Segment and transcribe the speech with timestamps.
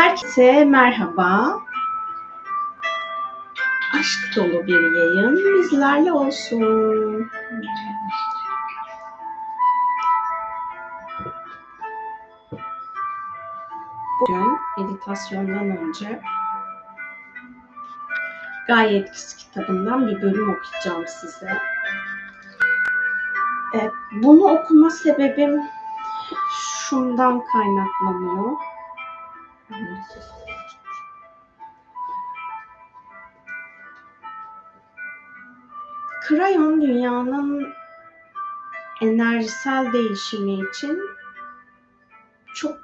[0.00, 1.60] Herkese merhaba.
[3.98, 7.30] Aşk dolu bir yayın bizlerle olsun.
[14.20, 16.22] Bugün meditasyondan önce
[18.68, 21.58] Gaye Etkisi kitabından bir bölüm okuyacağım size.
[23.74, 25.62] E, bunu okuma sebebim
[26.88, 28.69] şundan kaynaklanıyor.
[36.22, 37.72] Krayon dünyanın
[39.02, 41.00] enerjisel değişimi için
[42.54, 42.78] çok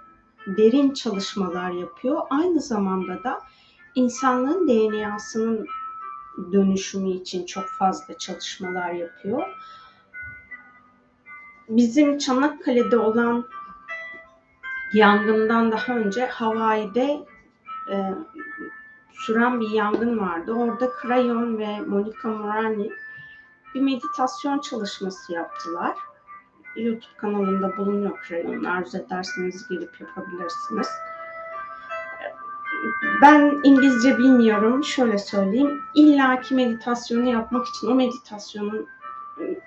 [0.46, 2.22] derin çalışmalar yapıyor.
[2.30, 3.42] Aynı zamanda da
[3.95, 5.66] insanlığın DNA'sının
[6.52, 9.42] dönüşümü için çok fazla çalışmalar yapıyor.
[11.68, 13.46] Bizim Çanakkale'de olan
[14.92, 17.26] yangından daha önce Hawaii'de
[17.92, 18.15] e,
[19.12, 20.52] süren bir yangın vardı.
[20.52, 22.90] Orada Crayon ve Monica Morani
[23.74, 25.96] bir meditasyon çalışması yaptılar.
[26.76, 28.64] YouTube kanalında bulunuyor Crayon.
[28.64, 30.88] Arzu ederseniz girip yapabilirsiniz.
[33.23, 34.84] Ben İngilizce bilmiyorum.
[34.84, 35.80] Şöyle söyleyeyim.
[35.95, 38.88] İlla ki meditasyonu yapmak için o meditasyonun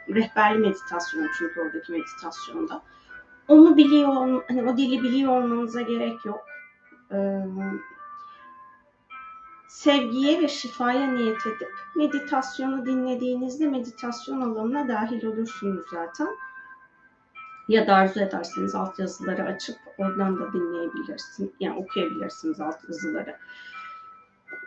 [0.10, 2.82] rehberli meditasyon çünkü oradaki meditasyonda.
[3.50, 6.46] Onu biliyor, hani o dili biliyor olmanıza gerek yok.
[7.12, 7.46] Ee,
[9.68, 16.28] sevgiye ve şifaya niyet edip meditasyonu dinlediğinizde meditasyon alanına dahil olursunuz zaten.
[17.68, 21.52] Ya da arzu ederseniz altyazıları açıp oradan da dinleyebilirsiniz.
[21.60, 23.38] Yani okuyabilirsiniz altyazıları.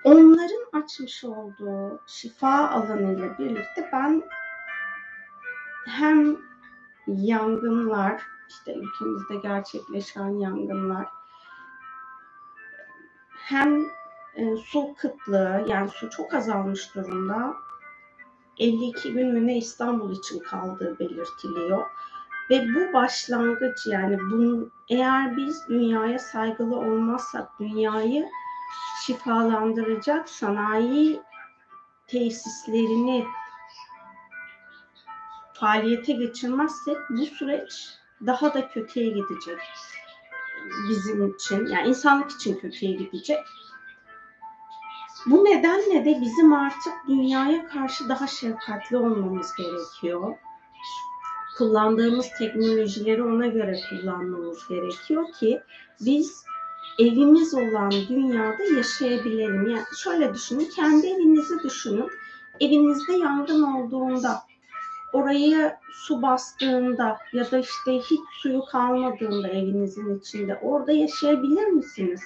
[0.04, 4.22] Onların açmış olduğu şifa alanıyla birlikte ben
[5.86, 6.36] hem
[7.06, 8.22] yangınlar,
[8.52, 11.06] işte ülkemizde gerçekleşen yangınlar,
[13.30, 13.84] hem
[14.34, 17.54] e, su kıtlığı, yani su çok azalmış durumda.
[18.58, 21.86] 52 gün mü ne İstanbul için kaldığı belirtiliyor.
[22.50, 28.28] Ve bu başlangıç yani bunun, eğer biz dünyaya saygılı olmazsak, dünyayı
[29.04, 31.22] şifalandıracak sanayi
[32.06, 33.26] tesislerini
[35.54, 39.58] faaliyete geçirmezsek bu süreç daha da kötüye gidecek
[40.88, 41.66] bizim için.
[41.66, 43.38] Yani insanlık için kötüye gidecek.
[45.26, 50.36] Bu nedenle de bizim artık dünyaya karşı daha şefkatli olmamız gerekiyor.
[51.58, 55.60] Kullandığımız teknolojileri ona göre kullanmamız gerekiyor ki
[56.00, 56.44] biz
[56.98, 59.68] evimiz olan dünyada yaşayabilelim.
[59.68, 62.10] Yani şöyle düşünün, kendi evinizi düşünün.
[62.60, 64.42] Evinizde yangın olduğunda,
[65.12, 72.20] orayı su bastığında ya da işte hiç suyu kalmadığında evinizin içinde orada yaşayabilir misiniz?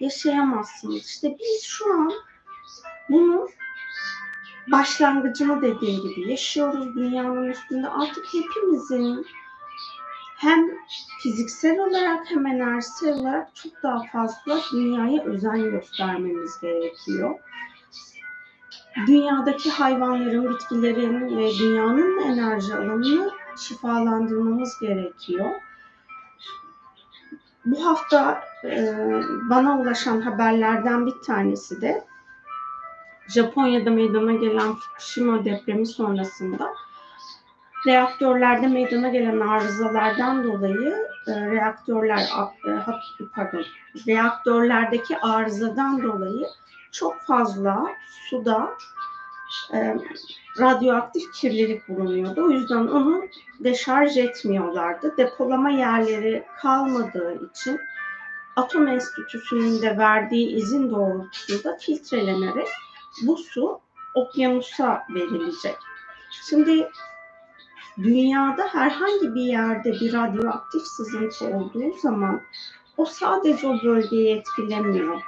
[0.00, 1.06] Yaşayamazsınız.
[1.06, 2.12] İşte biz şu an
[3.08, 3.48] bunu
[4.72, 7.88] başlangıcını dediğim gibi yaşıyoruz dünyanın üstünde.
[7.88, 9.26] Artık hepimizin
[10.36, 10.70] hem
[11.22, 17.38] fiziksel olarak hem enerjisel olarak çok daha fazla dünyaya özen göstermemiz gerekiyor.
[19.06, 25.50] Dünyadaki hayvanların, bitkilerin ve dünyanın enerji alanını şifalandırmamız gerekiyor.
[27.64, 28.94] Bu hafta e,
[29.50, 32.04] bana ulaşan haberlerden bir tanesi de
[33.28, 36.74] Japonya'da meydana gelen Fukushima depremi sonrasında
[37.86, 43.64] reaktörlerde meydana gelen arızalardan dolayı e, reaktörler e, pardon
[44.06, 46.46] reaktörlerdeki arızadan dolayı
[46.92, 47.86] çok fazla
[48.30, 48.70] suda
[49.72, 49.96] e,
[50.60, 52.44] radyoaktif kirlilik bulunuyordu.
[52.44, 53.22] O yüzden onu
[53.60, 55.16] deşarj etmiyorlardı.
[55.16, 57.80] Depolama yerleri kalmadığı için
[58.56, 62.68] Atom Enstitüsü'nün de verdiği izin doğrultusunda filtrelenerek
[63.22, 63.80] bu su
[64.14, 65.76] okyanusa verilecek.
[66.48, 66.88] Şimdi
[67.98, 72.40] dünyada herhangi bir yerde bir radyoaktif sızıntı olduğu zaman
[72.96, 75.22] o sadece o bölgeyi etkilemiyor.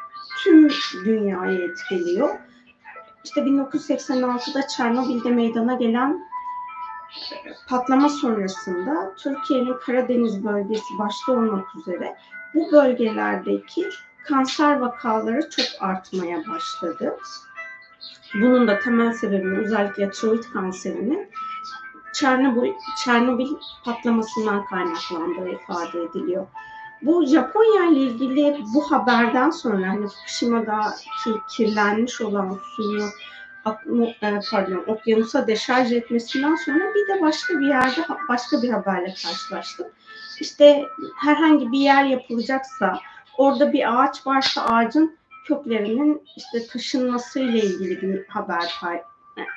[0.44, 0.68] Tüm
[1.04, 2.38] dünyayı etkiliyor.
[3.24, 6.24] İşte 1986'da Çernobil'de meydana gelen
[7.68, 12.16] patlama sonrasında Türkiye'nin Karadeniz bölgesi başta olmak üzere
[12.54, 13.88] bu bölgelerdeki
[14.28, 17.16] kanser vakaları çok artmaya başladı.
[18.34, 21.30] Bunun da temel sebebinin özellikle tiroid kanserinin
[22.12, 22.72] Çernobil,
[23.04, 23.48] Çernobil
[23.84, 26.46] patlamasından kaynaklandığı ifade ediliyor.
[27.02, 33.04] Bu Japonya ile ilgili bu haberden sonra hani Fukushima'daki kirlenmiş olan suyu
[33.66, 39.86] e, pardon okyanusa deşarj etmesinden sonra bir de başka bir yerde başka bir haberle karşılaştım.
[40.40, 40.86] İşte
[41.16, 42.98] herhangi bir yer yapılacaksa
[43.38, 45.16] orada bir ağaç varsa ağacın
[45.46, 48.80] köklerinin işte taşınmasıyla ilgili bir haber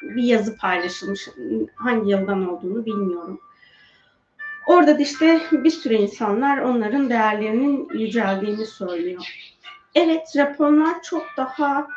[0.01, 1.29] bir yazı paylaşılmış.
[1.75, 3.39] Hangi yıldan olduğunu bilmiyorum.
[4.67, 9.49] Orada da işte bir sürü insanlar onların değerlerinin yüceldiğini söylüyor.
[9.95, 11.87] Evet Japonlar çok daha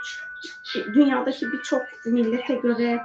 [0.95, 3.01] dünyadaki birçok millete göre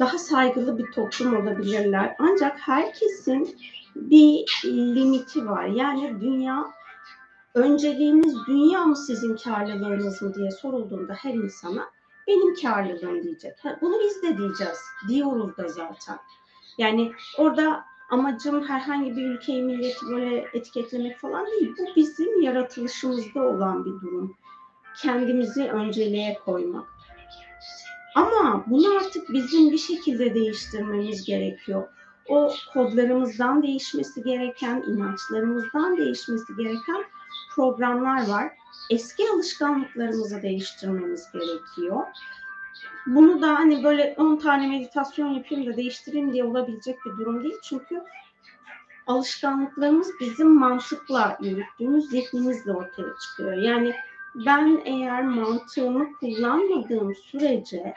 [0.00, 2.16] daha saygılı bir toplum olabilirler.
[2.18, 3.58] Ancak herkesin
[3.94, 5.64] bir limiti var.
[5.64, 6.64] Yani dünya
[7.54, 11.90] önceliğiniz dünya mı sizin karlılığınız mı diye sorulduğunda her insana
[12.28, 13.52] benim karlılığım diyecek.
[13.80, 14.78] Bunu biz de diyeceğiz.
[15.08, 16.18] Diyoruz da zaten.
[16.78, 21.74] Yani orada amacım herhangi bir ülkeyi, milleti böyle etiketlemek falan değil.
[21.78, 24.36] Bu bizim yaratılışımızda olan bir durum.
[25.02, 26.86] Kendimizi önceliğe koymak.
[28.14, 31.88] Ama bunu artık bizim bir şekilde değiştirmemiz gerekiyor.
[32.28, 37.04] O kodlarımızdan değişmesi gereken, inançlarımızdan değişmesi gereken
[37.54, 38.52] programlar var.
[38.90, 42.06] Eski alışkanlıklarımızı değiştirmemiz gerekiyor.
[43.06, 47.56] Bunu da hani böyle 10 tane meditasyon yapayım da değiştireyim diye olabilecek bir durum değil.
[47.62, 48.02] Çünkü
[49.06, 53.52] alışkanlıklarımız bizim mantıkla yürüttüğümüz zihnimizle ortaya çıkıyor.
[53.52, 53.94] Yani
[54.34, 57.94] ben eğer mantığımı kullanmadığım sürece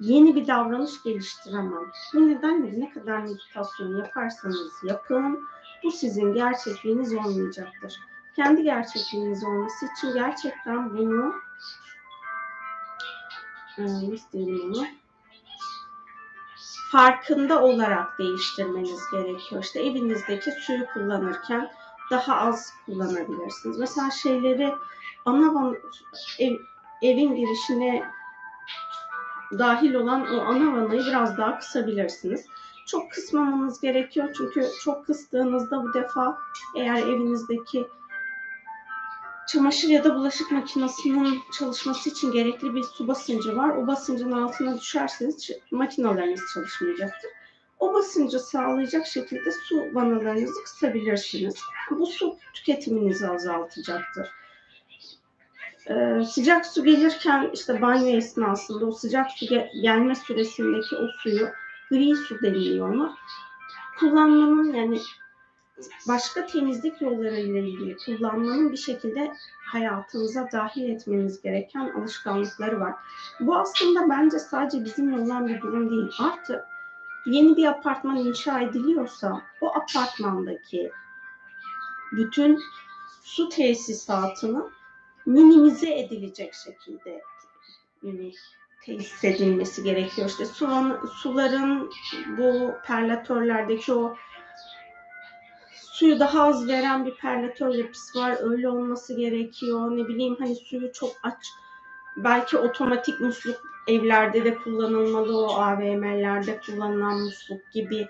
[0.00, 1.92] yeni bir davranış geliştiremem.
[2.14, 5.40] Bu nedenle ne kadar meditasyon yaparsanız yapın,
[5.84, 8.00] bu sizin gerçekliğiniz olmayacaktır.
[8.36, 11.34] Kendi gerçekliğiniz olması için gerçekten bunu
[13.78, 14.86] nasıl diyeyim onu?
[16.92, 19.62] Farkında olarak değiştirmeniz gerekiyor.
[19.62, 21.70] İşte evinizdeki suyu kullanırken
[22.10, 23.78] daha az kullanabilirsiniz.
[23.78, 24.74] Mesela şeyleri
[25.24, 25.74] ana
[26.38, 26.52] ev,
[27.02, 28.04] evin girişine
[29.58, 32.46] dahil olan o ana vanayı biraz daha kısabilirsiniz.
[32.86, 36.38] Çok kısmamanız gerekiyor çünkü çok kıstığınızda bu defa
[36.76, 37.86] eğer evinizdeki
[39.48, 43.68] çamaşır ya da bulaşık makinesinin çalışması için gerekli bir su basıncı var.
[43.68, 47.30] O basıncın altına düşerseniz makinalarınız çalışmayacaktır.
[47.78, 51.54] O basıncı sağlayacak şekilde su vanalarınızı kısabilirsiniz.
[51.90, 54.28] Bu su tüketiminizi azaltacaktır.
[55.90, 59.46] Ee, sıcak su gelirken işte banyo esnasında o sıcak su
[59.82, 61.48] gelme süresindeki o suyu
[61.90, 63.16] gri su deniliyor ama
[63.98, 65.00] kullanmanın yani
[66.08, 69.32] başka temizlik yolları ile ilgili kullanmanın bir şekilde
[69.66, 72.94] hayatınıza dahil etmeniz gereken alışkanlıkları var.
[73.40, 76.12] Bu aslında bence sadece bizimle olan bir durum değil.
[76.18, 76.64] Artık
[77.26, 80.90] yeni bir apartman inşa ediliyorsa o apartmandaki
[82.12, 82.60] bütün
[83.22, 84.70] su tesisatını
[85.26, 87.22] minimize edilecek şekilde
[88.82, 90.28] tesis edilmesi gerekiyor.
[90.28, 90.68] İşte su,
[91.14, 91.90] suların
[92.38, 94.16] bu perlatörlerdeki o
[95.94, 98.36] suyu daha az veren bir perlatör yapısı var.
[98.40, 99.90] Öyle olması gerekiyor.
[99.90, 101.46] Ne bileyim hani suyu çok aç.
[102.16, 103.56] Belki otomatik musluk
[103.88, 105.38] evlerde de kullanılmalı.
[105.38, 108.08] O AVM'lerde kullanılan musluk gibi.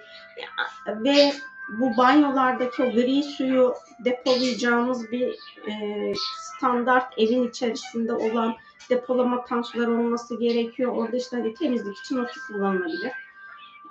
[0.87, 1.33] Ve
[1.69, 5.29] bu banyolardaki o gri suyu depolayacağımız bir
[5.69, 8.55] e, standart evin içerisinde olan
[8.91, 10.93] depolama tankları olması gerekiyor.
[10.93, 13.13] Orada işte hani temizlik için o su kullanılabilir.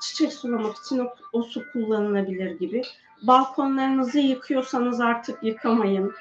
[0.01, 2.81] Çiçek sulamak için o, o su kullanılabilir gibi.
[3.27, 6.13] Balkonlarınızı yıkıyorsanız artık yıkamayın.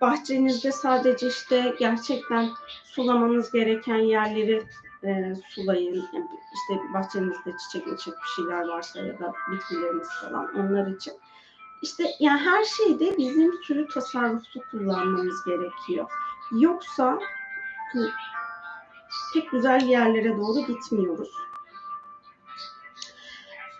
[0.00, 2.48] Bahçenizde sadece işte gerçekten
[2.84, 4.62] sulamanız gereken yerleri
[5.04, 6.08] e, sulayın.
[6.12, 11.14] Yani işte bahçenizde çiçek çiçek bir şeyler varsa ya da bitkileriniz falan onlar için.
[11.82, 16.10] İşte yani her şeyde bizim sürü tasarruflu kullanmamız gerekiyor.
[16.52, 17.18] Yoksa
[19.34, 21.30] pek güzel yerlere doğru gitmiyoruz.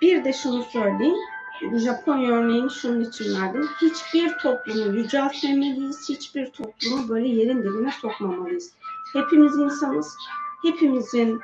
[0.02, 1.35] Bir de şunu söyleyeyim.
[1.76, 3.68] Japonya örneğini şunun için verdim.
[3.82, 6.08] Hiçbir toplumu yüceltmemeliyiz.
[6.08, 8.72] Hiçbir toplumu böyle yerin dibine sokmamalıyız.
[9.12, 10.16] Hepimiz insanız.
[10.62, 11.40] Hepimizin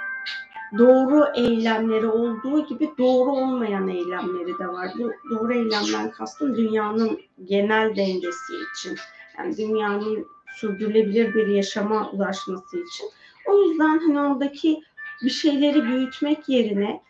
[0.79, 4.91] doğru eylemleri olduğu gibi doğru olmayan eylemleri de var.
[4.99, 8.97] Bu doğru eylemden kastım dünyanın genel dengesi için.
[9.39, 10.27] Yani dünyanın
[10.57, 13.07] sürdürülebilir bir yaşama ulaşması için.
[13.47, 14.83] O yüzden hani oradaki
[15.23, 17.01] bir şeyleri büyütmek yerine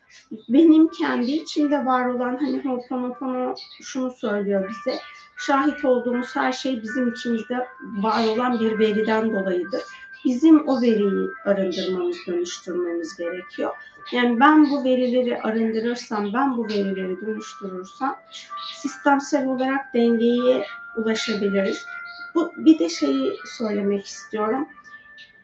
[0.48, 4.98] benim kendi içimde var olan hani Ho'oponopono şunu söylüyor bize.
[5.36, 9.82] Şahit olduğumuz her şey bizim içimizde var olan bir veriden dolayıdır.
[10.24, 13.70] Bizim o veriyi arındırmamız, dönüştürmemiz gerekiyor.
[14.12, 18.14] Yani ben bu verileri arındırırsam, ben bu verileri dönüştürürsem
[18.76, 20.66] sistemsel olarak dengeye
[20.96, 21.86] ulaşabiliriz.
[22.34, 24.68] Bu bir de şeyi söylemek istiyorum.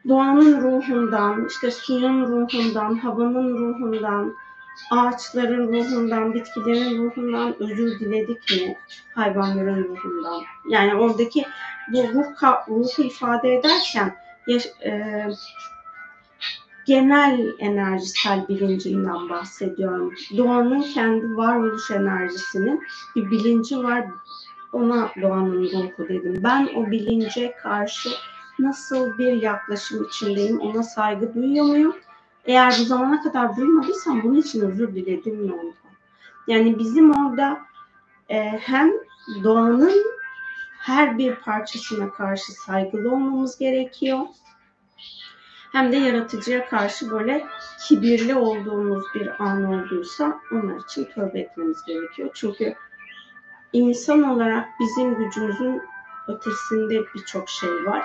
[0.09, 4.35] Doğanın ruhundan, işte suyun ruhundan, havanın ruhundan,
[4.90, 8.78] ağaçların ruhundan, bitkilerin ruhundan özür diledik mi?
[9.14, 10.43] Hayvanların ruhundan.
[10.69, 11.45] Yani oradaki
[11.93, 14.17] bu ruh, ruhu ifade ederken
[14.85, 15.26] e,
[16.87, 20.14] genel enerjisel bilincinden bahsediyorum.
[20.37, 22.83] Doğanın kendi varoluş enerjisinin
[23.17, 24.05] bir bilinci var.
[24.73, 26.40] Ona doğanın ruhu dedim.
[26.45, 28.09] Ben o bilince karşı
[28.59, 31.97] nasıl bir yaklaşım içindeyim, ona saygı duyuyor muyum?
[32.45, 35.75] Eğer bu zamana kadar duymadıysam bunun için özür diledim ondan?
[36.47, 37.61] Yani bizim orada
[38.29, 38.93] e, hem
[39.45, 40.05] doğanın
[40.79, 44.19] her bir parçasına karşı saygılı olmamız gerekiyor.
[45.73, 47.47] Hem de yaratıcıya karşı böyle
[47.88, 52.31] kibirli olduğumuz bir an olduysa onlar için tövbe etmemiz gerekiyor.
[52.35, 52.75] Çünkü
[53.73, 55.83] insan olarak bizim gücümüzün
[56.29, 58.05] ötesinde birçok şey var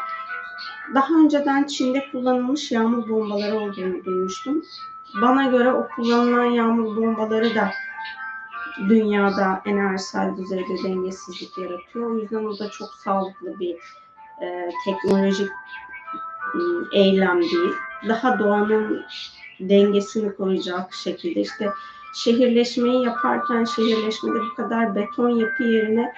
[0.94, 4.64] daha önceden Çin'de kullanılmış yağmur bombaları olduğunu duymuştum.
[5.22, 7.72] Bana göre o kullanılan yağmur bombaları da
[8.90, 12.12] dünyada enerjisel düzeyde dengesizlik yaratıyor.
[12.12, 13.76] O yüzden o da çok sağlıklı bir
[14.42, 15.50] e, teknolojik
[16.56, 17.74] e, eylem değil.
[18.08, 19.06] Daha doğanın
[19.60, 21.70] dengesini koruyacak şekilde işte
[22.14, 26.14] şehirleşmeyi yaparken şehirleşmede bu kadar beton yapı yerine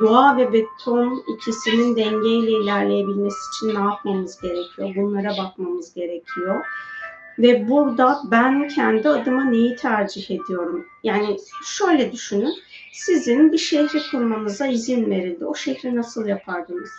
[0.00, 4.92] doğa ve beton ikisinin dengeyle ilerleyebilmesi için ne yapmamız gerekiyor?
[4.96, 6.64] Bunlara bakmamız gerekiyor.
[7.38, 10.86] Ve burada ben kendi adıma neyi tercih ediyorum?
[11.02, 12.54] Yani şöyle düşünün.
[12.92, 15.46] Sizin bir şehri kurmanıza izin verildi.
[15.46, 16.90] O şehri nasıl yapardınız?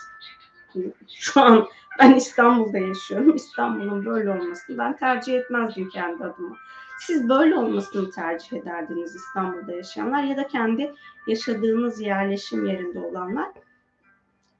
[1.08, 3.36] Şu an ben İstanbul'da yaşıyorum.
[3.36, 6.56] İstanbul'un böyle olmasını ben tercih etmezdim kendi adıma.
[6.98, 10.94] Siz böyle olmasını tercih ederdiniz İstanbul'da yaşayanlar ya da kendi
[11.26, 13.48] yaşadığınız yerleşim yerinde olanlar.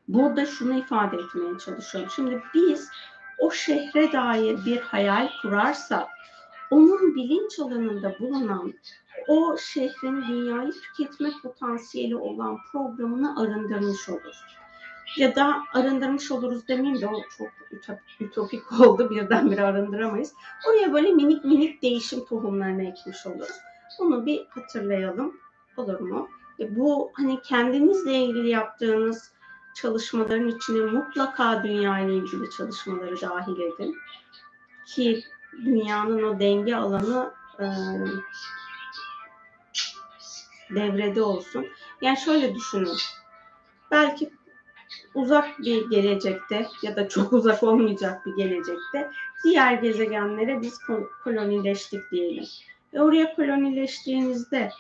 [0.09, 2.11] Burada şunu ifade etmeye çalışıyorum.
[2.15, 2.91] Şimdi biz
[3.39, 6.09] o şehre dair bir hayal kurarsa
[6.71, 8.75] onun bilinç alanında bulunan
[9.29, 14.45] o şehrin dünyayı tüketme potansiyeli olan programını arındırmış oluruz.
[15.17, 17.49] Ya da arındırmış oluruz demeyeyim de o çok
[18.21, 20.33] ütopik oldu birdenbire arındıramayız.
[20.69, 23.57] Oraya böyle minik minik değişim tohumlarını ekmiş oluruz.
[23.99, 25.41] Bunu bir hatırlayalım
[25.77, 26.29] olur mu?
[26.61, 29.33] E bu hani kendinizle ilgili yaptığınız
[29.75, 33.97] çalışmaların içine mutlaka dünya ile ilgili çalışmaları dahil edin.
[34.87, 37.67] Ki dünyanın o denge alanı e,
[40.75, 41.67] devrede olsun.
[42.01, 42.97] Yani şöyle düşünün.
[43.91, 44.31] Belki
[45.15, 49.11] uzak bir gelecekte ya da çok uzak olmayacak bir gelecekte
[49.45, 50.79] diğer gezegenlere biz
[51.25, 52.45] kolonileştik diyelim.
[52.95, 54.71] Ve oraya kolonileştiğinizde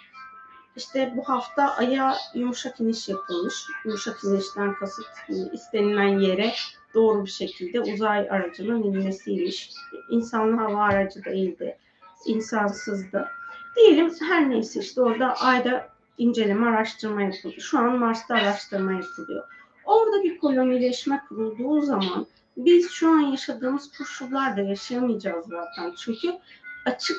[0.77, 3.55] işte bu hafta Ay'a yumuşak iniş yapılmış.
[3.85, 5.07] Yumuşak inişten kasıt
[5.53, 6.53] istenilen yere
[6.95, 9.71] doğru bir şekilde uzay aracının inmesiymiş.
[10.11, 11.79] İnsanlı hava aracı değildi.
[12.27, 13.29] insansızdı.
[13.77, 17.61] Diyelim her neyse işte orada Ay'da inceleme araştırma yapıldı.
[17.61, 19.45] Şu an Mars'ta araştırma yapılıyor.
[19.87, 22.27] Orada bir kolonileşme kurulduğu zaman
[22.57, 25.95] biz şu an yaşadığımız koşullarda yaşayamayacağız zaten.
[25.99, 26.39] Çünkü
[26.87, 27.17] açık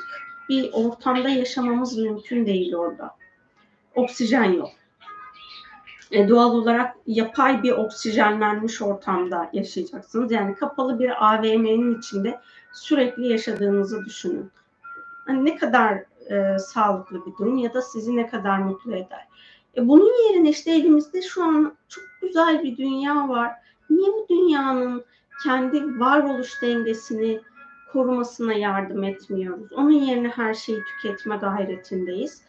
[0.49, 3.15] bir ortamda yaşamamız mümkün değil orada
[3.95, 4.69] oksijen yok.
[6.11, 10.31] E, doğal olarak yapay bir oksijenlenmiş ortamda yaşayacaksınız.
[10.31, 12.41] Yani kapalı bir AVM'nin içinde
[12.73, 14.51] sürekli yaşadığınızı düşünün.
[15.27, 19.26] Yani ne kadar e, sağlıklı bir durum ya da sizi ne kadar mutlu eder.
[19.77, 23.51] E, bunun yerine işte elimizde şu an çok güzel bir dünya var.
[23.89, 25.05] Niye bu dünyanın
[25.43, 27.41] kendi varoluş dengesini
[27.91, 29.73] korumasına yardım etmiyoruz?
[29.73, 32.41] Onun yerine her şeyi tüketme gayretindeyiz.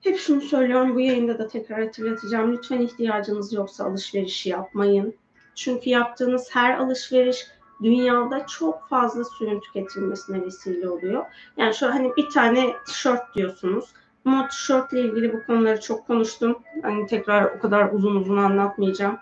[0.00, 2.52] Hep şunu söylüyorum bu yayında da tekrar hatırlatacağım.
[2.52, 5.14] Lütfen ihtiyacınız yoksa alışverişi yapmayın.
[5.54, 7.46] Çünkü yaptığınız her alışveriş
[7.82, 11.24] dünyada çok fazla suyun tüketilmesine vesile oluyor.
[11.56, 13.84] Yani şu hani bir tane tişört diyorsunuz.
[14.24, 16.58] Ama tişörtle ilgili bu konuları çok konuştum.
[16.82, 19.18] Hani tekrar o kadar uzun uzun anlatmayacağım.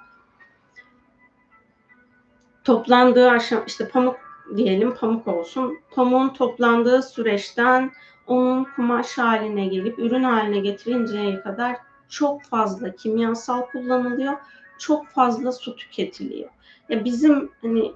[2.64, 4.16] Toplandığı aşama işte pamuk
[4.56, 5.78] diyelim pamuk olsun.
[5.90, 7.90] Pamuğun toplandığı süreçten
[8.26, 11.76] onun kumaş haline gelip ürün haline getirinceye kadar
[12.08, 14.34] çok fazla kimyasal kullanılıyor.
[14.78, 16.50] Çok fazla su tüketiliyor.
[16.88, 17.92] Ya bizim hani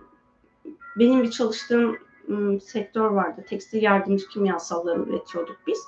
[0.96, 3.44] benim bir çalıştığım ım, sektör vardı.
[3.48, 5.78] Tekstil yardımcı kimyasalları üretiyorduk biz.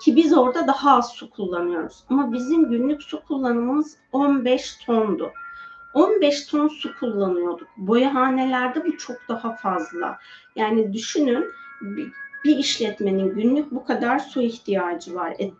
[0.00, 2.04] Ki biz orada daha az su kullanıyoruz.
[2.10, 5.32] Ama bizim günlük su kullanımımız 15 tondu.
[5.94, 7.68] 15 ton su kullanıyorduk.
[7.76, 10.18] Boyahanelerde bu çok daha fazla.
[10.56, 11.46] Yani düşünün
[12.44, 15.30] bir işletmenin günlük bu kadar su ihtiyacı var.
[15.40, 15.50] E,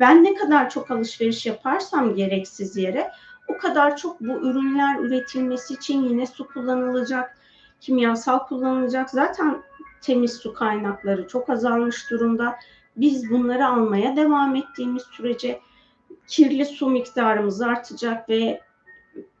[0.00, 3.10] ben ne kadar çok alışveriş yaparsam gereksiz yere
[3.48, 7.38] o kadar çok bu ürünler üretilmesi için yine su kullanılacak,
[7.80, 9.10] kimyasal kullanılacak.
[9.10, 9.62] Zaten
[10.00, 12.56] temiz su kaynakları çok azalmış durumda.
[12.96, 15.60] Biz bunları almaya devam ettiğimiz sürece
[16.26, 18.60] kirli su miktarımız artacak ve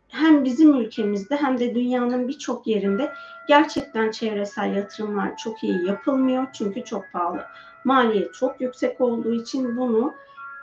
[0.08, 3.12] hem bizim ülkemizde hem de dünyanın birçok yerinde
[3.48, 7.44] gerçekten çevresel yatırımlar çok iyi yapılmıyor çünkü çok pahalı.
[7.84, 10.14] Maliyet çok yüksek olduğu için bunu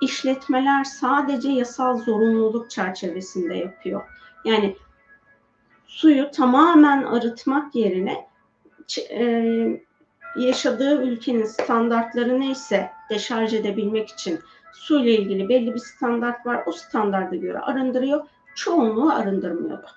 [0.02, 4.02] işletmeler sadece yasal zorunluluk çerçevesinde yapıyor.
[4.46, 4.76] Yani
[5.86, 8.28] suyu tamamen arıtmak yerine
[9.10, 9.87] e,
[10.38, 14.40] yaşadığı ülkenin standartları neyse deşarj edebilmek için
[14.74, 16.64] su ile ilgili belli bir standart var.
[16.66, 18.28] O standarda göre arındırıyor.
[18.56, 19.88] Çoğunluğu arındırmıyordu.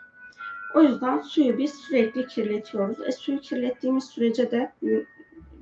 [0.75, 3.01] O yüzden suyu biz sürekli kirletiyoruz.
[3.07, 4.73] E suyu kirlettiğimiz sürece de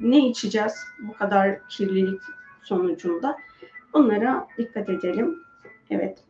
[0.01, 0.75] ne içeceğiz
[1.09, 2.21] bu kadar kirlilik
[2.63, 3.37] sonucunda?
[3.95, 5.39] Bunlara dikkat edelim.
[5.91, 6.25] Evet.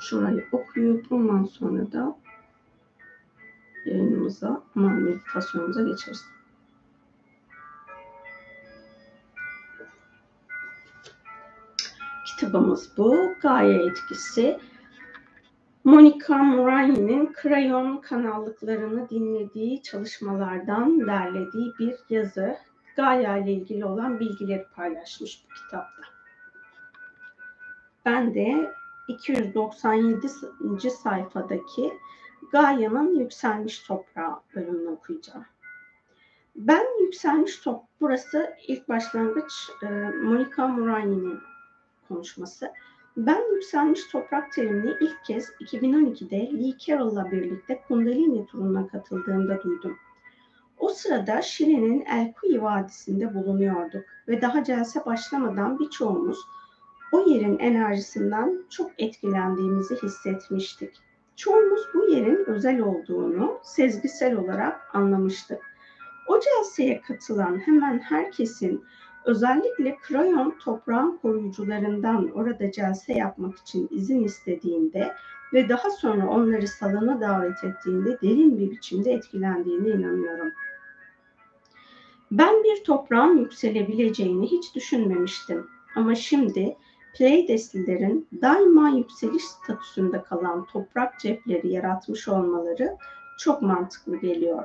[0.00, 2.16] Şurayı okuyup ondan sonra da
[3.86, 6.24] yayınımıza, meditasyonumuza geçeriz.
[12.26, 13.34] Kitabımız bu.
[13.42, 14.58] Gaye etkisi.
[15.84, 22.56] Monica Murayhi'nin krayon kanallıklarını dinlediği çalışmalardan derlediği bir yazı.
[22.96, 26.02] Gaia ile ilgili olan bilgileri paylaşmış bu kitapta.
[28.04, 28.70] Ben de
[29.08, 30.90] 297.
[30.90, 31.92] sayfadaki
[32.52, 35.44] Gaia'nın Yükselmiş Toprağı bölümünü okuyacağım.
[36.56, 39.52] Ben Yükselmiş Top, burası ilk başlangıç
[39.82, 39.86] e,
[40.22, 41.38] Monica Murayhi'nin
[42.08, 42.72] konuşması.
[43.16, 49.98] Ben yükselmiş toprak terimini ilk kez 2012'de Lee Carroll'la birlikte Kundalini turuna katıldığımda duydum.
[50.78, 56.38] O sırada Şile'nin El Vadisi'nde bulunuyorduk ve daha celse başlamadan birçoğumuz
[57.12, 61.05] o yerin enerjisinden çok etkilendiğimizi hissetmiştik.
[61.36, 65.58] Çoğumuz bu yerin özel olduğunu sezgisel olarak anlamıştık.
[66.28, 68.84] O celseye katılan hemen herkesin
[69.24, 75.12] özellikle krayon toprağın koruyucularından orada celse yapmak için izin istediğinde
[75.52, 80.52] ve daha sonra onları salona davet ettiğinde derin bir biçimde etkilendiğine inanıyorum.
[82.30, 85.66] Ben bir toprağın yükselebileceğini hiç düşünmemiştim.
[85.94, 86.76] Ama şimdi
[87.18, 92.96] Pleydeslilerin daima yükseliş statüsünde kalan toprak cepleri yaratmış olmaları
[93.38, 94.62] çok mantıklı geliyor.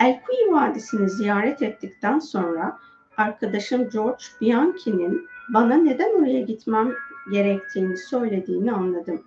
[0.00, 2.78] Elkuyi Vadisi'ni ziyaret ettikten sonra
[3.16, 6.92] arkadaşım George Bianchi'nin bana neden oraya gitmem
[7.30, 9.22] gerektiğini söylediğini anladım.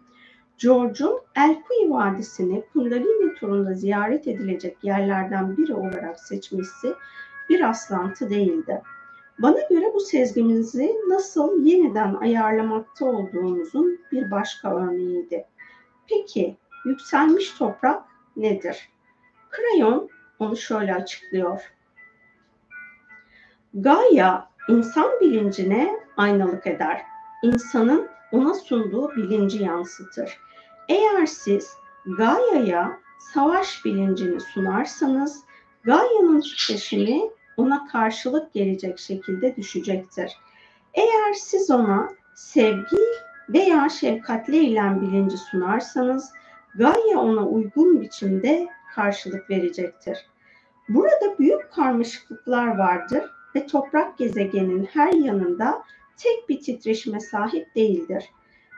[0.57, 6.93] George'un Elkuyi Vadisi'ni Kundalini turunda ziyaret edilecek yerlerden biri olarak seçmesi
[7.49, 8.81] bir aslantı değildi.
[9.39, 15.45] Bana göre bu sezgimizi nasıl yeniden ayarlamakta olduğumuzun bir başka örneğiydi.
[16.09, 18.03] Peki yükselmiş toprak
[18.35, 18.89] nedir?
[19.49, 21.61] Krayon onu şöyle açıklıyor.
[23.73, 27.01] Gaia insan bilincine aynalık eder.
[27.43, 30.39] İnsanın ona sunduğu bilinci yansıtır.
[30.89, 31.73] Eğer siz
[32.17, 32.99] Gaia'ya
[33.33, 35.43] savaş bilincini sunarsanız
[35.83, 37.21] Gaia'nın titreşimi
[37.57, 40.37] ona karşılık gelecek şekilde düşecektir.
[40.93, 42.97] Eğer siz ona sevgi
[43.49, 46.31] veya şefkatle eylem bilinci sunarsanız
[46.75, 50.25] Gaia ona uygun biçimde karşılık verecektir.
[50.89, 53.23] Burada büyük karmaşıklıklar vardır
[53.55, 55.83] ve toprak gezegenin her yanında
[56.17, 58.25] tek bir titreşime sahip değildir.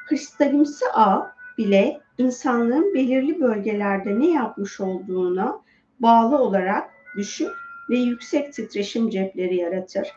[0.08, 5.62] Kristalimsi ağ bile insanlığın belirli bölgelerde ne yapmış olduğuna
[6.00, 7.52] bağlı olarak düşük
[7.90, 10.08] ve yüksek titreşim cepleri yaratır.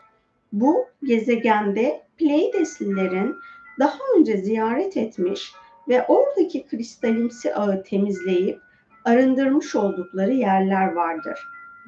[0.51, 3.35] Bu gezegende Pleydeslilerin
[3.79, 5.53] daha önce ziyaret etmiş
[5.87, 8.61] ve oradaki kristalimsi ağı temizleyip
[9.05, 11.39] arındırmış oldukları yerler vardır.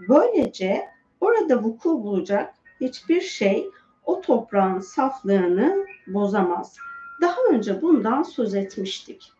[0.10, 0.82] Böylece
[1.22, 3.70] orada vuku bulacak hiçbir şey
[4.06, 6.78] o toprağın saflığını bozamaz.
[7.22, 9.32] Daha önce bundan söz etmiştik.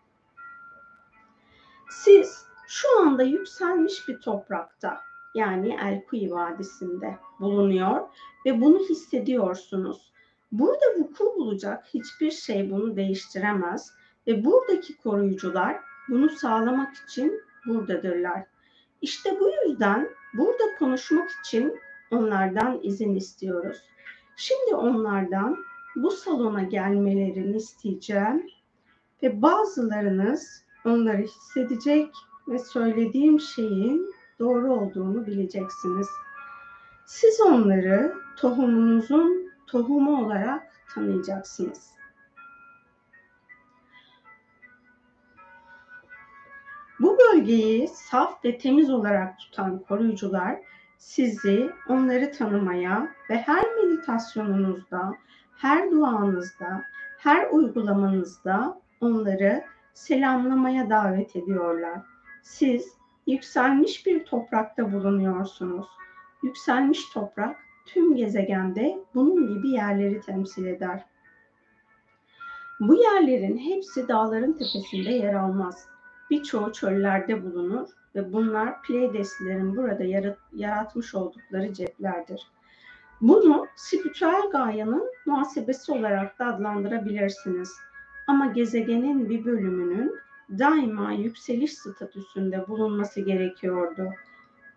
[1.90, 5.02] Siz şu anda yükselmiş bir toprakta
[5.36, 8.02] yani Elkuyi Vadisi'nde bulunuyor
[8.46, 10.14] ve bunu hissediyorsunuz.
[10.52, 13.94] Burada vuku bulacak hiçbir şey bunu değiştiremez
[14.28, 15.78] ve buradaki koruyucular
[16.10, 18.44] bunu sağlamak için buradadırlar.
[19.02, 21.80] İşte bu yüzden burada konuşmak için
[22.12, 23.78] onlardan izin istiyoruz.
[24.36, 25.58] Şimdi onlardan
[25.96, 28.48] bu salona gelmelerini isteyeceğim
[29.24, 32.10] ve bazılarınız onları hissedecek
[32.48, 34.14] ve söylediğim şeyin
[34.44, 36.08] doğru olduğunu bileceksiniz.
[37.06, 41.94] Siz onları tohumunuzun tohumu olarak tanıyacaksınız.
[47.00, 50.60] Bu bölgeyi saf ve temiz olarak tutan koruyucular
[50.98, 55.14] sizi onları tanımaya ve her meditasyonunuzda,
[55.58, 56.84] her duanızda,
[57.18, 62.02] her uygulamanızda onları selamlamaya davet ediyorlar.
[62.42, 65.88] Siz yükselmiş bir toprakta bulunuyorsunuz.
[66.44, 71.06] Yükselmiş toprak tüm gezegende bunun gibi yerleri temsil eder.
[72.80, 75.88] Bu yerlerin hepsi dağların tepesinde yer almaz.
[76.30, 82.48] Birçoğu çöllerde bulunur ve bunlar Pleydeslilerin burada yarat yaratmış oldukları ceplerdir.
[83.22, 87.74] Bunu spiritüel gayanın muhasebesi olarak da adlandırabilirsiniz.
[88.28, 90.16] Ama gezegenin bir bölümünün
[90.60, 94.10] daima yükseliş statüsünde bulunması gerekiyordu.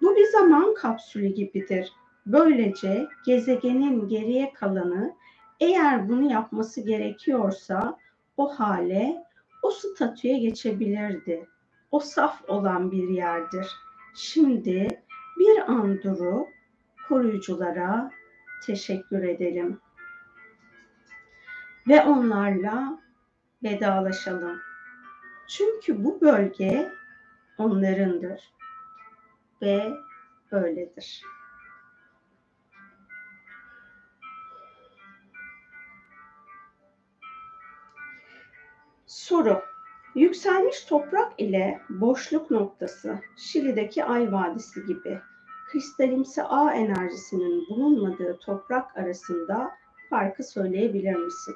[0.03, 1.93] Bu bir zaman kapsülü gibidir.
[2.27, 5.15] Böylece gezegenin geriye kalanı
[5.61, 7.99] eğer bunu yapması gerekiyorsa
[8.37, 9.25] o hale,
[9.63, 11.49] o statüye geçebilirdi.
[11.91, 13.67] O saf olan bir yerdir.
[14.15, 15.03] Şimdi
[15.39, 16.49] bir an durup
[17.09, 18.11] koruyuculara
[18.67, 19.81] teşekkür edelim.
[21.89, 22.99] Ve onlarla
[23.63, 24.66] vedalaşalım.
[25.49, 26.93] Çünkü bu bölge
[27.59, 28.53] onlarındır
[29.63, 29.93] ve
[30.51, 31.23] öyledir.
[39.07, 39.63] Soru.
[40.15, 45.21] Yükselmiş toprak ile boşluk noktası, Şili'deki Ay Vadisi gibi
[45.67, 49.71] kristalimsi A enerjisinin bulunmadığı toprak arasında
[50.11, 51.55] farkı söyleyebilir misin?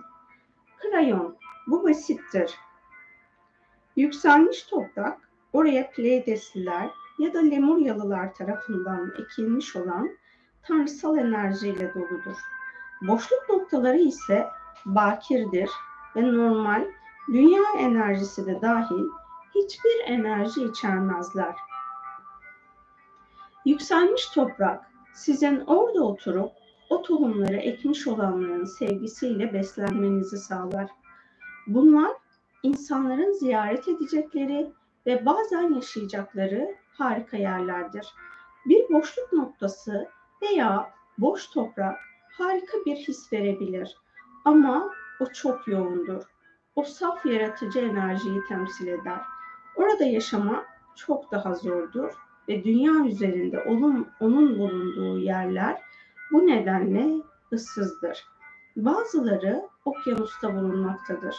[0.78, 2.54] Krayon, bu basittir.
[4.00, 5.18] Yükselmiş toprak,
[5.52, 10.10] oraya Pleydesliler ya da Lemuryalılar tarafından ekilmiş olan
[10.62, 12.36] tanrısal enerjiyle doludur.
[13.02, 14.46] Boşluk noktaları ise
[14.86, 15.70] bakirdir
[16.16, 16.84] ve normal
[17.28, 19.04] dünya enerjisi de dahil
[19.54, 21.54] hiçbir enerji içermezler.
[23.64, 24.84] Yükselmiş toprak
[25.14, 26.52] sizin orada oturup
[26.90, 30.90] o tohumları ekmiş olanların sevgisiyle beslenmenizi sağlar.
[31.66, 32.19] Bunlar
[32.62, 34.72] insanların ziyaret edecekleri
[35.06, 38.14] ve bazen yaşayacakları harika yerlerdir.
[38.66, 40.08] Bir boşluk noktası
[40.42, 41.98] veya boş toprak
[42.38, 43.96] harika bir his verebilir
[44.44, 46.22] ama o çok yoğundur.
[46.76, 49.20] O saf yaratıcı enerjiyi temsil eder.
[49.76, 50.64] Orada yaşama
[50.96, 52.12] çok daha zordur
[52.48, 55.82] ve dünya üzerinde onun, onun bulunduğu yerler
[56.32, 58.24] bu nedenle ıssızdır.
[58.76, 61.36] Bazıları okyanusta bulunmaktadır.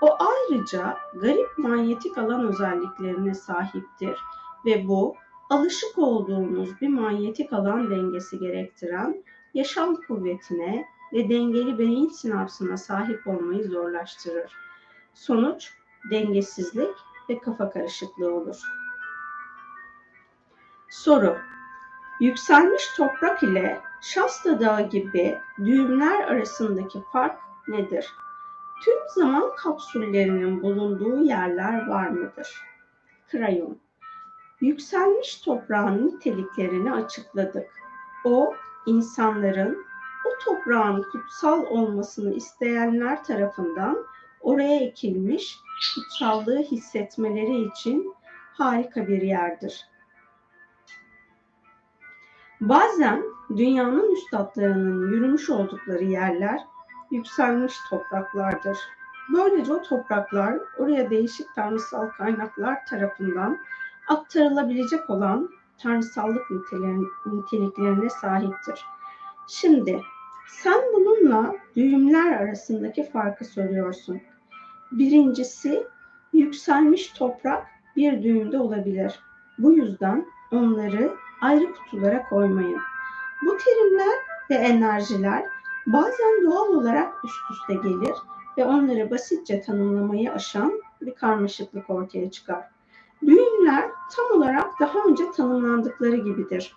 [0.00, 4.18] O ayrıca garip manyetik alan özelliklerine sahiptir
[4.64, 5.16] ve bu
[5.50, 13.64] alışık olduğumuz bir manyetik alan dengesi gerektiren yaşam kuvvetine ve dengeli beyin sinapsına sahip olmayı
[13.64, 14.52] zorlaştırır.
[15.14, 15.72] Sonuç
[16.10, 16.94] dengesizlik
[17.28, 18.60] ve kafa karışıklığı olur.
[20.90, 21.36] Soru
[22.20, 28.14] Yükselmiş toprak ile Şasta Dağı gibi düğümler arasındaki fark nedir?
[28.84, 32.62] Tüm zaman kapsüllerinin bulunduğu yerler var mıdır?
[33.30, 33.78] Krayon
[34.60, 37.70] Yükselmiş toprağın niteliklerini açıkladık.
[38.24, 38.54] O,
[38.86, 39.84] insanların
[40.26, 43.98] o toprağın kutsal olmasını isteyenler tarafından
[44.40, 45.58] oraya ekilmiş
[45.94, 48.14] kutsallığı hissetmeleri için
[48.52, 49.86] harika bir yerdir.
[52.60, 53.22] Bazen
[53.56, 56.60] dünyanın üstadlarının yürümüş oldukları yerler
[57.10, 58.78] yükselmiş topraklardır.
[59.32, 63.58] Böylece o topraklar oraya değişik tanrısal kaynaklar tarafından
[64.08, 66.42] aktarılabilecek olan tanrısallık
[67.26, 68.84] niteliklerine sahiptir.
[69.48, 70.00] Şimdi
[70.48, 74.20] sen bununla düğümler arasındaki farkı soruyorsun.
[74.92, 75.86] Birincisi
[76.32, 79.20] yükselmiş toprak bir düğümde olabilir.
[79.58, 82.80] Bu yüzden onları ayrı kutulara koymayın.
[83.46, 84.18] Bu terimler
[84.50, 85.44] ve enerjiler
[85.86, 88.14] bazen doğal olarak üst üste gelir
[88.58, 92.64] ve onları basitçe tanımlamayı aşan bir karmaşıklık ortaya çıkar.
[93.26, 96.76] Düğümler tam olarak daha önce tanımlandıkları gibidir.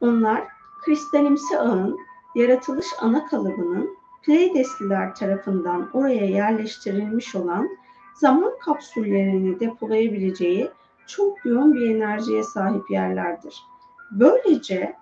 [0.00, 0.44] Onlar
[0.84, 1.98] kristalimsi ağın
[2.34, 7.68] yaratılış ana kalıbının Pleydesliler tarafından oraya yerleştirilmiş olan
[8.14, 10.70] zaman kapsüllerini depolayabileceği
[11.06, 13.62] çok yoğun bir enerjiye sahip yerlerdir.
[14.10, 14.96] Böylece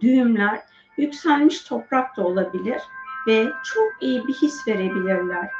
[0.00, 0.62] düğümler
[0.96, 2.82] yükselmiş toprak da olabilir
[3.26, 5.50] ve çok iyi bir his verebilirler.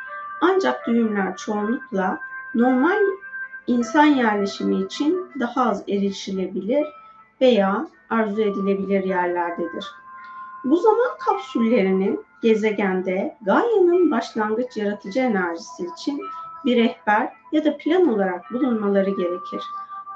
[0.40, 2.20] Ancak düğümler çoğunlukla
[2.54, 2.98] normal
[3.66, 6.86] insan yerleşimi için daha az erişilebilir
[7.40, 9.86] veya arzu edilebilir yerlerdedir.
[10.64, 16.20] Bu zaman kapsüllerinin gezegende Gaia'nın başlangıç yaratıcı enerjisi için
[16.64, 19.62] bir rehber ya da plan olarak bulunmaları gerekir.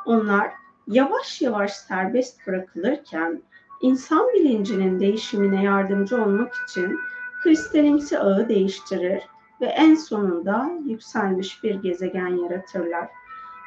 [0.04, 0.50] Onlar
[0.86, 3.42] yavaş yavaş serbest bırakılırken
[3.80, 6.98] insan bilincinin değişimine yardımcı olmak için
[7.42, 9.22] kristalimsi ağı değiştirir
[9.60, 13.08] ve en sonunda yükselmiş bir gezegen yaratırlar.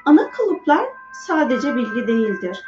[0.06, 2.63] Ana kalıplar sadece bilgi değildir.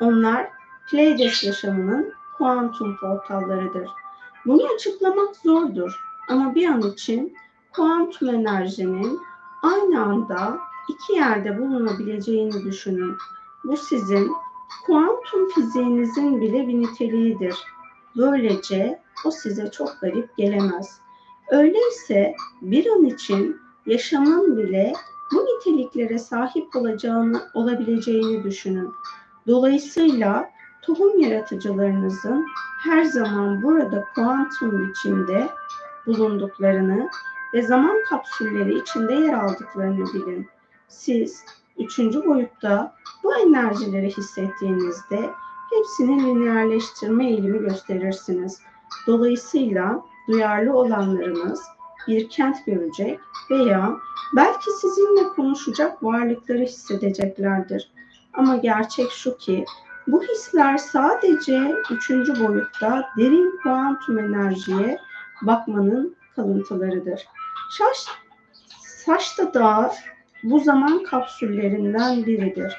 [0.00, 0.50] Onlar
[0.90, 3.90] Pleiades yaşamının kuantum portallarıdır.
[4.46, 7.36] Bunu açıklamak zordur ama bir an için
[7.72, 9.20] kuantum enerjinin
[9.62, 10.58] aynı anda
[10.88, 13.16] iki yerde bulunabileceğini düşünün.
[13.64, 14.32] Bu sizin
[14.86, 17.54] kuantum fiziğinizin bile bir niteliğidir.
[18.16, 21.00] Böylece o size çok garip gelemez.
[21.50, 24.92] Öyleyse bir an için yaşamın bile
[25.32, 28.92] bu niteliklere sahip olacağını olabileceğini düşünün.
[29.46, 30.50] Dolayısıyla
[30.82, 32.46] tohum yaratıcılarınızın
[32.84, 35.48] her zaman burada kuantum biçimde
[36.06, 37.10] bulunduklarını
[37.54, 40.48] ve zaman kapsülleri içinde yer aldıklarını bilin.
[40.88, 41.44] Siz
[41.78, 45.30] üçüncü boyutta bu enerjileri hissettiğinizde
[45.70, 48.60] hepsini lineerleştirme eğilimi gösterirsiniz.
[49.06, 51.62] Dolayısıyla duyarlı olanlarınız
[52.08, 53.96] bir kent görecek veya
[54.36, 57.92] belki sizinle konuşacak varlıkları hissedeceklerdir.
[58.32, 59.64] Ama gerçek şu ki
[60.06, 64.98] bu hisler sadece üçüncü boyutta derin kuantum enerjiye
[65.42, 67.28] bakmanın kalıntılarıdır.
[67.70, 68.06] Şaş,
[68.78, 69.90] Saçta Dağı
[70.42, 72.76] bu zaman kapsüllerinden biridir.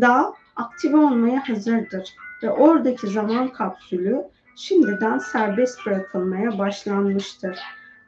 [0.00, 4.22] Dağ aktive olmaya hazırdır ve oradaki zaman kapsülü
[4.56, 7.58] şimdiden serbest bırakılmaya başlanmıştır.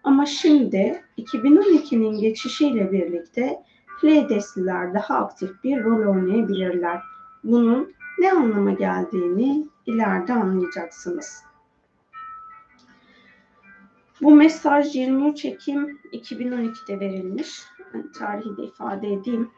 [0.05, 3.63] Ama şimdi 2012'nin geçişiyle birlikte
[4.01, 7.01] Pleiadesliler daha aktif bir rol oynayabilirler.
[7.45, 11.43] Bunun ne anlama geldiğini ileride anlayacaksınız.
[14.23, 17.63] Bu mesaj 23 Ekim 2012'de verilmiş.
[18.19, 19.51] Tarihi de ifade edeyim.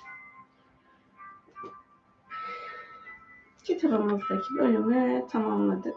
[3.65, 5.97] Kitabımızdaki bölümü tamamladık.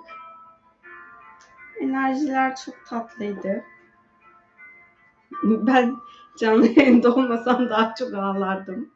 [1.79, 3.63] Enerjiler çok tatlıydı.
[5.43, 5.97] Ben
[6.39, 8.89] canlı yayında olmasam daha çok ağlardım.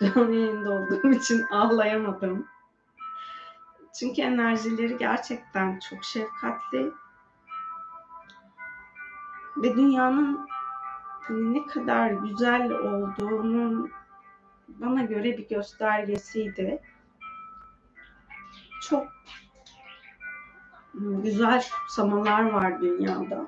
[0.00, 2.46] Canlı yayında olduğum için ağlayamadım.
[3.98, 6.92] Çünkü enerjileri gerçekten çok şefkatli
[9.56, 10.48] ve dünyanın
[11.30, 13.90] ne kadar güzel olduğunun
[14.68, 16.82] bana göre bir göstergesiydi.
[18.88, 19.06] Çok
[20.94, 23.46] güzel kutsamalar var dünyada.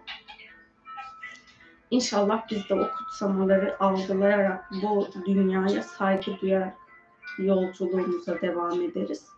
[1.90, 6.74] İnşallah biz de o kutsamaları algılayarak bu dünyaya saygı duyarak
[7.38, 9.28] yolculuğumuza devam ederiz.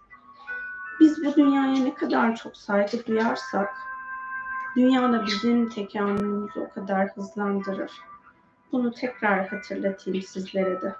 [1.00, 3.74] Biz bu dünyaya ne kadar çok saygı duyarsak
[4.76, 7.92] dünyada bizim tekamülümüzü o kadar hızlandırır.
[8.74, 10.94] Bunu tekrar hatırlatayım sizlere de.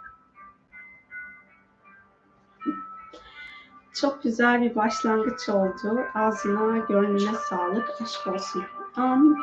[3.92, 6.00] Çok güzel bir başlangıç oldu.
[6.14, 8.64] Ağzına, gönlüne sağlık, aşk olsun.
[8.96, 9.38] Amin.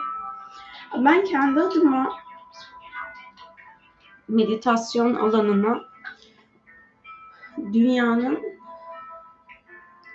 [0.97, 2.15] Ben kendi adıma
[4.27, 5.81] meditasyon alanına
[7.57, 8.39] dünyanın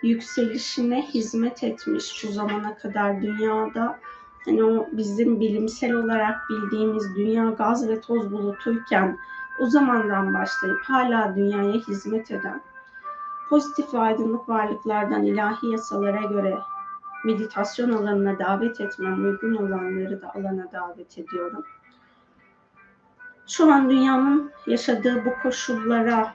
[0.02, 3.98] yükselişine hizmet etmiş şu zamana kadar dünyada
[4.46, 9.18] hani o bizim bilimsel olarak bildiğimiz dünya gaz ve toz bulutuyken
[9.60, 12.62] o zamandan başlayıp hala dünyaya hizmet eden
[13.48, 16.58] pozitif ve aydınlık varlıklardan ilahi yasalara göre
[17.24, 21.64] meditasyon alanına davet etmem uygun olanları da alana davet ediyorum.
[23.46, 26.34] Şu an dünyanın yaşadığı bu koşullara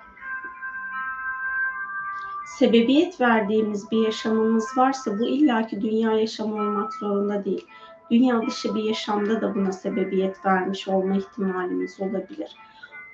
[2.57, 7.67] sebebiyet verdiğimiz bir yaşamımız varsa bu illaki dünya yaşamı olmak zorunda değil.
[8.11, 12.55] Dünya dışı bir yaşamda da buna sebebiyet vermiş olma ihtimalimiz olabilir.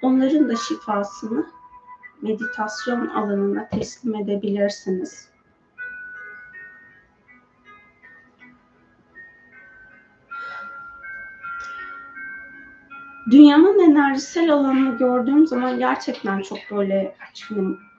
[0.01, 1.45] Onların da şifasını
[2.21, 5.29] meditasyon alanına teslim edebilirsiniz.
[13.31, 17.15] Dünyanın enerjisel alanını gördüğüm zaman gerçekten çok böyle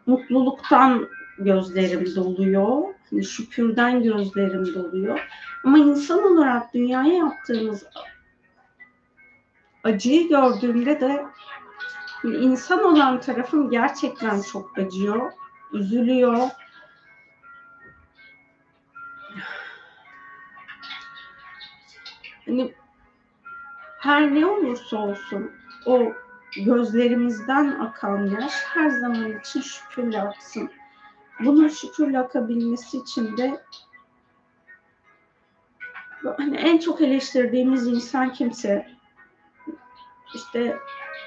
[0.07, 2.95] mutluluktan gözlerim doluyor.
[3.11, 5.21] Hani şükürden gözlerim doluyor.
[5.65, 7.85] Ama insan olarak dünyaya yaptığımız
[9.85, 11.27] acıyı gördüğümde de
[12.25, 15.33] insan olan tarafım gerçekten çok acıyor,
[15.73, 16.49] üzülüyor.
[22.47, 22.75] Hani
[23.99, 25.51] her ne olursa olsun
[25.87, 26.13] o
[26.57, 30.71] gözlerimizden akan yaş her zaman için şükürle aksın.
[31.41, 33.63] Bunun şükürle akabilmesi için de
[36.37, 38.91] hani en çok eleştirdiğimiz insan kimse
[40.35, 40.79] işte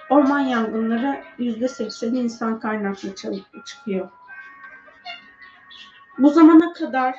[0.10, 3.16] orman yangınları yüzde sekseni insan kaynaklı
[3.66, 4.10] çıkıyor.
[6.18, 7.16] Bu zamana kadar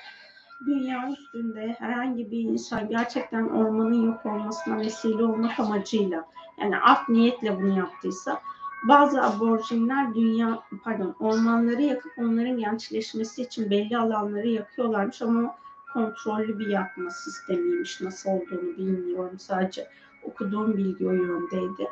[0.66, 6.24] dünya üstünde herhangi bir insan gerçekten ormanın yok olmasına vesile olmak amacıyla
[6.60, 8.40] yani art niyetle bunu yaptıysa
[8.88, 15.56] bazı aborjinler dünya pardon ormanları yakıp onların gençleşmesi için belli alanları yakıyorlarmış ama
[15.92, 18.00] kontrollü bir yakma sistemiymiş.
[18.00, 19.38] Nasıl olduğunu bilmiyorum.
[19.38, 19.88] Sadece
[20.22, 21.88] okuduğum bilgi o yöndeydi.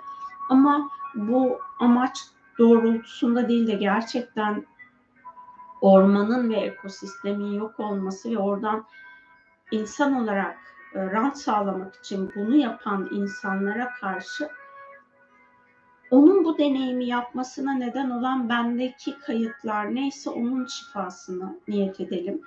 [0.48, 2.18] Ama bu amaç
[2.58, 4.66] doğrultusunda değil de gerçekten
[5.80, 8.84] ormanın ve ekosistemin yok olması ve oradan
[9.70, 10.58] insan olarak
[10.94, 14.48] e, rant sağlamak için bunu yapan insanlara karşı
[16.10, 22.42] onun bu deneyimi yapmasına neden olan bendeki kayıtlar neyse onun şifasını niyet edelim.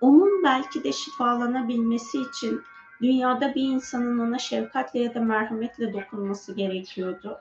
[0.00, 2.62] Onun belki de şifalanabilmesi için
[3.02, 7.38] dünyada bir insanın ona şefkatle ya da merhametle dokunması gerekiyordu.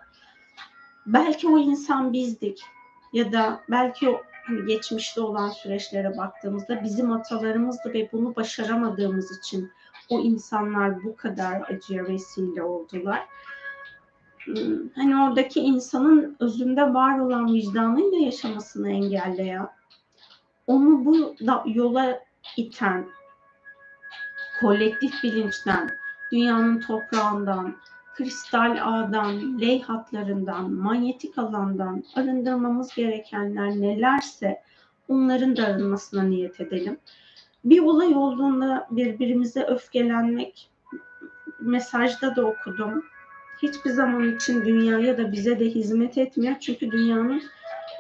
[1.06, 2.62] Belki o insan bizdik
[3.13, 9.72] ya da belki o hani geçmişte olan süreçlere baktığımızda bizim atalarımızdı ve bunu başaramadığımız için
[10.10, 13.26] o insanlar bu kadar acıya vesile oldular.
[14.95, 19.69] Hani oradaki insanın özünde var olan vicdanıyla yaşamasını engelleyen,
[20.67, 22.19] onu bu yola
[22.57, 23.05] iten,
[24.62, 25.89] kolektif bilinçten,
[26.31, 27.75] dünyanın toprağından,
[28.15, 34.63] kristal ağdan, ley hatlarından, manyetik alandan arındırmamız gerekenler nelerse
[35.07, 36.97] onların da arınmasına niyet edelim.
[37.65, 40.71] Bir olay olduğunda birbirimize öfkelenmek,
[41.60, 43.03] mesajda da okudum.
[43.62, 46.56] Hiçbir zaman için dünyaya da bize de hizmet etmiyor.
[46.60, 47.43] Çünkü dünyanın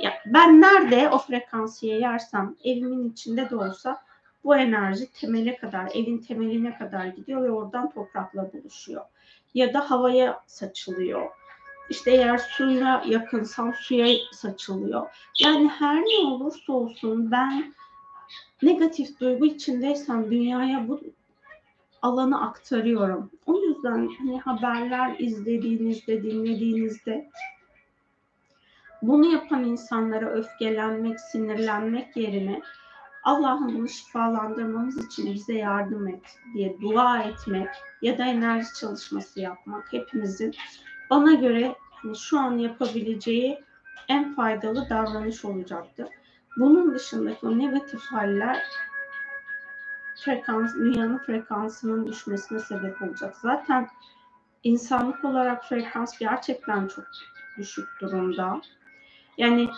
[0.01, 4.01] ya ben nerede o frekansiyeye yersem evimin içinde de olsa
[4.43, 9.01] bu enerji temele kadar, evin temeline kadar gidiyor ve oradan toprakla buluşuyor
[9.53, 11.27] ya da havaya saçılıyor.
[11.89, 15.07] İşte eğer suya yakınsam suya saçılıyor.
[15.39, 17.73] Yani her ne olursa olsun ben
[18.61, 21.01] negatif duygu içindeysem dünyaya bu
[22.01, 23.31] alanı aktarıyorum.
[23.45, 27.29] O yüzden hani haberler izlediğinizde, dinlediğinizde
[29.01, 32.61] bunu yapan insanlara öfkelenmek, sinirlenmek yerine
[33.23, 37.69] Allah'ım bunu şifalandırmamız için bize yardım et diye dua etmek
[38.01, 40.55] ya da enerji çalışması yapmak hepimizin
[41.09, 43.59] bana göre hani şu an yapabileceği
[44.07, 46.09] en faydalı davranış olacaktı.
[46.57, 48.63] Bunun dışındaki o negatif haller
[50.25, 53.35] frekans, dünyanın frekansının düşmesine sebep olacak.
[53.37, 53.87] Zaten
[54.63, 57.05] insanlık olarak frekans gerçekten çok
[57.57, 58.61] düşük durumda.
[59.37, 59.69] Yani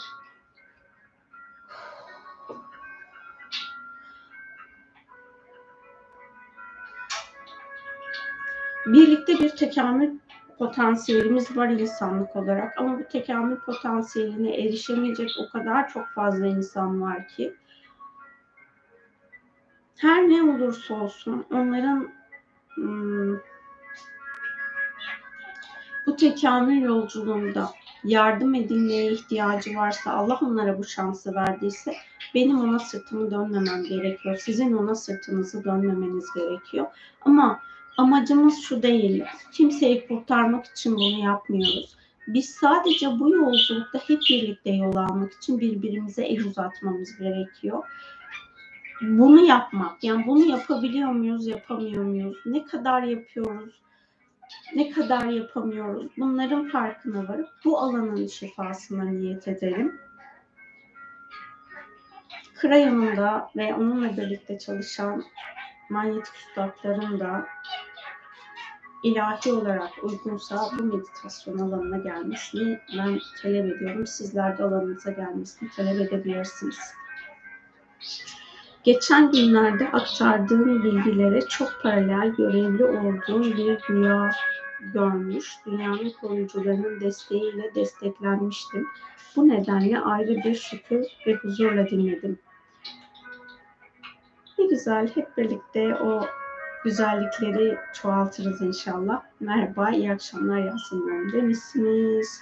[8.85, 10.19] birlikte bir tekamül
[10.57, 17.27] potansiyelimiz var insanlık olarak ama bu tekamül potansiyeline erişemeyecek o kadar çok fazla insan var
[17.27, 17.53] ki
[19.99, 22.09] her ne olursa olsun onların
[22.75, 23.35] hmm,
[26.05, 27.69] bu tekamül yolculuğunda
[28.03, 31.93] yardım edilmeye ihtiyacı varsa Allah onlara bu şansı verdiyse
[32.35, 34.37] benim ona sırtımı dönmemem gerekiyor.
[34.37, 36.87] Sizin ona sırtınızı dönmemeniz gerekiyor.
[37.21, 37.59] Ama
[37.97, 39.23] amacımız şu değil.
[39.51, 41.95] Kimseyi kurtarmak için bunu yapmıyoruz.
[42.27, 47.83] Biz sadece bu yolculukta hep birlikte yol almak için birbirimize el uzatmamız gerekiyor.
[49.01, 52.37] Bunu yapmak, yani bunu yapabiliyor muyuz, yapamıyor muyuz?
[52.45, 53.81] Ne kadar yapıyoruz,
[54.75, 56.11] ne kadar yapamıyoruz?
[56.17, 59.99] Bunların farkına varıp bu alanın şifasına niyet edelim.
[62.55, 65.23] Krayon'da ve onunla birlikte çalışan
[65.89, 67.47] manyetik üstadların da
[69.03, 74.07] ilahi olarak uygunsa bu meditasyon alanına gelmesini ben talep ediyorum.
[74.07, 76.93] Sizler de alanınıza gelmesini talep edebilirsiniz.
[78.83, 84.31] Geçen günlerde aktardığım bilgilere çok paralel görevli olduğum bir rüya
[84.93, 85.53] görmüş.
[85.65, 88.87] Dünyanın koruyucularının desteğiyle desteklenmiştim.
[89.35, 92.39] Bu nedenle ayrı bir şükür ve huzurla dinledim.
[94.57, 96.25] Ne güzel hep birlikte o
[96.83, 99.21] güzellikleri çoğaltırız inşallah.
[99.39, 102.41] Merhaba, iyi akşamlar Yasemin demişsiniz.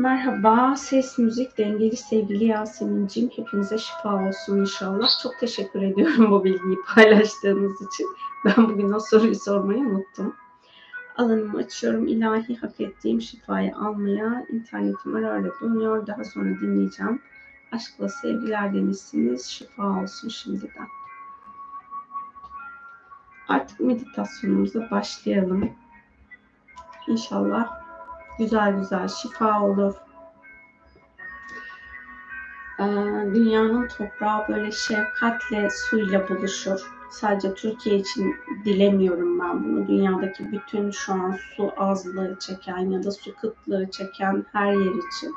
[0.00, 3.30] Merhaba, ses müzik dengeli sevgili Yasemin'cim.
[3.36, 5.08] Hepinize şifa olsun inşallah.
[5.22, 8.06] Çok teşekkür ediyorum bu bilgiyi paylaştığınız için.
[8.44, 10.36] Ben bugün o soruyu sormayı unuttum.
[11.16, 12.08] Alanımı açıyorum.
[12.08, 16.06] İlahi hak ettiğim şifayı almaya internetim ara ara donuyor.
[16.06, 17.22] Daha sonra dinleyeceğim.
[17.72, 19.46] Aşkla sevgiler demişsiniz.
[19.46, 20.86] Şifa olsun şimdiden.
[23.48, 25.70] Artık meditasyonumuza başlayalım.
[27.08, 27.79] İnşallah
[28.40, 29.94] güzel güzel şifa olur.
[32.80, 32.84] Ee,
[33.34, 36.80] dünyanın toprağı böyle şefkatle suyla buluşur.
[37.10, 39.88] Sadece Türkiye için dilemiyorum ben bunu.
[39.88, 45.34] Dünyadaki bütün şu an su azlığı çeken ya da su kıtlığı çeken her yer için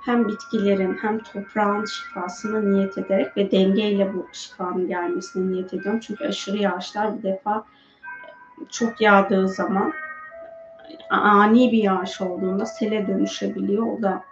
[0.00, 6.00] hem bitkilerin hem toprağın şifasına niyet ederek ve dengeyle bu şifanın gelmesine niyet ediyorum.
[6.00, 7.64] Çünkü aşırı yağışlar bir defa
[8.70, 9.92] çok yağdığı zaman
[11.10, 13.86] ani bir yağış olduğunda sele dönüşebiliyor.
[13.86, 14.24] O da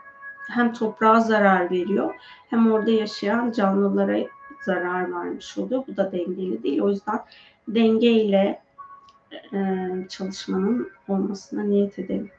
[0.50, 2.14] hem toprağa zarar veriyor
[2.50, 4.18] hem orada yaşayan canlılara
[4.64, 5.84] zarar vermiş oluyor.
[5.88, 6.80] Bu da dengeli değil.
[6.80, 7.20] O yüzden
[7.68, 8.62] dengeyle
[9.52, 9.58] e,
[10.08, 12.30] çalışmanın olmasına niyet edelim.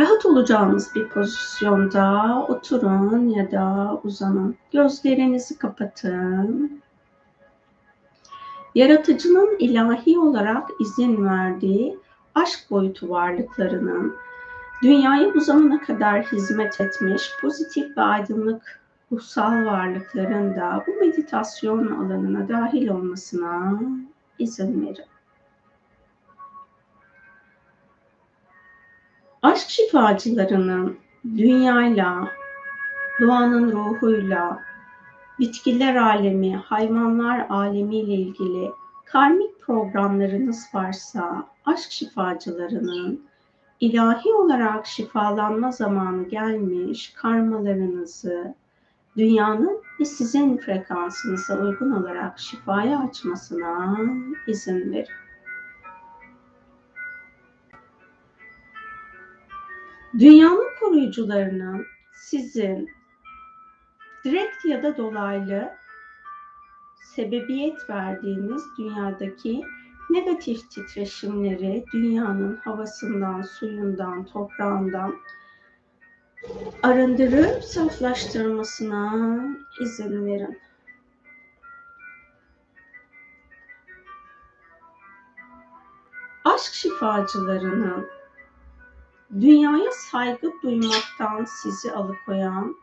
[0.00, 4.56] Rahat olacağınız bir pozisyonda oturun ya da uzanın.
[4.72, 6.82] Gözlerinizi kapatın.
[8.78, 11.98] Yaratıcının ilahi olarak izin verdiği
[12.34, 14.16] aşk boyutu varlıklarının
[14.82, 18.80] dünyaya bu zamana kadar hizmet etmiş pozitif ve aydınlık
[19.12, 23.80] ruhsal varlıkların da bu meditasyon alanına dahil olmasına
[24.38, 25.04] izin verin.
[29.42, 32.28] Aşk şifacılarının dünyayla,
[33.20, 34.67] doğanın ruhuyla,
[35.38, 38.70] bitkiler alemi, hayvanlar alemiyle ilgili
[39.04, 43.28] karmik programlarınız varsa aşk şifacılarının
[43.80, 48.54] ilahi olarak şifalanma zamanı gelmiş karmalarınızı
[49.16, 53.98] dünyanın ve sizin frekansınıza uygun olarak şifaya açmasına
[54.46, 55.06] izin verin.
[60.18, 62.90] Dünyanın koruyucularının sizin
[64.24, 65.72] direkt ya da dolaylı
[66.96, 69.62] sebebiyet verdiğiniz dünyadaki
[70.10, 75.14] negatif titreşimleri dünyanın havasından, suyundan, toprağından
[76.82, 79.38] arındırıp saflaştırmasına
[79.80, 80.58] izin verin.
[86.44, 88.08] Aşk şifacılarının
[89.40, 92.76] dünyaya saygı duymaktan sizi alıkoyan,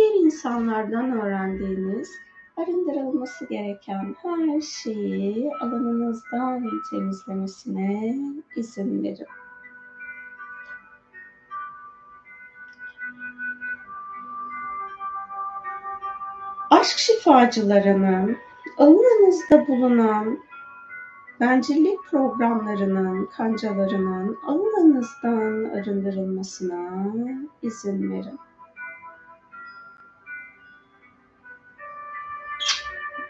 [0.00, 2.10] diğer insanlardan öğrendiğiniz,
[2.56, 8.16] arındırılması gereken her şeyi alanınızdan temizlemesine
[8.56, 9.26] izin verin.
[16.70, 18.36] Aşk şifacılarının
[18.78, 20.38] alanınızda bulunan
[21.40, 27.12] bencillik programlarının, kancalarının alanınızdan arındırılmasına
[27.62, 28.38] izin verin.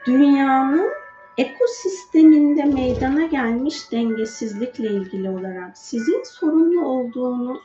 [0.06, 0.90] Dünyanın
[1.38, 7.58] ekosisteminde meydana gelmiş dengesizlikle ilgili olarak sizin sorumlu olduğunuz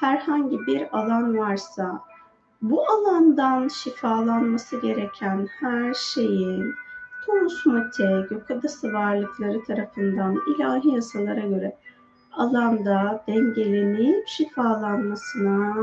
[0.00, 2.04] herhangi bir alan varsa
[2.62, 6.74] bu alandan şifalanması gereken her şeyin
[7.26, 11.76] Taurus Mate, gökadası varlıkları tarafından ilahi yasalara göre
[12.32, 15.76] alanda dengelenip şifalanmasına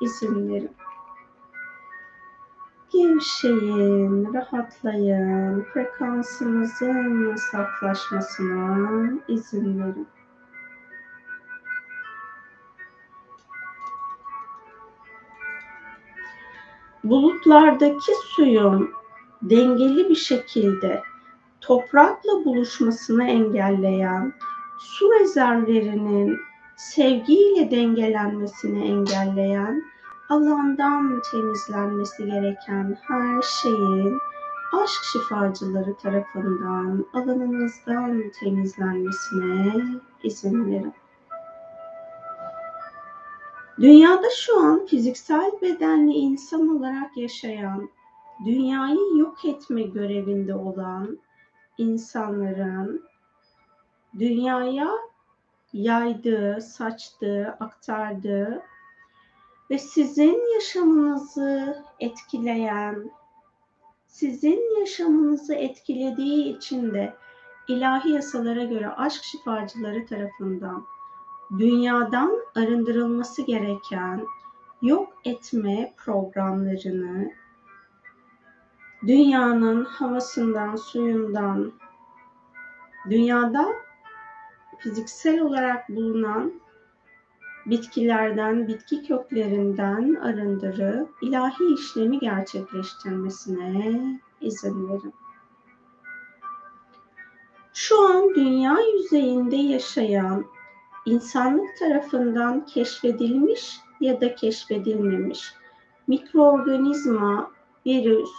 [0.00, 0.70] izin verin.
[2.92, 10.08] Gevşeyin, rahatlayın, frekansınızın saflaşmasına izin verin.
[17.04, 18.90] Bulutlardaki suyun
[19.42, 21.02] dengeli bir şekilde
[21.60, 24.32] toprakla buluşmasını engelleyen,
[24.78, 26.38] su rezervlerinin
[26.76, 29.82] sevgiyle dengelenmesini engelleyen,
[30.30, 34.18] alandan temizlenmesi gereken her şeyin
[34.82, 39.84] aşk şifacıları tarafından alanınızdan temizlenmesine
[40.22, 40.94] izin verin.
[43.80, 47.90] Dünyada şu an fiziksel bedenli insan olarak yaşayan
[48.44, 51.18] dünyayı yok etme görevinde olan
[51.78, 53.04] insanların
[54.18, 54.90] dünyaya
[55.72, 58.62] yaydığı, saçtığı, aktardığı
[59.70, 63.10] ve sizin yaşamınızı etkileyen,
[64.06, 67.14] sizin yaşamınızı etkilediği için de
[67.68, 70.84] ilahi yasalara göre aşk şifacıları tarafından
[71.58, 74.26] dünyadan arındırılması gereken
[74.82, 77.32] yok etme programlarını
[79.06, 81.72] dünyanın havasından, suyundan,
[83.10, 83.66] dünyada
[84.78, 86.60] fiziksel olarak bulunan
[87.70, 95.14] bitkilerden, bitki köklerinden arındırıp ilahi işlemi gerçekleştirmesine izin verin.
[97.72, 100.44] Şu an dünya yüzeyinde yaşayan
[101.06, 105.54] insanlık tarafından keşfedilmiş ya da keşfedilmemiş
[106.06, 107.50] mikroorganizma,
[107.86, 108.30] virüs,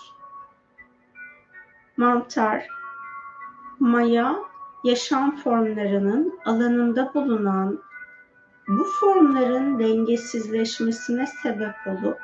[1.97, 2.67] mantar,
[3.79, 4.35] maya
[4.83, 7.79] yaşam formlarının alanında bulunan
[8.77, 12.17] bu formların dengesizleşmesine sebep olup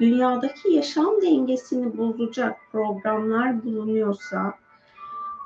[0.00, 4.54] dünyadaki yaşam dengesini bozacak programlar bulunuyorsa,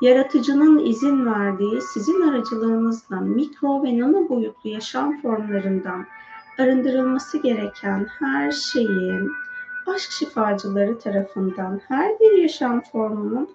[0.01, 6.07] yaratıcının izin verdiği sizin aracılığınızla mikro ve nano boyutlu yaşam formlarından
[6.59, 9.31] arındırılması gereken her şeyin
[9.87, 13.49] aşk şifacıları tarafından her bir yaşam formunun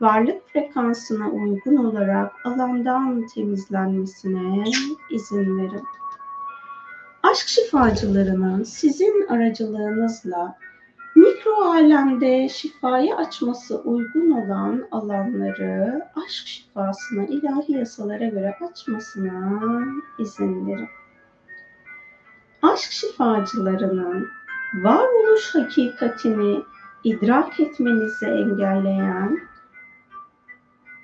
[0.00, 4.64] varlık frekansına uygun olarak alandan temizlenmesine
[5.10, 5.84] izin verin.
[7.30, 10.58] Aşk şifacılarının sizin aracılığınızla
[11.16, 19.60] mikro alemde şifayı açması uygun olan alanları aşk şifasına, ilahi yasalara göre açmasına
[20.18, 20.88] izin verin.
[22.62, 24.28] Aşk şifacılarının
[24.74, 26.62] varoluş hakikatini
[27.04, 29.40] idrak etmenizi engelleyen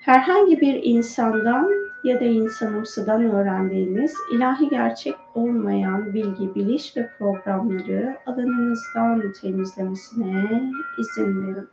[0.01, 9.33] herhangi bir insandan ya da insanımsıdan öğrendiğiniz ilahi gerçek olmayan bilgi, biliş ve programları alanınızdan
[9.41, 11.69] temizlemesine izin verin.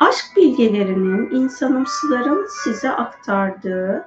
[0.00, 4.04] Aşk bilgelerinin insanımsıların size aktardığı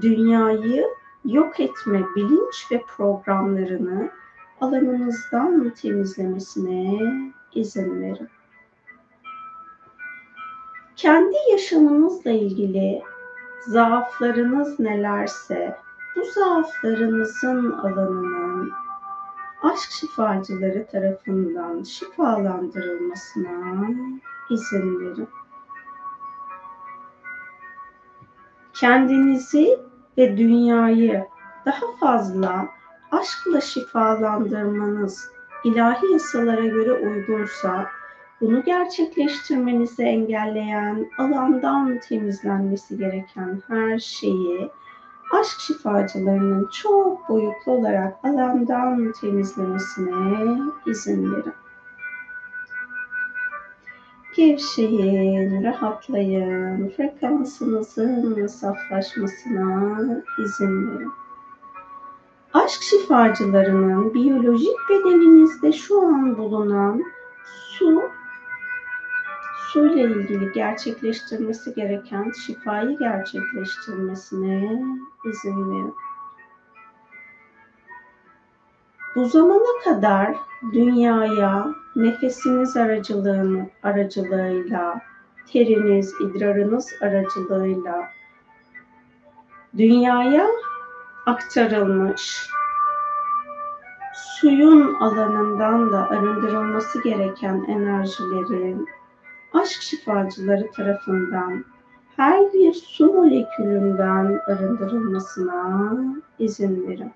[0.00, 0.86] dünyayı
[1.24, 4.10] yok etme bilinç ve programlarını
[4.60, 6.98] alanınızdan temizlemesine
[7.54, 8.28] izin verin.
[10.96, 13.02] Kendi yaşamınızla ilgili
[13.66, 15.76] zaaflarınız nelerse
[16.16, 18.72] bu zaaflarınızın alanının
[19.62, 23.88] aşk şifacıları tarafından şifalandırılmasına
[24.50, 25.28] izin verin.
[28.74, 29.78] Kendinizi
[30.18, 31.26] ve dünyayı
[31.66, 32.68] daha fazla
[33.10, 35.30] aşkla şifalandırmanız
[35.64, 37.86] ilahi yasalara göre uygunsa
[38.40, 44.70] bunu gerçekleştirmenizi engelleyen, alandan temizlenmesi gereken her şeyi
[45.32, 51.52] aşk şifacılarının çok boyutlu olarak alandan temizlemesine izin verin.
[54.36, 60.00] Gevşeyin, rahatlayın, frekansınızın saflaşmasına
[60.38, 61.10] izin verin.
[62.54, 67.04] Aşk şifacılarının biyolojik bedeninizde şu an bulunan
[67.44, 68.02] su
[69.72, 74.82] suyla ilgili gerçekleştirmesi gereken şifayı gerçekleştirmesine
[75.24, 75.94] izin verin.
[79.14, 80.36] Bu zamana kadar
[80.72, 85.00] dünyaya nefesiniz aracılığını, aracılığıyla,
[85.52, 88.08] teriniz, idrarınız aracılığıyla
[89.76, 90.46] dünyaya
[91.26, 92.50] aktarılmış
[94.14, 98.88] suyun alanından da arındırılması gereken enerjilerin
[99.54, 101.64] aşk şifacıları tarafından
[102.16, 105.94] her bir su molekülünden arındırılmasına
[106.38, 107.12] izin verin.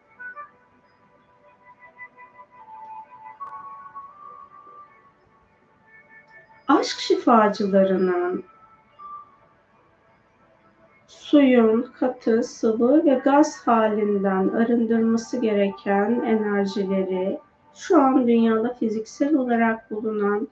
[6.68, 8.44] Aşk şifacılarının
[11.06, 17.38] suyun katı, sıvı ve gaz halinden arındırması gereken enerjileri
[17.74, 20.48] şu an dünyada fiziksel olarak bulunan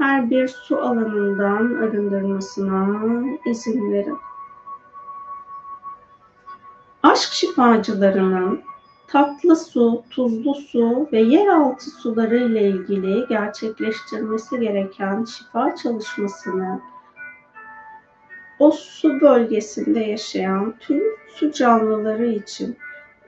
[0.00, 3.00] her bir su alanından arındırmasına
[3.46, 4.18] izin verin.
[7.02, 8.60] Aşk şifacılarının
[9.08, 16.80] tatlı su, tuzlu su ve yeraltı suları ile ilgili gerçekleştirmesi gereken şifa çalışmasını
[18.58, 22.76] o su bölgesinde yaşayan tüm su canlıları için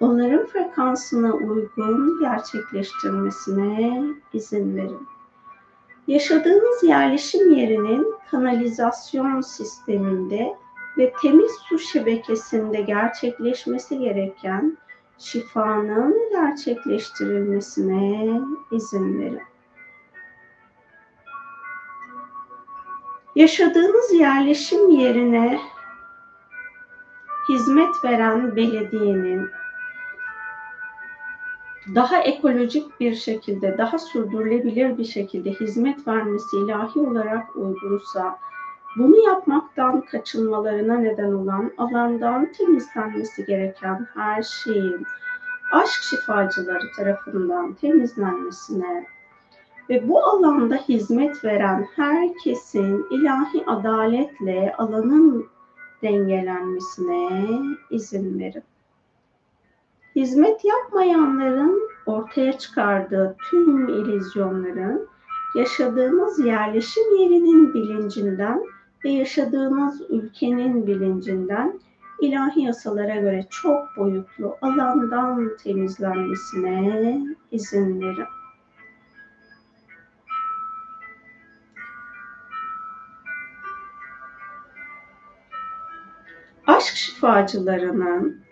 [0.00, 4.02] onların frekansına uygun gerçekleştirmesine
[4.32, 5.11] izin verin.
[6.06, 10.56] Yaşadığınız yerleşim yerinin kanalizasyon sisteminde
[10.98, 14.78] ve temiz su şebekesinde gerçekleşmesi gereken
[15.18, 18.40] şifanın gerçekleştirilmesine
[18.70, 19.42] izin verin.
[23.36, 25.60] Yaşadığınız yerleşim yerine
[27.48, 29.50] hizmet veren belediyenin
[31.94, 38.38] daha ekolojik bir şekilde, daha sürdürülebilir bir şekilde hizmet vermesi ilahi olarak uygunsa,
[38.98, 45.06] bunu yapmaktan kaçınmalarına neden olan alandan temizlenmesi gereken her şeyin
[45.72, 49.06] aşk şifacıları tarafından temizlenmesine
[49.90, 55.46] ve bu alanda hizmet veren herkesin ilahi adaletle alanın
[56.02, 57.48] dengelenmesine
[57.90, 58.62] izin verin.
[60.16, 65.08] Hizmet yapmayanların ortaya çıkardığı tüm ilizyonların
[65.56, 68.62] yaşadığınız yerleşim yerinin bilincinden
[69.04, 71.80] ve yaşadığınız ülkenin bilincinden
[72.20, 78.26] ilahi yasalara göre çok boyutlu alandan temizlenmesine izin verin.
[86.66, 88.42] Aşk şifacılarının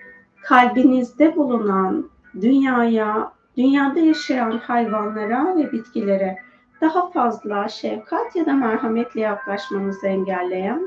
[0.50, 6.38] kalbinizde bulunan dünyaya, dünyada yaşayan hayvanlara ve bitkilere
[6.80, 10.86] daha fazla şefkat ya da merhametle yaklaşmanızı engelleyen,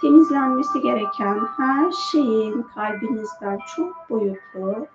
[0.00, 4.86] temizlenmesi gereken her şeyin kalbinizden çok boyutlu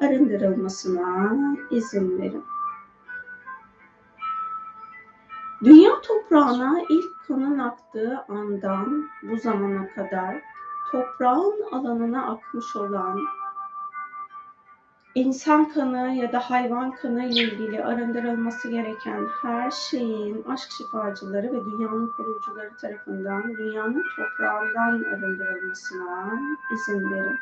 [0.00, 1.32] arındırılmasına
[1.70, 2.44] izin verin.
[5.64, 10.42] Dünya toprağına ilk kanın aktığı andan bu zamana kadar
[10.92, 13.18] toprağın alanına akmış olan
[15.18, 21.64] insan kanı ya da hayvan kanı ile ilgili arındırılması gereken her şeyin aşk şifacıları ve
[21.64, 26.40] dünyanın koruyucuları tarafından dünyanın toprağından arındırılmasına
[26.74, 27.36] izin verin.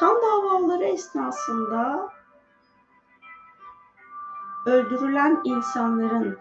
[0.00, 2.12] Kan davaları esnasında
[4.66, 6.38] öldürülen insanların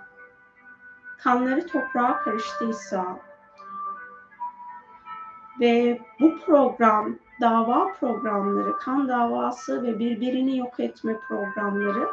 [1.23, 3.19] kanları toprağa karıştıysa
[5.59, 12.07] ve bu program dava programları, kan davası ve birbirini yok etme programları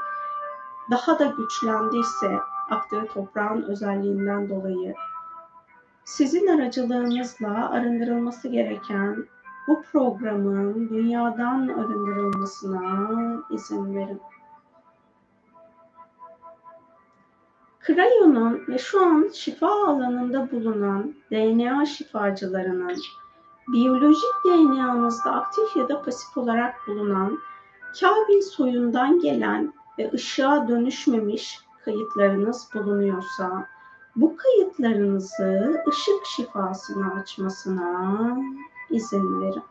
[0.91, 2.39] daha da güçlendiyse
[2.71, 4.95] aktığı toprağın özelliğinden dolayı
[6.05, 9.27] sizin aracılığınızla arındırılması gereken
[9.69, 13.11] bu programın dünyadan arındırılmasına
[13.51, 14.21] izin verin.
[17.81, 22.97] Krayon'un ve şu an şifa alanında bulunan DNA şifacılarının
[23.69, 27.39] biyolojik DNA'nızda aktif ya da pasif olarak bulunan
[28.01, 33.67] Kabil soyundan gelen ve ışığa dönüşmemiş kayıtlarınız bulunuyorsa
[34.17, 38.37] bu kayıtlarınızı ışık şifasını açmasına
[38.91, 39.63] izin verin.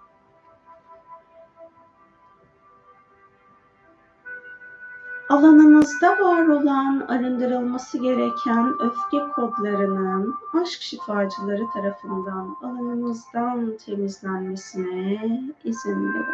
[5.34, 16.26] Alanınızda var olan arındırılması gereken öfke kodlarının aşk şifacıları tarafından alanınızdan temizlenmesine izin verin.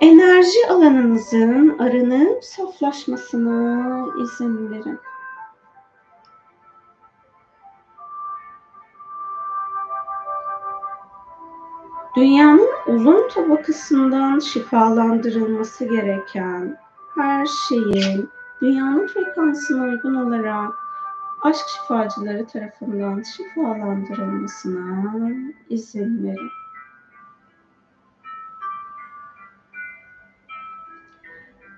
[0.00, 5.00] Enerji alanınızın arınıp saflaşmasına izin verin.
[12.20, 16.78] Dünyanın uzun tabakasından şifalandırılması gereken
[17.14, 18.30] her şeyin
[18.62, 20.74] dünyanın frekansına uygun olarak
[21.42, 25.30] aşk şifacıları tarafından şifalandırılmasına
[25.68, 26.50] izin verin.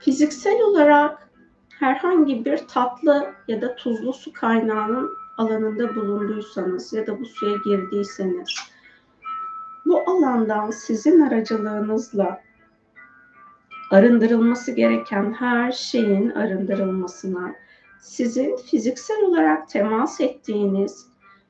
[0.00, 1.28] Fiziksel olarak
[1.78, 8.72] herhangi bir tatlı ya da tuzlu su kaynağının alanında bulunduysanız ya da bu suya girdiyseniz
[9.92, 12.40] bu alandan sizin aracılığınızla
[13.90, 17.54] arındırılması gereken her şeyin arındırılmasına,
[18.00, 21.06] sizin fiziksel olarak temas ettiğiniz,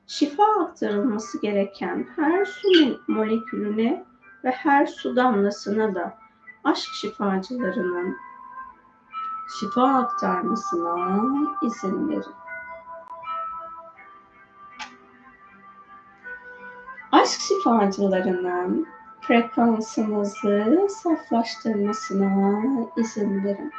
[0.07, 4.05] şifa aktarılması gereken her su molekülüne
[4.43, 6.17] ve her su damlasına da
[6.63, 8.15] aşk şifacılarının
[9.59, 11.21] şifa aktarmasına
[11.61, 12.42] izin verin.
[17.23, 18.87] Aşk şifacılarının
[19.21, 22.61] frekansınızı saflaştırmasına
[22.97, 23.71] izin verin.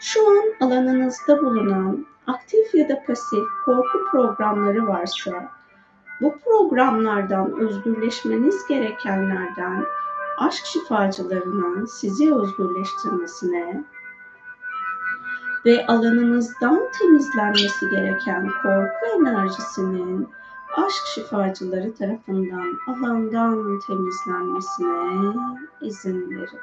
[0.00, 5.48] Şu an alanınızda bulunan aktif ya da pasif korku programları varsa
[6.20, 9.84] bu programlardan özgürleşmeniz gerekenlerden
[10.38, 13.84] aşk şifacılarının sizi özgürleştirmesine
[15.66, 20.28] ve alanınızdan temizlenmesi gereken korku enerjisinin
[20.76, 25.34] aşk şifacıları tarafından alandan temizlenmesine
[25.80, 26.60] izin verin.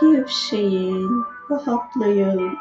[0.00, 2.58] Gevşeyin, rahatlayın.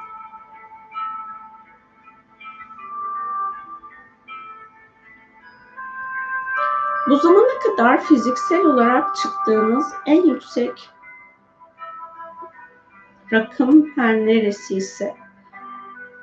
[7.10, 10.90] Bu zamana kadar fiziksel olarak çıktığınız en yüksek
[13.34, 15.16] rakım her neresi ise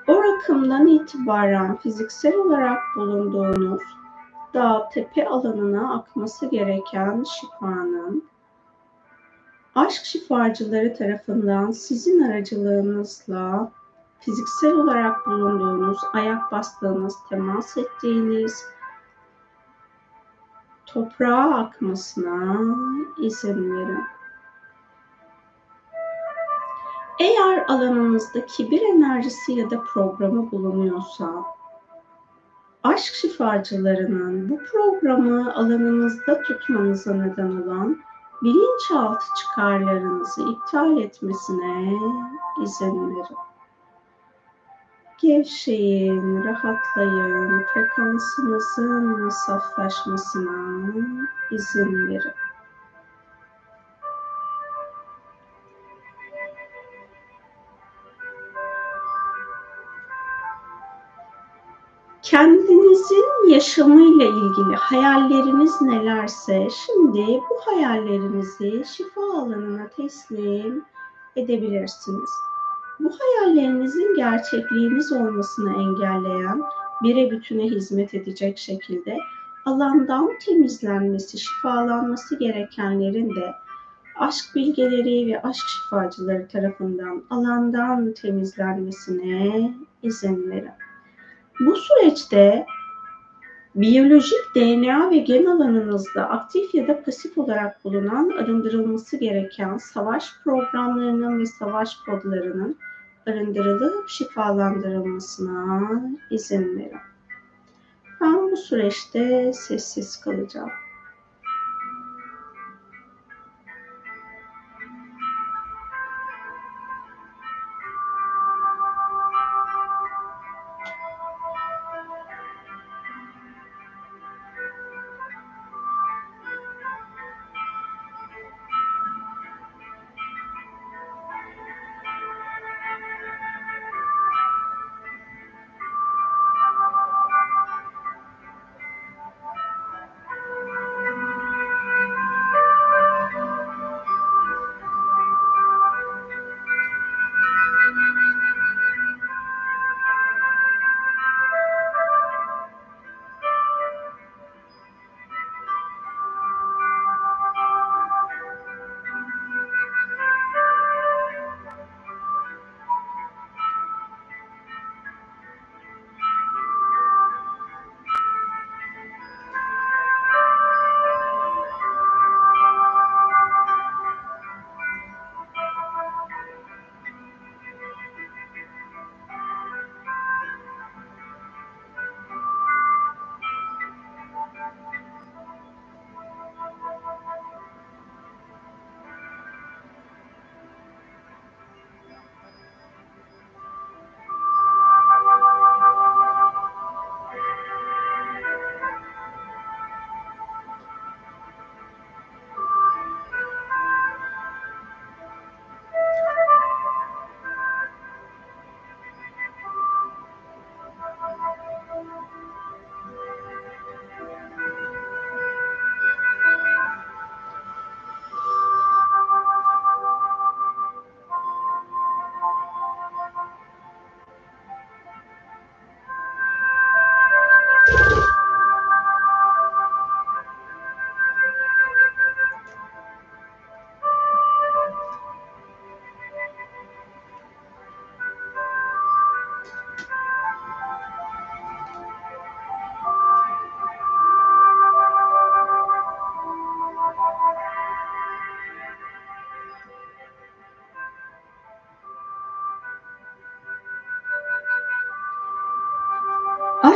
[0.08, 3.82] o rakımdan itibaren fiziksel olarak bulunduğunuz
[4.54, 8.24] dağ tepe alanına akması gereken şifanın
[9.74, 13.70] aşk şifacıları tarafından sizin aracılığınızla
[14.20, 18.64] fiziksel olarak bulunduğunuz, ayak bastığınız, temas ettiğiniz
[20.86, 22.60] toprağa akmasına
[23.18, 24.15] izin verin.
[27.20, 31.44] Eğer alanınızda kibir enerjisi ya da programı bulunuyorsa,
[32.82, 37.98] aşk şifacılarının bu programı alanınızda tutmanıza neden olan
[38.42, 41.92] bilinçaltı çıkarlarınızı iptal etmesine
[42.62, 43.36] izin verin.
[45.22, 50.92] Gevşeyin, rahatlayın, frekansınızın saflaşmasına
[51.50, 52.45] izin verin.
[62.30, 70.84] Kendinizin yaşamıyla ilgili hayalleriniz nelerse şimdi bu hayallerinizi şifa alanına teslim
[71.36, 72.30] edebilirsiniz.
[73.00, 76.62] Bu hayallerinizin gerçekliğiniz olmasını engelleyen,
[77.02, 79.18] bire bütüne hizmet edecek şekilde
[79.64, 83.54] alandan temizlenmesi, şifalanması gerekenlerin de
[84.18, 90.85] aşk bilgeleri ve aşk şifacıları tarafından alandan temizlenmesine izin verin.
[91.60, 92.66] Bu süreçte
[93.74, 101.38] biyolojik DNA ve gen alanınızda aktif ya da pasif olarak bulunan arındırılması gereken savaş programlarının
[101.38, 102.78] ve savaş kodlarının
[103.26, 106.00] arındırılıp şifalandırılmasına
[106.30, 106.98] izin verin.
[108.20, 110.70] Ben bu süreçte sessiz kalacağım.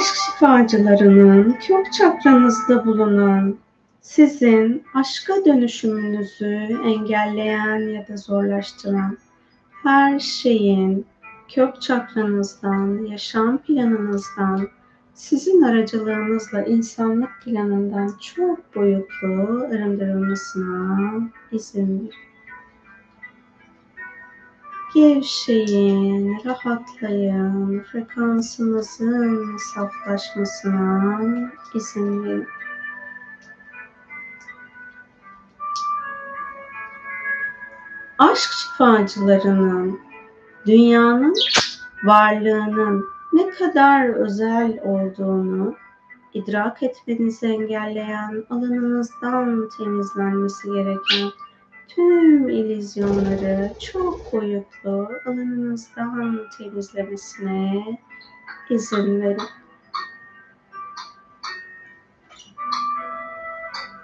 [0.00, 3.56] Aşk şifacılarının kök çakranızda bulunan
[4.00, 9.18] sizin aşka dönüşümünüzü engelleyen ya da zorlaştıran
[9.82, 11.06] her şeyin
[11.54, 14.68] kök çakranızdan, yaşam planınızdan,
[15.14, 21.12] sizin aracılığınızla insanlık planından çok boyutlu arındırılmasına
[21.52, 22.29] izin verin.
[24.94, 31.20] Gevşeyin, rahatlayın, frekansınızın saflaşmasına
[31.74, 32.46] izin verin.
[38.18, 40.00] Aşk şifacılarının
[40.66, 41.34] dünyanın
[42.04, 45.74] varlığının ne kadar özel olduğunu
[46.34, 51.30] idrak etmenizi engelleyen alanınızdan temizlenmesi gereken
[52.00, 57.84] tüm ilizyonları çok boyutlu alanınızdan temizlemesine
[58.70, 59.42] izin verin.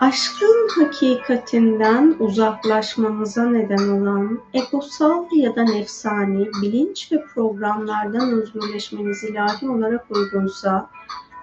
[0.00, 10.06] Aşkın hakikatinden uzaklaşmamıza neden olan egosal ya da nefsani bilinç ve programlardan özgürleşmeniz ilahi olarak
[10.10, 10.90] uygunsa,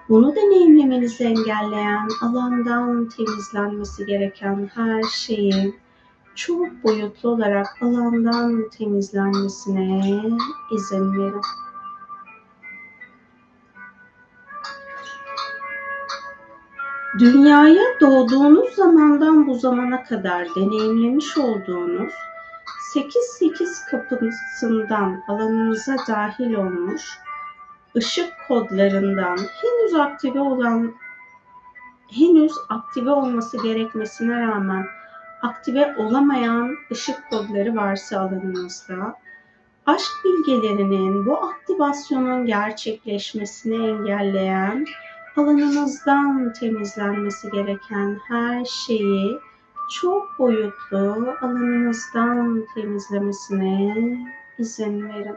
[0.08, 5.83] bunu deneyimlemenizi engelleyen alandan temizlenmesi gereken her şeyin
[6.34, 10.22] çok boyutlu olarak alandan temizlenmesine
[10.72, 11.40] izin verin.
[17.18, 22.12] Dünyaya doğduğunuz zamandan bu zamana kadar deneyimlemiş olduğunuz
[22.94, 27.18] 8-8 kapısından alanınıza dahil olmuş
[27.96, 30.94] ışık kodlarından henüz aktive olan
[32.10, 34.86] henüz aktive olması gerekmesine rağmen
[35.44, 39.18] aktive olamayan ışık kodları varsa alanınızda
[39.86, 44.86] aşk bilgelerinin bu aktivasyonun gerçekleşmesini engelleyen
[45.36, 49.38] alanınızdan temizlenmesi gereken her şeyi
[50.00, 54.18] çok boyutlu alanınızdan temizlemesine
[54.58, 55.36] izin verin.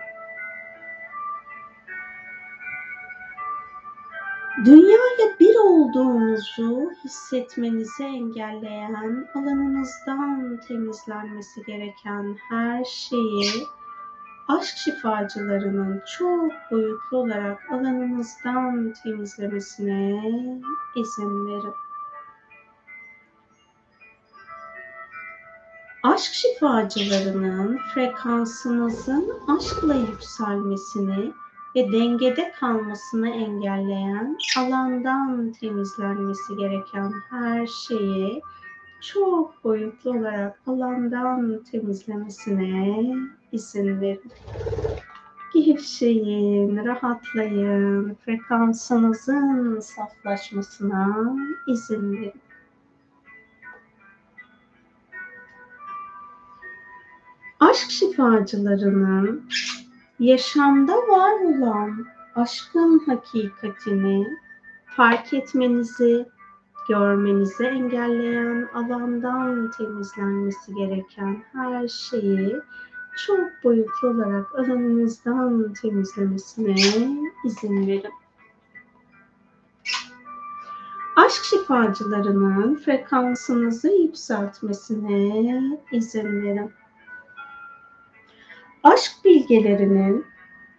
[4.65, 13.51] Dünyayla bir olduğunuzu hissetmenizi engelleyen alanınızdan temizlenmesi gereken her şeyi
[14.47, 20.31] aşk şifacılarının çok boyutlu olarak alanınızdan temizlemesine
[20.95, 21.73] izin verin.
[26.03, 31.33] Aşk şifacılarının frekansınızın aşkla yükselmesini
[31.75, 38.41] ve dengede kalmasını engelleyen alandan temizlenmesi gereken her şeyi
[39.01, 43.15] çok boyutlu olarak alandan temizlemesine
[43.51, 44.31] izin verin.
[45.53, 51.35] Gevşeyin, rahatlayın, frekansınızın saflaşmasına
[51.67, 52.41] izin verin.
[57.59, 59.49] Aşk şifacılarının
[60.19, 62.05] yaşamda var olan
[62.35, 64.27] aşkın hakikatini
[64.85, 66.25] fark etmenizi,
[66.89, 72.55] görmenizi engelleyen alandan temizlenmesi gereken her şeyi
[73.25, 76.75] çok boyutlu olarak alanınızdan temizlemesine
[77.45, 78.13] izin verin.
[81.15, 86.71] Aşk şifacılarının frekansınızı yükseltmesine izin verin.
[88.93, 90.25] Aşk bilgelerinin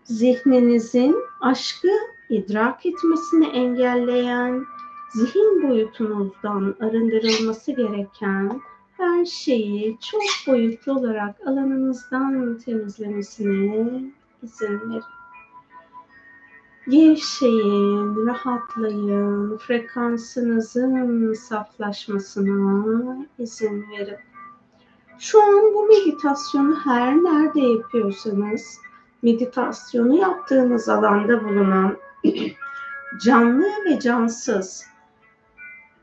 [0.04, 1.88] zihninizin aşkı
[2.28, 4.64] idrak etmesini engelleyen
[5.14, 8.60] zihin boyutunuzdan arındırılması gereken
[8.96, 14.02] her şeyi çok boyutlu olarak alanınızdan temizlemesine
[14.42, 15.02] izin verin.
[16.88, 24.27] Gevşeyin, rahatlayın, frekansınızın saflaşmasına izin verin.
[25.18, 28.78] Şu an bu meditasyonu her nerede yapıyorsanız,
[29.22, 31.96] meditasyonu yaptığınız alanda bulunan
[33.24, 34.86] canlı ve cansız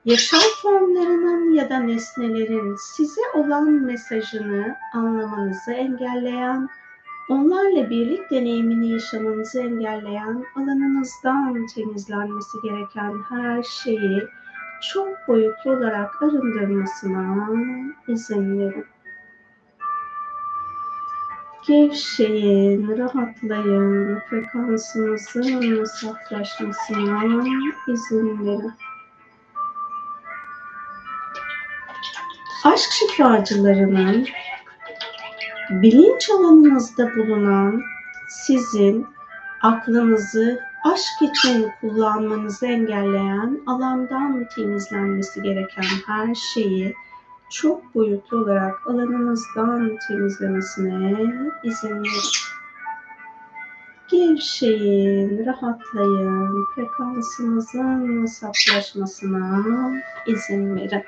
[0.05, 6.69] yaşam formlarının ya da nesnelerin size olan mesajını anlamanızı engelleyen,
[7.29, 14.23] onlarla birlik deneyimini yaşamanızı engelleyen alanınızdan temizlenmesi gereken her şeyi
[14.93, 17.49] çok boyutlu olarak arındırmasına
[18.07, 18.85] izin verin.
[21.67, 27.23] Gevşeyin, rahatlayın, frekansınızın saflaşmasına
[27.87, 28.73] izin verin.
[32.63, 34.27] Aşk şifacılarının
[35.69, 37.81] bilinç alanınızda bulunan
[38.29, 39.07] sizin
[39.61, 46.95] aklınızı aşk için kullanmanızı engelleyen alandan temizlenmesi gereken her şeyi
[47.49, 51.17] çok boyutlu olarak alanınızdan temizlemesine
[51.63, 52.45] izin verin.
[54.11, 59.63] Gevşeyin, rahatlayın, frekansınızın saflaşmasına
[60.27, 61.03] izin verin.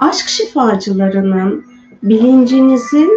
[0.00, 1.64] Aşk şifacılarının
[2.02, 3.10] bilincinizin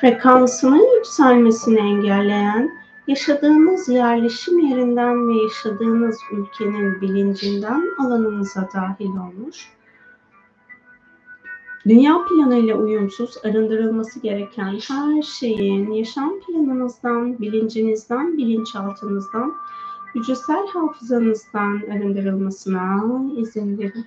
[0.00, 2.70] frekansının yükselmesini engelleyen,
[3.06, 9.68] yaşadığınız yerleşim yerinden ve yaşadığınız ülkenin bilincinden alanınıza dahil olmuş,
[11.88, 19.54] dünya planıyla uyumsuz arındırılması gereken her şeyin yaşam planınızdan, bilincinizden, bilinçaltınızdan,
[20.14, 23.04] hücresel hafızanızdan arındırılmasına
[23.36, 24.06] izin verin.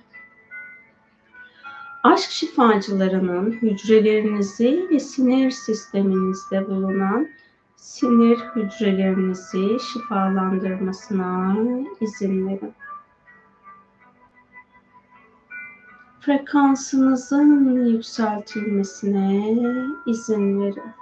[2.04, 7.28] Aşk şifacılarının hücrelerinizi ve sinir sisteminizde bulunan
[7.76, 11.56] sinir hücrelerinizi şifalandırmasına
[12.00, 12.74] izin verin.
[16.20, 19.56] Frekansınızın yükseltilmesine
[20.06, 20.92] izin verin.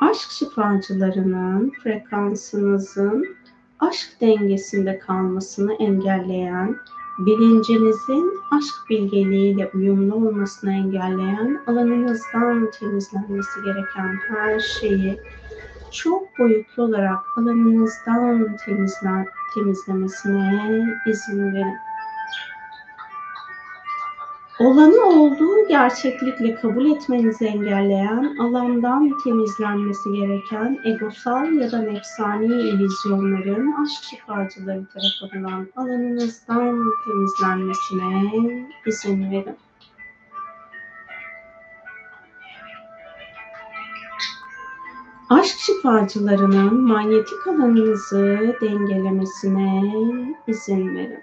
[0.00, 3.36] Aşk şifacılarının frekansınızın
[3.80, 6.76] aşk dengesinde kalmasını engelleyen
[7.18, 15.18] bilincinizin aşk bilgeliğiyle uyumlu olmasını engelleyen alanınızdan temizlenmesi gereken her şeyi
[15.90, 21.85] çok boyutlu olarak alanınızdan temizler, temizlemesine izin verin.
[24.58, 34.04] Olanı olduğu gerçeklikle kabul etmenizi engelleyen, alandan temizlenmesi gereken egosal ya da nefsani illüzyonların aşk
[34.04, 39.56] şifacıları tarafından alanınızdan temizlenmesine izin verin.
[45.30, 49.94] Aşk şifacılarının manyetik alanınızı dengelemesine
[50.46, 51.22] izin verin.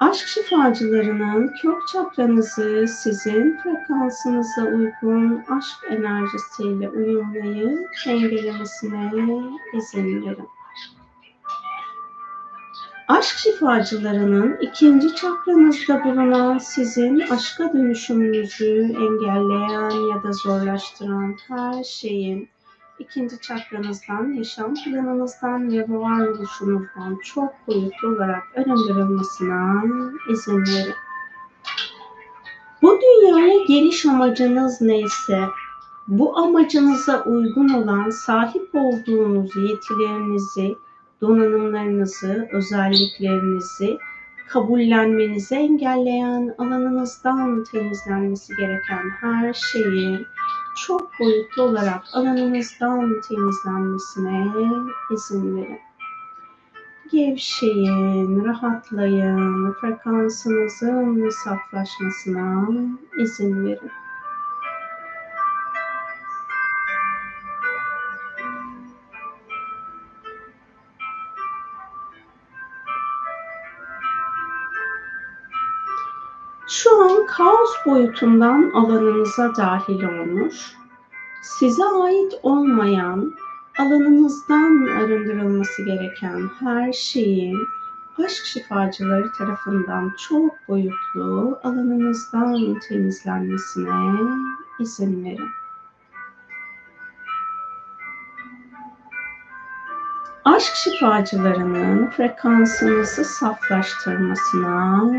[0.00, 9.10] Aşk şifacılarının kök çakranızı sizin frekansınıza uygun aşk enerjisiyle uyumlayıp dengelemesine
[9.74, 10.48] izin verin.
[13.08, 22.48] Aşk şifacılarının ikinci çakranızda bulunan sizin aşka dönüşümünüzü engelleyen ya da zorlaştıran her şeyin
[23.00, 29.82] ikinci çakranızdan, yaşam planınızdan ve varoluşunuzdan çok boyutlu olarak arındırılmasına
[30.32, 30.94] izin verin.
[32.82, 35.44] Bu dünyaya geliş amacınız neyse,
[36.08, 40.76] bu amacınıza uygun olan sahip olduğunuz yetilerinizi,
[41.20, 43.98] donanımlarınızı, özelliklerinizi
[44.48, 50.26] kabullenmenizi engelleyen alanınızdan temizlenmesi gereken her şeyin
[50.76, 54.52] çok boyutlu olarak alanınızdan temizlenmesine
[55.14, 55.80] izin verin.
[57.12, 62.68] Gevşeyin, rahatlayın, frekansınızın saflaşmasına
[63.18, 63.90] izin verin.
[77.36, 80.72] Kaos boyutundan alanınıza dahil olmuş,
[81.42, 83.34] size ait olmayan,
[83.78, 87.58] alanınızdan arındırılması gereken her şeyin
[88.24, 94.14] aşk şifacıları tarafından çok boyutlu alanınızdan temizlenmesine
[94.80, 95.48] izin verin.
[100.44, 105.10] Aşk şifacılarının frekansınızı saflaştırmasına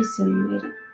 [0.00, 0.87] izin verin.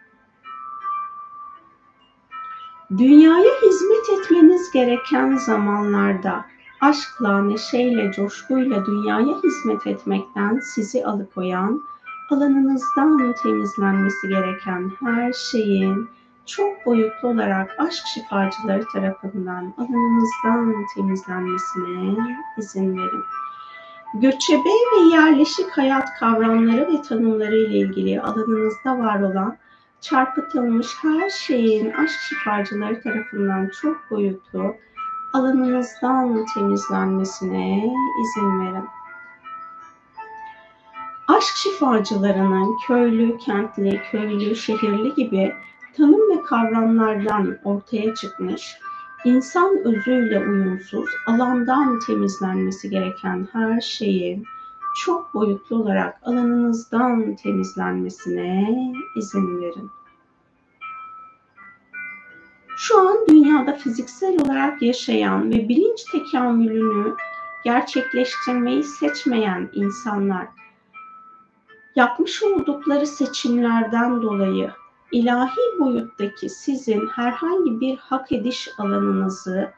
[2.90, 6.44] Dünyaya hizmet etmeniz gereken zamanlarda
[6.80, 11.80] aşkla, neşeyle, coşkuyla dünyaya hizmet etmekten sizi alıkoyan,
[12.30, 16.08] alanınızdan temizlenmesi gereken her şeyin
[16.46, 22.16] çok boyutlu olarak aşk şifacıları tarafından alanınızdan temizlenmesine
[22.58, 23.22] izin verin.
[24.14, 29.56] Göçebe ve yerleşik hayat kavramları ve tanımları ile ilgili alanınızda var olan
[30.04, 34.76] çarpıtılmış her şeyin aşk şifacıları tarafından çok boyutlu
[35.32, 38.84] alanınızdan temizlenmesine izin verin.
[41.28, 45.54] Aşk şifacılarının köylü, kentli, köylü, şehirli gibi
[45.96, 48.76] tanım ve kavramlardan ortaya çıkmış,
[49.24, 54.44] insan özüyle uyumsuz, alandan temizlenmesi gereken her şeyin
[54.94, 58.68] çok boyutlu olarak alanınızdan temizlenmesine
[59.16, 59.90] izin verin.
[62.76, 67.14] Şu an dünyada fiziksel olarak yaşayan ve bilinç tekamülünü
[67.64, 70.46] gerçekleştirmeyi seçmeyen insanlar
[71.96, 74.70] yapmış oldukları seçimlerden dolayı
[75.12, 79.70] ilahi boyuttaki sizin herhangi bir hak ediş alanınızı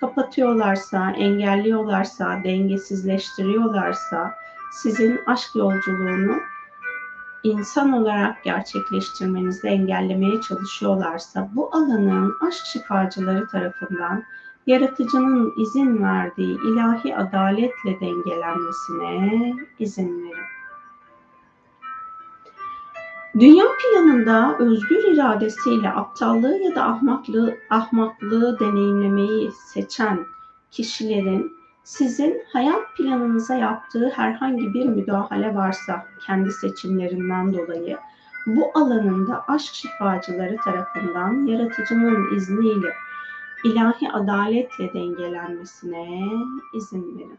[0.00, 4.34] kapatıyorlarsa, engelliyorlarsa, dengesizleştiriyorlarsa
[4.72, 6.40] sizin aşk yolculuğunu
[7.42, 14.24] insan olarak gerçekleştirmenizi engellemeye çalışıyorlarsa bu alanın aşk şifacıları tarafından
[14.66, 20.50] yaratıcının izin verdiği ilahi adaletle dengelenmesine izin verin.
[23.38, 30.26] Dünya planında özgür iradesiyle aptallığı ya da ahmaklığı, ahmaklığı deneyimlemeyi seçen
[30.70, 37.98] kişilerin sizin hayat planınıza yaptığı herhangi bir müdahale varsa kendi seçimlerinden dolayı
[38.46, 42.92] bu alanında aşk şifacıları tarafından yaratıcının izniyle
[43.64, 46.28] ilahi adaletle dengelenmesine
[46.74, 47.38] izin verin.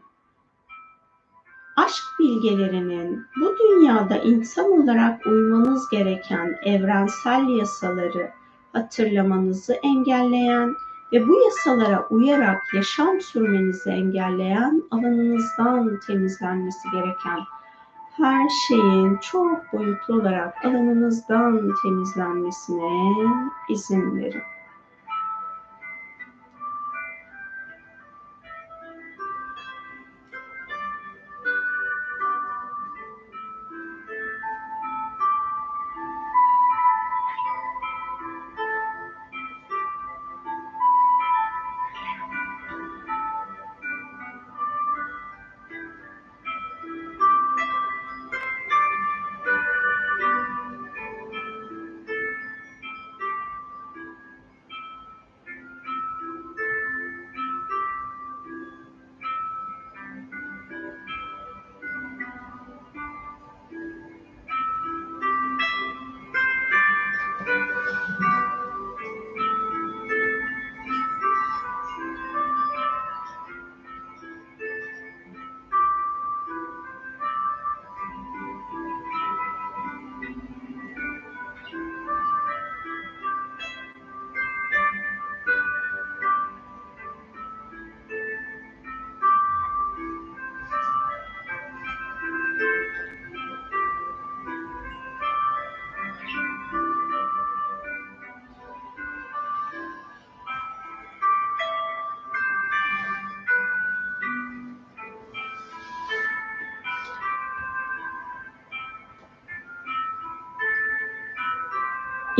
[1.76, 8.30] Aşk bilgelerinin bu dünyada insan olarak uymanız gereken evrensel yasaları
[8.72, 10.74] hatırlamanızı engelleyen
[11.12, 17.40] ve bu yasalara uyarak yaşam sürmenizi engelleyen alanınızdan temizlenmesi gereken
[18.16, 23.14] her şeyin çok boyutlu olarak alanınızdan temizlenmesine
[23.68, 24.42] izin verin.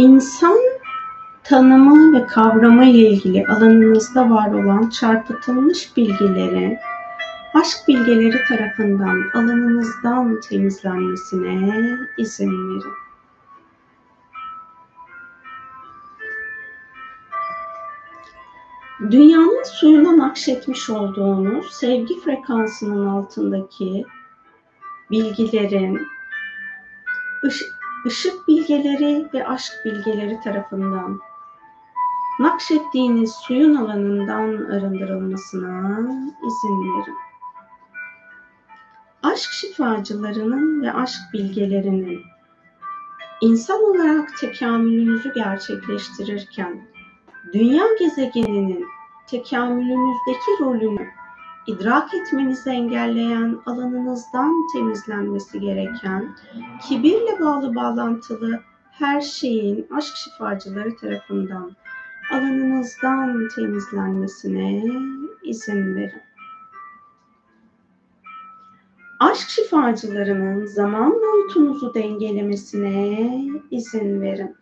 [0.02, 0.58] İnsan
[1.44, 6.78] tanımı ve kavramı ile ilgili alanınızda var olan çarpıtılmış bilgileri
[7.54, 12.92] aşk bilgeleri tarafından alanınızdan temizlenmesine izin verin.
[19.10, 24.04] Dünyanın suyuna nakşetmiş olduğunuz sevgi frekansının altındaki
[25.10, 26.06] bilgilerin,
[27.44, 27.81] ışık
[28.48, 31.20] bilgeleri ve aşk bilgeleri tarafından
[32.40, 35.98] nakşettiğiniz suyun alanından arındırılmasına
[36.46, 37.16] izin verin.
[39.22, 42.20] Aşk şifacılarının ve aşk bilgelerinin
[43.40, 46.82] insan olarak tekamülünüzü gerçekleştirirken
[47.52, 48.86] dünya gezegeninin
[49.26, 51.21] tekamülünüzdeki rolünü
[51.66, 56.36] idrak etmenizi engelleyen alanınızdan temizlenmesi gereken
[56.88, 58.60] kibirle bağlı bağlantılı
[58.90, 61.72] her şeyin aşk şifacıları tarafından
[62.32, 64.84] alanınızdan temizlenmesine
[65.42, 66.22] izin verin.
[69.20, 73.28] Aşk şifacılarının zaman boyutunuzu dengelemesine
[73.70, 74.56] izin verin.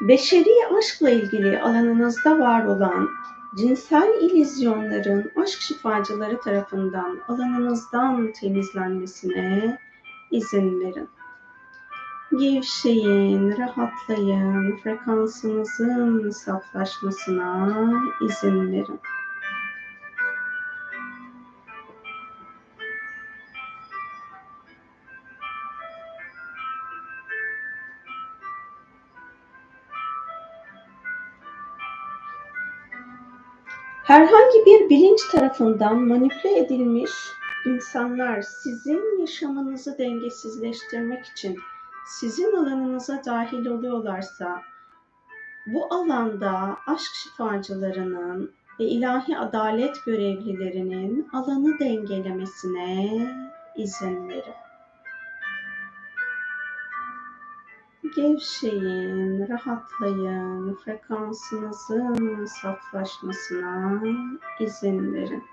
[0.00, 3.08] Beşeri aşkla ilgili alanınızda var olan
[3.56, 9.78] cinsel ilizyonların aşk şifacıları tarafından alanınızdan temizlenmesine
[10.30, 11.08] izin verin.
[12.38, 17.74] Gevşeyin, rahatlayın, frekansınızın saflaşmasına
[18.26, 19.00] izin verin.
[34.10, 37.10] Herhangi bir bilinç tarafından manipüle edilmiş
[37.66, 41.56] insanlar sizin yaşamınızı dengesizleştirmek için
[42.06, 44.62] sizin alanınıza dahil oluyorlarsa
[45.66, 53.26] bu alanda aşk şifacılarının ve ilahi adalet görevlilerinin alanı dengelemesine
[53.76, 54.69] izin verin.
[58.16, 64.02] Gevşeyin, rahatlayın, frekansınızın saflaşmasına
[64.60, 65.44] izin verin.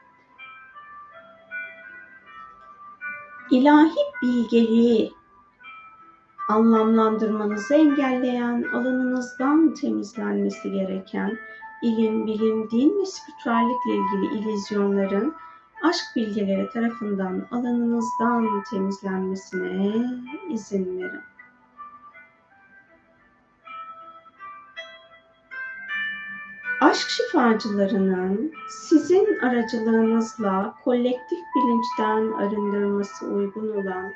[3.52, 5.14] ilahi bilgeliği
[6.50, 11.38] anlamlandırmanızı engelleyen, alanınızdan temizlenmesi gereken
[11.84, 15.34] ilim, bilim, din ve spiritüellikle ilgili ilizyonların
[15.84, 19.96] aşk bilgeleri tarafından alanınızdan temizlenmesine
[20.50, 21.37] izin verin.
[26.82, 34.12] Aşk şifacılarının sizin aracılığınızla kolektif bilinçten arındırılması uygun olan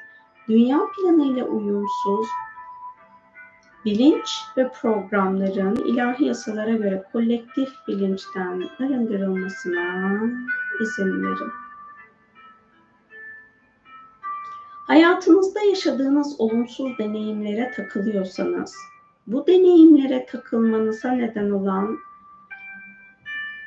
[0.50, 2.28] dünya planıyla uyumsuz
[3.86, 10.16] bilinç ve programların ilahi yasalara göre kolektif bilinçten arındırılmasına
[10.82, 11.52] izin verin.
[14.88, 18.76] Hayatınızda yaşadığınız olumsuz deneyimlere takılıyorsanız,
[19.28, 21.98] bu deneyimlere takılmanıza neden olan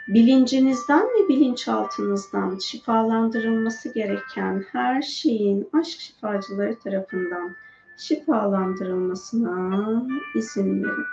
[0.08, 7.56] bilincinizden ve bilinçaltınızdan şifalandırılması gereken her şeyin aşk şifacıları tarafından
[7.96, 10.02] şifalandırılmasına
[10.34, 11.04] izin verin.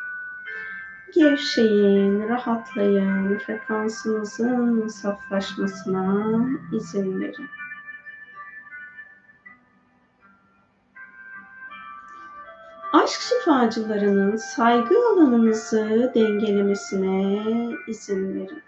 [1.15, 7.47] Gevşeyin, rahatlayın, frekansınızın saflaşmasına izin verin.
[12.93, 17.43] Aşk şifacılarının saygı alanınızı dengelemesine
[17.87, 18.63] izin verin.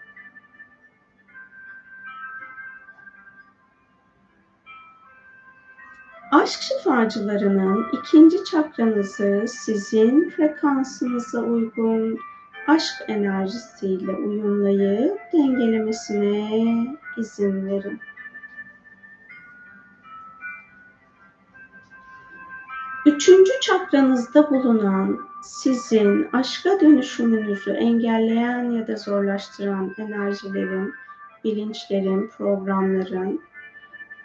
[6.34, 12.18] Aşk şifacılarının ikinci çakranızı sizin frekansınıza uygun
[12.68, 18.00] aşk enerjisiyle uyumlayıp dengelemesine izin verin.
[23.06, 30.94] Üçüncü çakranızda bulunan sizin aşka dönüşümünüzü engelleyen ya da zorlaştıran enerjilerin,
[31.44, 33.40] bilinçlerin, programların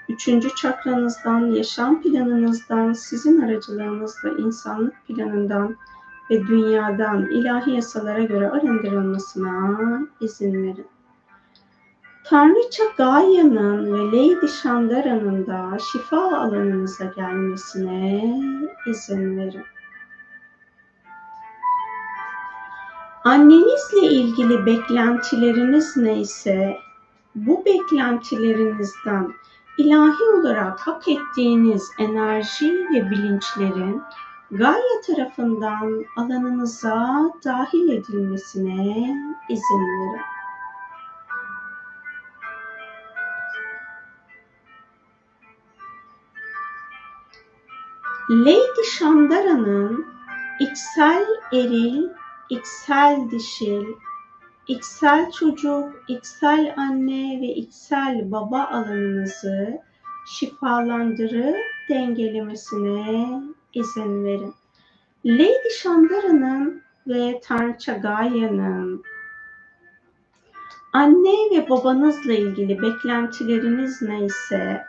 [0.10, 5.76] Üçüncü çakranızdan, yaşam planınızdan, sizin aracılığınızla insanlık planından
[6.30, 10.88] ve dünyadan ilahi yasalara göre arındırılmasına izin verin.
[12.24, 18.40] Tanrıça Gaia'nın ve Lady Shandara'nın da şifa alanınıza gelmesine
[18.88, 19.64] izin verin.
[23.24, 26.78] Annenizle ilgili beklentileriniz neyse
[27.36, 29.34] bu beklentilerinizden
[29.80, 34.02] ilahi olarak hak ettiğiniz enerji ve bilinçlerin
[34.52, 39.18] Gaia tarafından alanınıza dahil edilmesine
[39.50, 40.22] izin verin.
[48.30, 50.06] Lady Shandara'nın
[50.60, 52.04] içsel eril,
[52.50, 53.86] içsel dişil,
[54.70, 59.82] içsel çocuk, içsel anne ve içsel baba alanınızı
[60.28, 61.58] şifalandırıp
[61.90, 63.42] dengelemesine
[63.74, 64.54] izin verin.
[65.26, 69.04] Lady Shandara'nın ve Tanrıça Gaia'nın
[70.94, 74.86] anne ve babanızla ilgili beklentileriniz neyse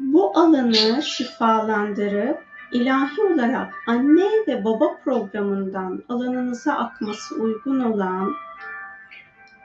[0.00, 8.32] bu alanı şifalandırıp ilahi olarak anne ve baba programından alanınıza akması uygun olan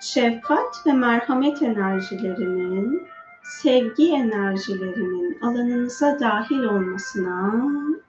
[0.02, 3.08] şefkat ve merhamet enerjilerinin,
[3.44, 7.54] sevgi enerjilerinin alanınıza dahil olmasına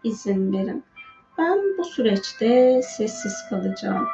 [0.04, 0.84] izin verin.
[1.38, 4.06] Ben bu süreçte sessiz kalacağım.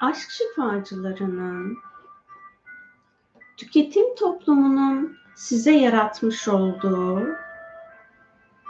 [0.00, 1.78] Aşk şifacılarının
[3.56, 7.28] tüketim toplumunun size yaratmış olduğu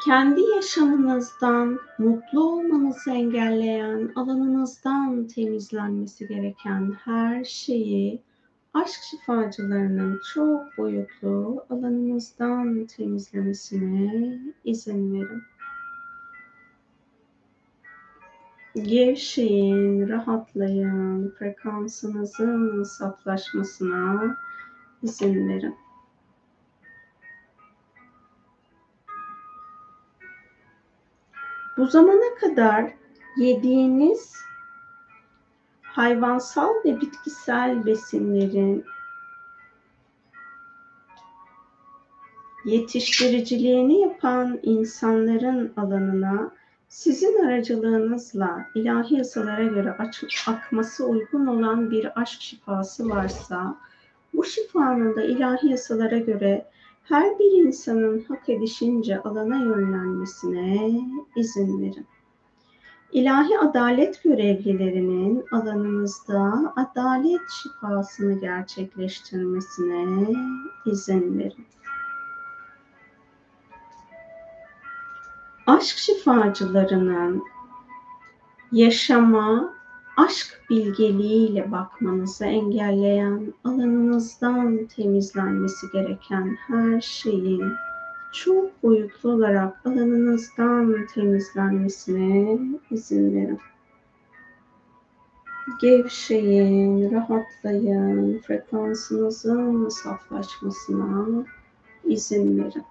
[0.05, 8.23] kendi yaşamınızdan mutlu olmanızı engelleyen, alanınızdan temizlenmesi gereken her şeyi
[8.75, 15.43] aşk şifacılarının çok boyutlu alanınızdan temizlemesine izin verin.
[18.75, 24.37] Gevşeyin, rahatlayın, frekansınızın saflaşmasına
[25.03, 25.77] izin verin.
[31.77, 32.93] Bu zamana kadar
[33.37, 34.37] yediğiniz
[35.83, 38.85] hayvansal ve bitkisel besinlerin
[42.65, 46.60] yetiştiriciliğini yapan insanların alanına
[46.91, 53.77] sizin aracılığınızla ilahi yasalara göre aç, akması uygun olan bir aşk şifası varsa
[54.35, 56.67] bu şifanın da ilahi yasalara göre
[57.05, 61.01] her bir insanın hak edişince alana yönlenmesine
[61.37, 62.07] izin verin.
[63.13, 70.35] İlahi adalet görevlilerinin alanınızda adalet şifasını gerçekleştirmesine
[70.87, 71.67] izin verin.
[75.71, 77.45] Aşk şifacılarının
[78.73, 79.75] yaşama
[80.17, 87.73] aşk bilgeliğiyle bakmanızı engelleyen, alanınızdan temizlenmesi gereken her şeyin
[88.33, 92.59] çok boyutlu olarak alanınızdan temizlenmesine
[92.91, 93.61] izin verin.
[95.81, 101.45] Gevşeyin, rahatlayın, frekansınızın saflaşmasına
[102.05, 102.85] izin verin.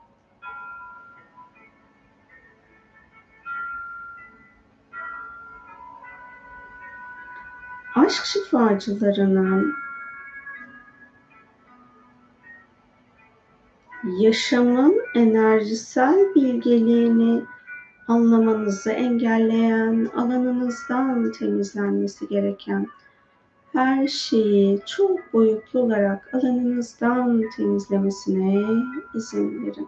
[8.10, 9.73] Aşk şifacılarının
[14.19, 17.44] yaşamın enerjisel bilgeliğini
[18.07, 22.88] anlamanızı engelleyen, alanınızdan temizlenmesi gereken
[23.73, 28.84] her şeyi çok boyutlu olarak alanınızdan temizlemesine
[29.15, 29.88] izin verin.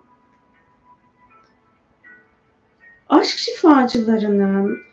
[3.10, 4.91] Aşk şifacılarının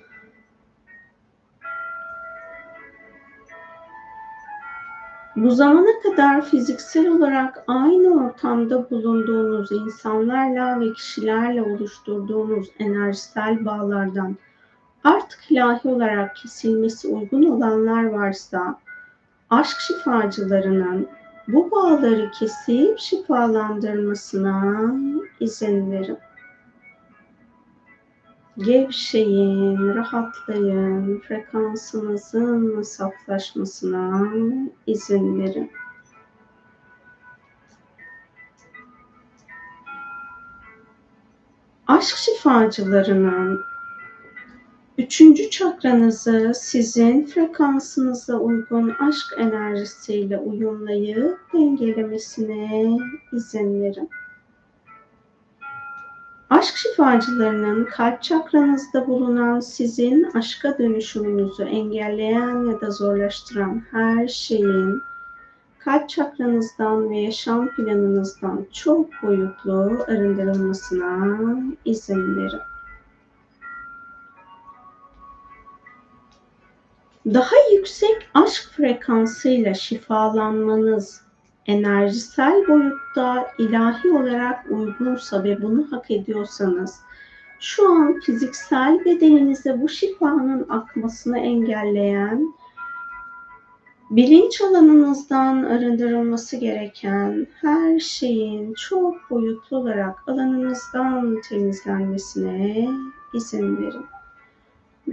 [5.42, 14.36] Bu zamana kadar fiziksel olarak aynı ortamda bulunduğunuz insanlarla ve kişilerle oluşturduğunuz enerjisel bağlardan
[15.04, 18.78] artık ilahi olarak kesilmesi uygun olanlar varsa
[19.50, 21.08] aşk şifacılarının
[21.48, 24.92] bu bağları kesip şifalandırmasına
[25.40, 26.18] izin verin.
[28.58, 34.32] Gevşeyin, rahatlayın, frekansınızın saflaşmasına
[34.86, 35.70] izin verin.
[41.86, 43.60] Aşk şifacılarının
[44.98, 52.98] üçüncü çakranızı sizin frekansınıza uygun aşk enerjisiyle uyumlayıp dengelemesine
[53.32, 54.10] izin verin.
[56.50, 65.02] Aşk şifacılarının kalp çakranızda bulunan sizin aşka dönüşümünüzü engelleyen ya da zorlaştıran her şeyin
[65.78, 71.38] kalp çakranızdan ve yaşam planınızdan çok boyutlu arındırılmasına
[71.84, 72.60] izin verin.
[77.26, 81.27] Daha yüksek aşk frekansıyla şifalanmanız
[81.68, 87.00] enerjisel boyutta ilahi olarak uygunsa ve bunu hak ediyorsanız
[87.60, 92.54] şu an fiziksel bedeninize bu şifanın akmasını engelleyen
[94.10, 102.88] bilinç alanınızdan arındırılması gereken her şeyin çok boyutlu olarak alanınızdan temizlenmesine
[103.34, 104.06] izin verin.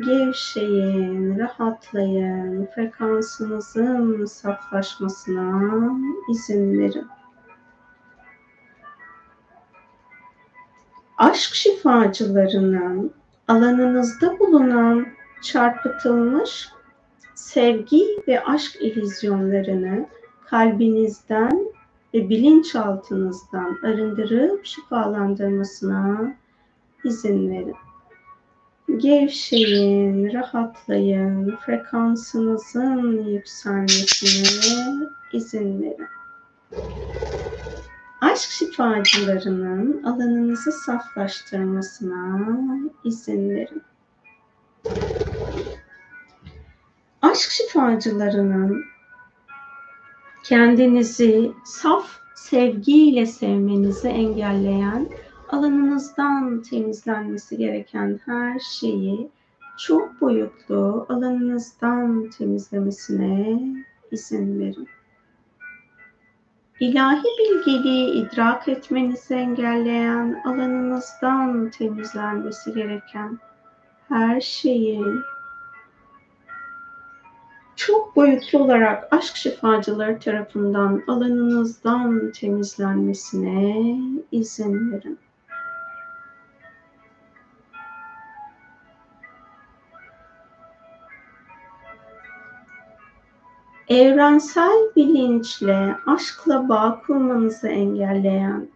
[0.03, 5.91] Gevşeyin, rahatlayın, frekansınızın saflaşmasına
[6.31, 7.07] izin verin.
[11.17, 13.11] Aşk şifacılarının
[13.47, 15.07] alanınızda bulunan
[15.41, 16.69] çarpıtılmış
[17.35, 20.05] sevgi ve aşk illüzyonlarını
[20.45, 21.67] kalbinizden
[22.13, 26.33] ve bilinçaltınızdan arındırıp şifalandırmasına
[27.03, 27.84] izin verin.
[28.87, 36.07] Gevşeyin, rahatlayın, frekansınızın yükselmesine izin verin.
[38.21, 42.39] Aşk şifacılarının alanınızı saflaştırmasına
[43.03, 43.83] izin verin.
[47.21, 48.85] aşk şifacılarının
[50.43, 55.09] kendinizi saf sevgiyle sevmenizi engelleyen,
[55.49, 59.29] alanınızdan temizlenmesi gereken her şeyi
[59.77, 63.59] çok boyutlu alanınızdan temizlemesine
[64.11, 64.87] izin verin.
[66.79, 73.39] İlahi bilgeliği idrak etmenizi engelleyen, alanınızdan temizlenmesi gereken
[74.09, 75.03] her şeyi
[77.75, 83.99] çok boyutlu olarak aşk şifacıları tarafından alanınızdan temizlenmesine
[84.31, 85.19] izin verin.
[93.89, 98.67] Evrensel bilinçle, aşkla bağ kurmanızı engelleyen,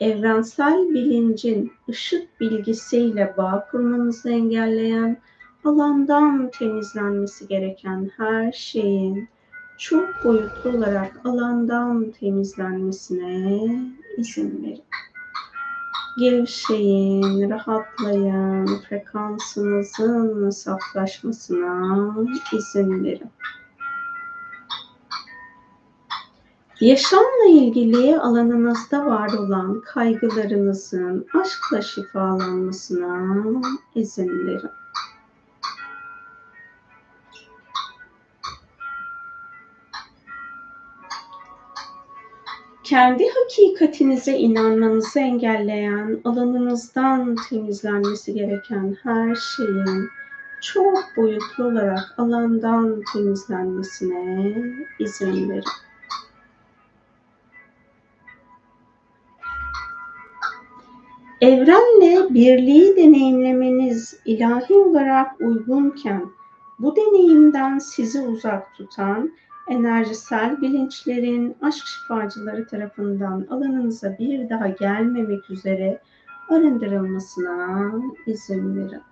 [0.00, 5.16] evrensel bilincin ışık bilgisiyle bağ kurmanızı engelleyen,
[5.64, 9.28] alandan temizlenmesi gereken her şeyin
[9.78, 13.68] çok boyutlu olarak alandan temizlenmesine
[14.16, 14.84] izin verin.
[16.18, 22.14] Gevşeyin, rahatlayın, frekansınızın saflaşmasına
[22.52, 23.30] izin verin.
[26.80, 33.40] Yaşamla ilgili alanınızda var olan kaygılarınızın aşkla şifalanmasına
[33.94, 34.70] izin verin.
[42.84, 50.08] kendi hakikatinize inanmanızı engelleyen, alanınızdan temizlenmesi gereken her şeyin
[50.62, 54.54] çok boyutlu olarak alandan temizlenmesine
[54.98, 55.64] izin verin.
[61.44, 66.24] Evrenle birliği deneyimlemeniz ilahi olarak uygunken
[66.78, 69.32] bu deneyimden sizi uzak tutan
[69.68, 76.00] enerjisel bilinçlerin aşk şifacıları tarafından alanınıza bir daha gelmemek üzere
[76.48, 77.92] arındırılmasına
[78.26, 79.02] izin verin.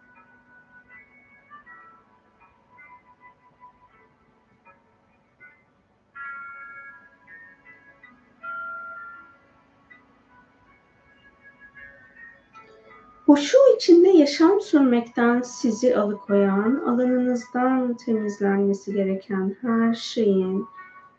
[13.32, 20.66] Huşu içinde yaşam sürmekten sizi alıkoyan, alanınızdan temizlenmesi gereken her şeyin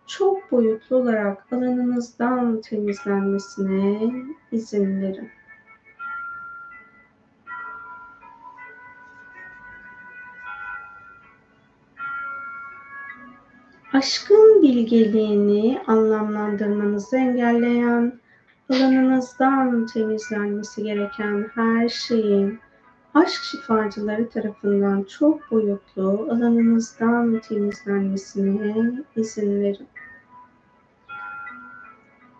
[0.08, 4.12] çok boyutlu olarak alanınızdan temizlenmesine
[4.52, 5.30] izin verin.
[13.94, 18.23] Aşkın bilgeliğini anlamlandırmanızı engelleyen,
[18.74, 22.60] alanınızdan temizlenmesi gereken her şeyin
[23.14, 29.88] aşk şifacıları tarafından çok boyutlu alanınızdan temizlenmesine izin verin.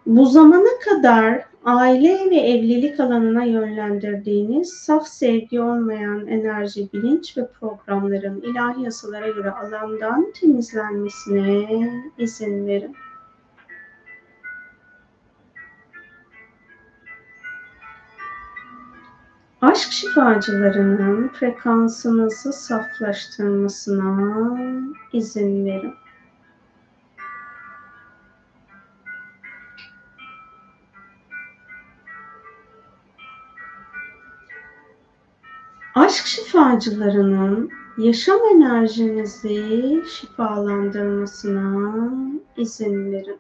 [0.06, 8.42] Bu zamana kadar aile ve evlilik alanına yönlendirdiğiniz saf sevgi olmayan enerji, bilinç ve programların
[8.42, 12.96] ilahi yasalara göre alandan temizlenmesine izin verin.
[19.64, 24.58] Aşk şifacılarının frekansınızı saflaştırmasına
[25.14, 25.94] izin verin.
[35.96, 42.10] Aşk şifacılarının yaşam enerjinizi şifalandırmasına
[42.58, 43.40] izin verin.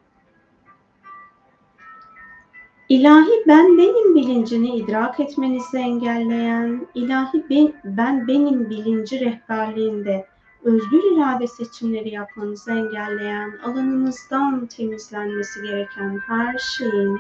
[2.93, 10.27] İlahi ben benim bilincini idrak etmenizi engelleyen, ilahi ben, ben benim bilinci rehberliğinde
[10.63, 17.19] özgür irade seçimleri yapmanızı engelleyen, alanınızdan temizlenmesi gereken her şeyin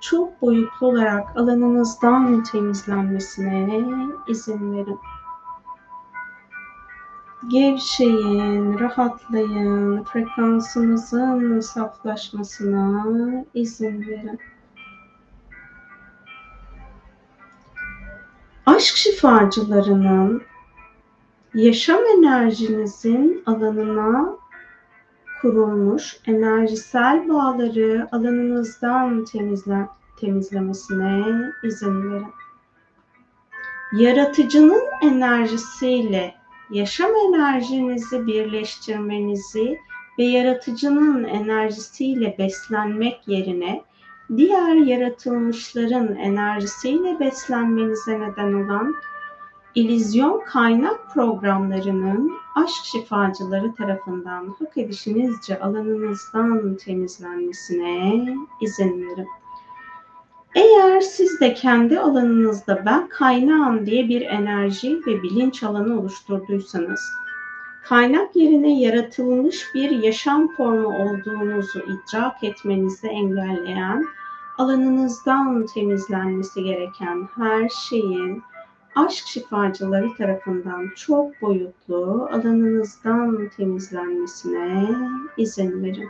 [0.00, 3.84] çok boyutlu olarak alanınızdan temizlenmesine
[4.28, 4.98] izin verin.
[7.48, 13.04] Gevşeyin, rahatlayın, frekansınızın saflaşmasına
[13.54, 14.40] izin verin.
[18.66, 20.42] Aşk şifacılarının
[21.54, 24.36] yaşam enerjinizin alanına
[25.40, 29.88] kurulmuş enerjisel bağları alanınızdan temizle,
[30.20, 31.24] temizlemesine
[31.62, 32.26] izin verin.
[33.92, 36.34] Yaratıcının enerjisiyle
[36.70, 39.78] yaşam enerjinizi birleştirmenizi
[40.18, 43.82] ve yaratıcının enerjisiyle beslenmek yerine
[44.36, 48.94] diğer yaratılmışların enerjisiyle beslenmenize neden olan
[49.74, 58.24] İllüzyon kaynak programlarının aşk şifacıları tarafından hak edişinizce alanınızdan temizlenmesine
[58.60, 59.28] izin verin.
[60.54, 67.00] Eğer siz de kendi alanınızda ben kaynağım diye bir enerji ve bilinç alanı oluşturduysanız,
[67.88, 74.06] kaynak yerine yaratılmış bir yaşam formu olduğunuzu idrak etmenizi engelleyen,
[74.58, 78.42] alanınızdan temizlenmesi gereken her şeyin
[78.94, 84.88] aşk şifacıları tarafından çok boyutlu alanınızdan temizlenmesine
[85.36, 86.08] izin verin.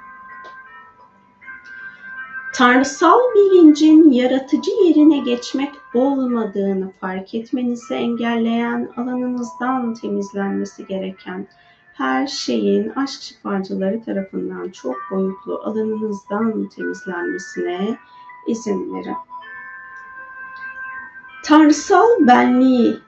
[2.54, 11.46] Tanrısal bilincin yaratıcı yerine geçmek olmadığını fark etmenizi engelleyen alanınızdan temizlenmesi gereken
[11.96, 17.98] her şeyin aşk şifacıları tarafından çok boyutlu alanınızdan temizlenmesine
[18.46, 19.16] izin verin.
[21.44, 22.98] Tanrısal benliği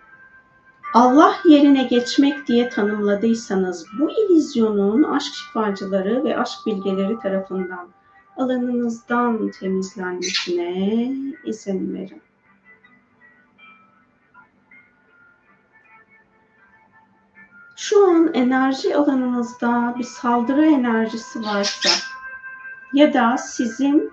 [0.94, 7.88] Allah yerine geçmek diye tanımladıysanız bu ilizyonun aşk şifacıları ve aşk bilgeleri tarafından
[8.36, 11.12] alanınızdan temizlenmesine
[11.44, 12.22] izin verin.
[17.80, 21.88] Şu an enerji alanınızda bir saldırı enerjisi varsa
[22.92, 24.12] ya da sizin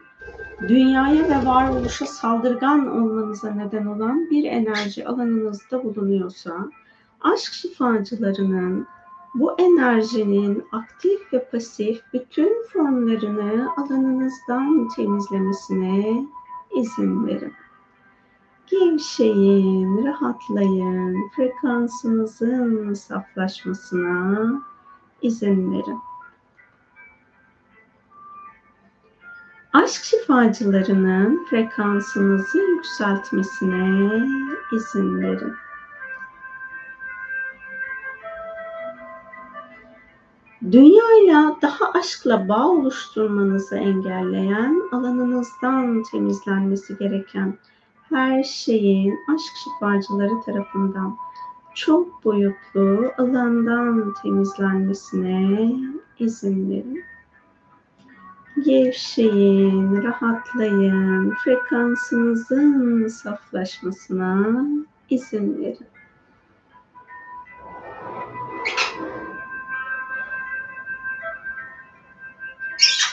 [0.67, 6.69] dünyaya ve varoluşa saldırgan olmanıza neden olan bir enerji alanınızda bulunuyorsa,
[7.21, 8.87] aşk şifacılarının
[9.35, 16.25] bu enerjinin aktif ve pasif bütün formlarını alanınızdan temizlemesine
[16.75, 17.53] izin verin.
[18.67, 24.61] Gevşeyin, rahatlayın, frekansınızın saflaşmasına
[25.21, 25.99] izin verin.
[29.85, 34.27] aşk şifacılarının frekansınızı yükseltmesine
[34.75, 35.53] izin verin.
[40.71, 47.57] Dünyayla daha aşkla bağ oluşturmanızı engelleyen, alanınızdan temizlenmesi gereken
[48.09, 51.17] her şeyin aşk şifacıları tarafından
[51.75, 55.71] çok boyutlu alandan temizlenmesine
[56.19, 57.03] izin verin.
[58.65, 64.65] Gevşeyin, rahatlayın, frekansınızın saflaşmasına
[65.09, 65.87] izin verin.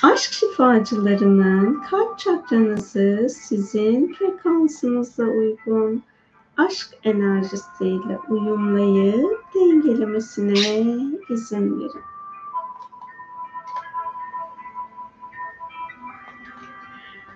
[0.03, 6.03] Aşk şifacılarının kalp çakranızı sizin frekansınıza uygun
[6.57, 10.53] aşk enerjisiyle uyumlayıp dengelemesine
[11.31, 12.03] izin verin.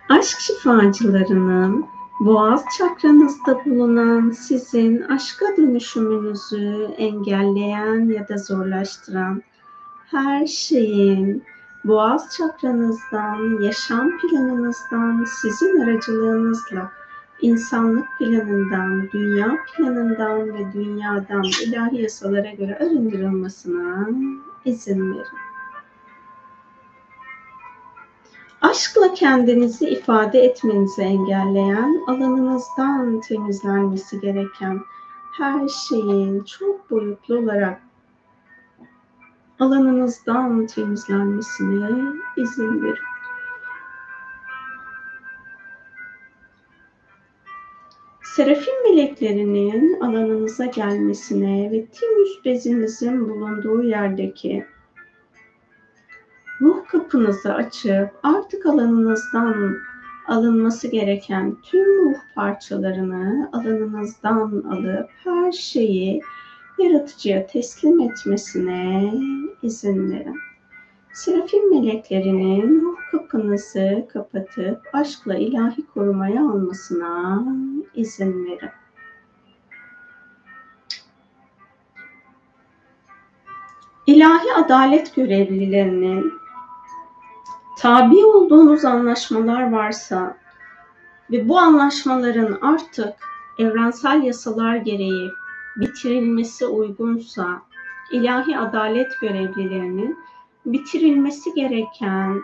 [0.09, 1.87] Aşk şifacılarının
[2.21, 9.43] boğaz çakranızda bulunan sizin aşka dönüşümünüzü engelleyen ya da zorlaştıran
[10.11, 11.45] her şeyin
[11.89, 16.93] boğaz çakranızdan, yaşam planınızdan, sizin aracılığınızla
[17.41, 24.09] insanlık planından, dünya planından ve dünyadan ilahi yasalara göre arındırılmasına
[24.65, 25.27] izin verin.
[28.63, 34.81] Aşkla kendinizi ifade etmenizi engelleyen, alanınızdan temizlenmesi gereken
[35.39, 37.86] her şeyin çok boyutlu olarak
[39.61, 43.05] alanınızdan temizlenmesine izin verin.
[48.23, 54.67] Serafin meleklerinin alanınıza gelmesine ve Timüs bezinizin bulunduğu yerdeki
[56.61, 59.77] ruh kapınızı açıp artık alanınızdan
[60.29, 66.23] alınması gereken tüm ruh parçalarını alanınızdan alıp her şeyi
[66.79, 69.13] yaratıcıya teslim etmesine
[69.63, 70.39] izin verin.
[71.13, 77.45] Serafim meleklerinin ruh kapınızı kapatıp aşkla ilahi korumaya almasına
[77.95, 78.71] izin verin.
[84.07, 86.33] İlahi adalet görevlilerinin
[87.79, 90.37] tabi olduğunuz anlaşmalar varsa
[91.31, 93.15] ve bu anlaşmaların artık
[93.59, 95.31] evrensel yasalar gereği
[95.81, 97.63] bitirilmesi uygunsa
[98.13, 100.19] ilahi adalet görevlilerinin
[100.67, 102.43] bitirilmesi gereken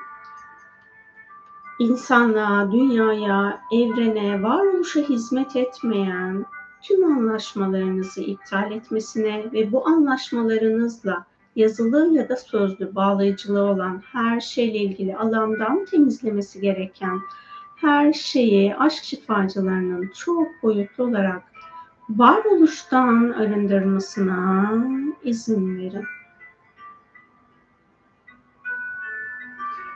[1.78, 6.46] insanlığa, dünyaya, evrene, varoluşa hizmet etmeyen
[6.82, 11.26] tüm anlaşmalarınızı iptal etmesine ve bu anlaşmalarınızla
[11.56, 17.20] yazılı ya da sözlü bağlayıcılığı olan her şeyle ilgili alandan temizlemesi gereken
[17.76, 21.51] her şeyi aşk şifacılarının çok boyutlu olarak
[22.16, 24.72] varoluştan arındırmasına
[25.22, 26.04] izin verin.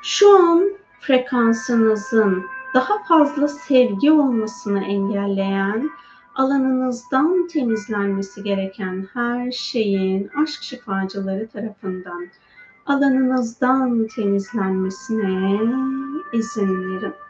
[0.02, 0.70] Şu an
[1.00, 2.44] frekansınızın
[2.74, 5.90] daha fazla sevgi olmasını engelleyen,
[6.34, 12.26] alanınızdan temizlenmesi gereken her şeyin aşk şifacıları tarafından
[12.86, 15.60] alanınızdan temizlenmesine
[16.32, 17.25] izin verin.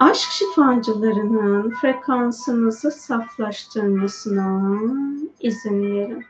[0.00, 4.78] Aşk şifacılarının frekansınızı saflaştırmasına
[5.40, 6.24] izin verin.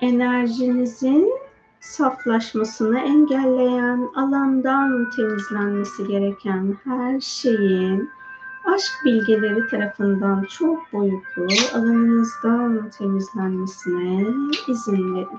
[0.00, 1.32] Enerjinizin
[1.80, 8.10] saflaşmasını engelleyen, alandan temizlenmesi gereken her şeyin
[8.64, 14.26] aşk bilgeleri tarafından çok boyutlu alanınızdan temizlenmesine
[14.68, 15.38] izin verin.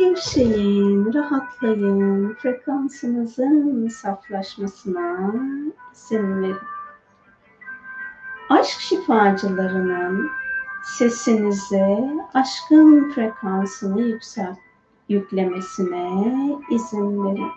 [0.00, 5.34] Gevşeyin, rahatlayın, frekansınızın saflaşmasına
[5.92, 6.56] izin verin.
[8.50, 10.30] Aşk şifacılarının
[10.84, 14.58] sesinize aşkın frekansını yükselt,
[15.08, 17.50] yüklemesine izin verin.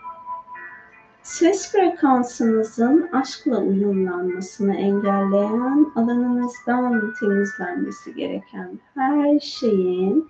[1.23, 10.27] Ses frekansınızın aşkla uyumlanmasını engelleyen, alanınızdan temizlenmesi gereken her şeyin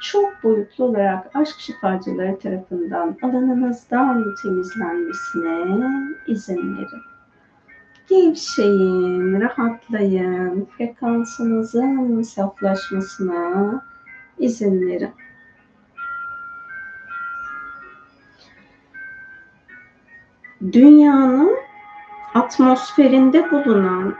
[0.00, 7.02] çok boyutlu olarak aşk şifacıları tarafından alanınızdan temizlenmesine izin verin.
[8.08, 13.82] Gevşeyin, rahatlayın, frekansınızın saflaşmasına
[14.38, 15.10] izin verin.
[20.72, 21.56] Dünyanın
[22.34, 24.14] atmosferinde bulunan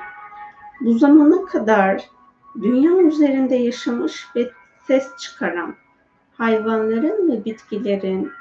[0.81, 2.05] bu zamana kadar
[2.63, 4.51] dünya üzerinde yaşamış ve
[4.87, 5.75] ses çıkaran
[6.39, 8.33] hayvanların ve bitkilerin,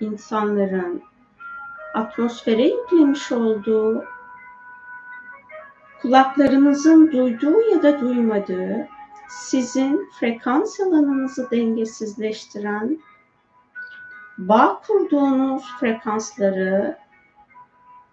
[0.00, 1.02] insanların
[1.94, 4.04] atmosfere yüklemiş olduğu,
[6.02, 8.88] kulaklarınızın duyduğu ya da duymadığı,
[9.28, 12.98] sizin frekans alanınızı dengesizleştiren,
[14.38, 16.98] bağ kurduğunuz frekansları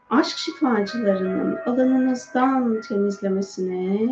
[0.10, 4.10] aşk şifacılarının alanınızdan temizlemesine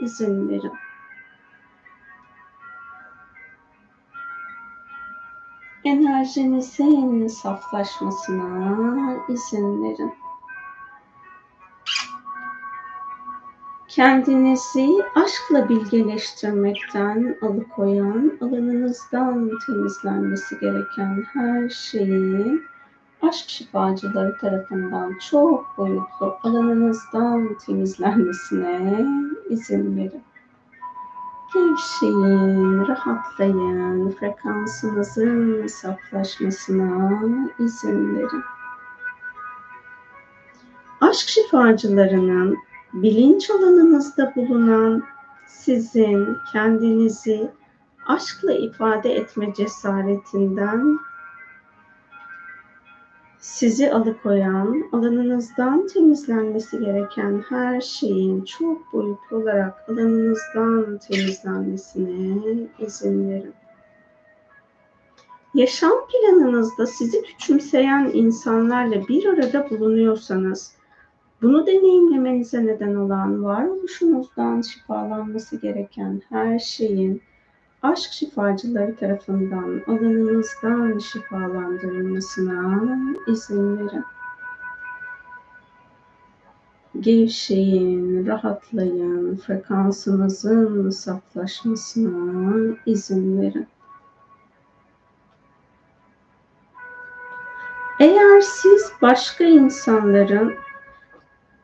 [0.00, 0.72] izin verin.
[6.18, 10.12] Enerjinizin saflaşmasına izin verin.
[13.88, 22.60] Kendinizi aşkla bilgeleştirmekten alıkoyan, alanınızdan temizlenmesi gereken her şeyi
[23.22, 29.06] aşk şifacıları tarafından çok boyutlu alanınızdan temizlenmesine
[29.50, 30.27] izin verin.
[31.54, 37.20] Gevşeyin, rahatlayın, frekansınızın saflaşmasına
[37.58, 38.42] izin verin.
[41.00, 42.58] Aşk şifacılarının
[42.92, 45.02] bilinç alanınızda bulunan
[45.46, 47.50] sizin kendinizi
[48.06, 50.98] aşkla ifade etme cesaretinden
[53.40, 62.38] sizi alıkoyan, alanınızdan temizlenmesi gereken her şeyin çok boyutlu olarak alanınızdan temizlenmesine
[62.78, 63.54] izin verin.
[65.54, 70.72] Yaşam planınızda sizi küçümseyen insanlarla bir arada bulunuyorsanız,
[71.42, 77.22] bunu deneyimlemenize neden olan varoluşunuzdan şifalanması gereken her şeyin
[77.82, 82.90] aşk şifacıları tarafından alanınızdan şifalandırılmasına
[83.26, 84.04] izin verin.
[87.00, 93.66] Gevşeyin, rahatlayın, frekansınızın saflaşmasına izin verin.
[98.00, 100.54] Eğer siz başka insanların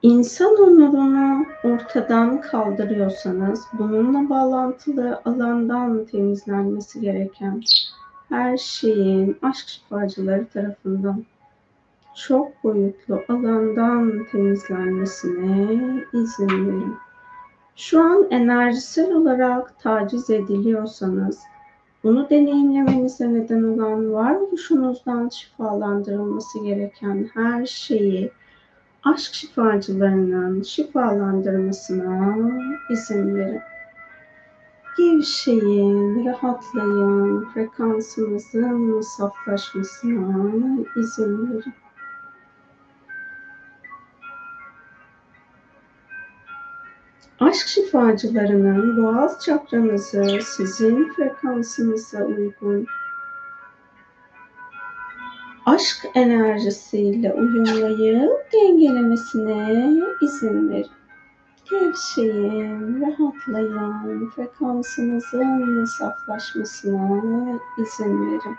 [0.05, 7.61] İnsan onurunu ortadan kaldırıyorsanız, bununla bağlantılı alandan temizlenmesi gereken
[8.29, 11.25] her şeyin aşk şifacıları tarafından
[12.17, 15.81] çok boyutlu alandan temizlenmesine
[16.13, 16.95] izin verin.
[17.77, 21.41] Şu an enerjisel olarak taciz ediliyorsanız,
[22.03, 28.31] bunu deneyimlemenize neden olan varoluşunuzdan şifalandırılması gereken her şeyi
[29.05, 32.37] aşk şifacılarının şifalandırmasına
[32.91, 33.61] izin verin.
[34.97, 41.75] Gevşeyin, rahatlayın, frekansınızın saflaşmasına izin verin.
[47.41, 52.87] Aşk şifacılarının boğaz çakranızı sizin frekansınıza uygun
[55.67, 59.93] aşk enerjisiyle uyumlayıp dengelemesine
[60.23, 60.91] izin verin.
[61.71, 68.57] Gevşeyin, rahatlayın, frekansınızın saflaşmasına izin verin.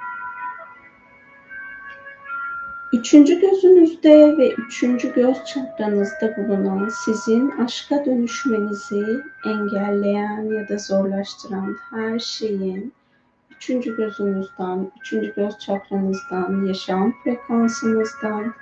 [2.93, 12.19] Üçüncü gözünüzde ve üçüncü göz çakranızda bulunan sizin aşka dönüşmenizi engelleyen ya da zorlaştıran her
[12.19, 12.93] şeyin
[13.57, 18.53] üçüncü gözünüzden, üçüncü göz çakranızdan, yaşam frekansınızdan,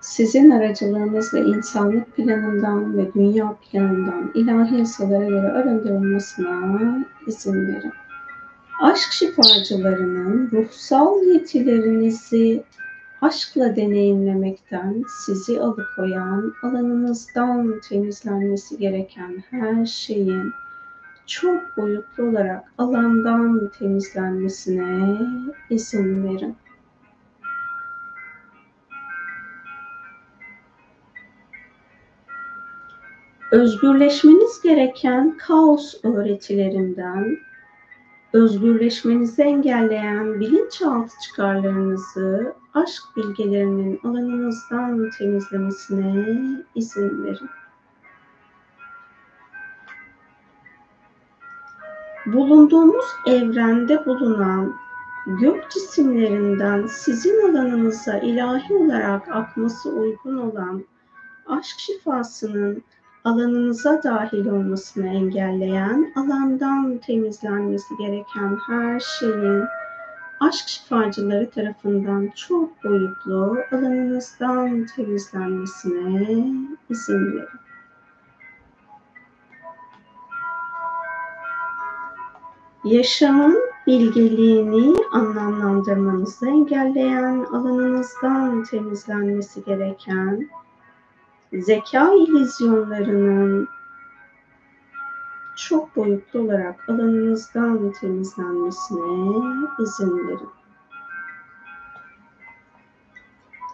[0.00, 7.92] sizin aracılığınızla insanlık planından ve dünya planından ilahi yasalara göre arındırılmasına izin verin.
[8.82, 12.62] Aşk şifacılarının ruhsal yetilerinizi
[13.20, 20.52] aşkla deneyimlemekten sizi alıkoyan, alanınızdan temizlenmesi gereken her şeyin
[21.28, 25.18] çok boyutlu olarak alandan temizlenmesine
[25.70, 26.56] izin verin.
[33.52, 37.38] Özgürleşmeniz gereken kaos öğretilerinden,
[38.32, 46.38] özgürleşmenizi engelleyen bilinçaltı çıkarlarınızı aşk bilgelerinin alanınızdan temizlemesine
[46.74, 47.50] izin verin.
[52.32, 54.74] Bulunduğumuz evrende bulunan
[55.26, 60.84] gök cisimlerinden sizin alanınıza ilahi olarak akması uygun olan
[61.46, 62.82] aşk şifasının
[63.24, 69.64] alanınıza dahil olmasını engelleyen, alandan temizlenmesi gereken her şeyin
[70.40, 76.46] aşk şifacıları tarafından çok boyutlu alanınızdan temizlenmesine
[76.90, 77.67] izin verin.
[82.84, 90.48] Yaşamın bilgeliğini anlamlandırmanızı engelleyen, alanınızdan temizlenmesi gereken
[91.52, 93.68] zeka illüzyonlarının
[95.56, 99.38] çok boyutlu olarak alanınızdan temizlenmesine
[99.82, 100.57] izin verin.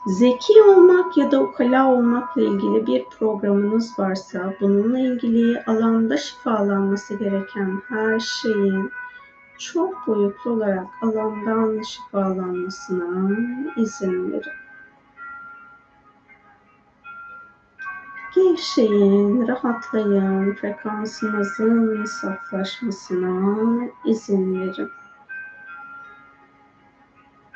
[0.06, 7.82] Zeki olmak ya da ukala olmakla ilgili bir programınız varsa bununla ilgili alanda şifalanması gereken
[7.88, 8.92] her şeyin
[9.58, 13.36] çok boyutlu olarak alandan şifalanmasına
[13.76, 14.52] izin verin.
[18.34, 24.90] Gevşeyin, rahatlayın, frekansınızın saflaşmasına izin verin.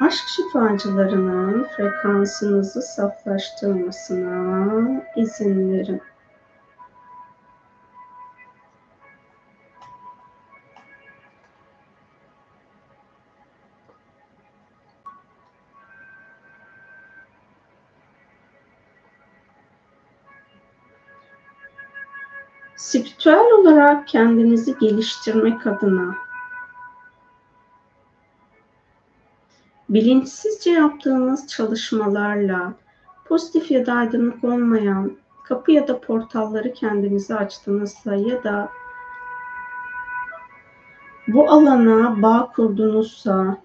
[0.01, 6.03] Aşk şifacılarının frekansınızı saflaştırmasına izin verin.
[22.77, 26.28] spiritüel olarak kendinizi geliştirmek adına
[29.89, 32.73] bilinçsizce yaptığınız çalışmalarla
[33.25, 38.69] pozitif ya da aydınlık olmayan kapı ya da portalları kendinize açtığınızda ya da
[41.29, 43.57] bu alana bağ kurdunuzsa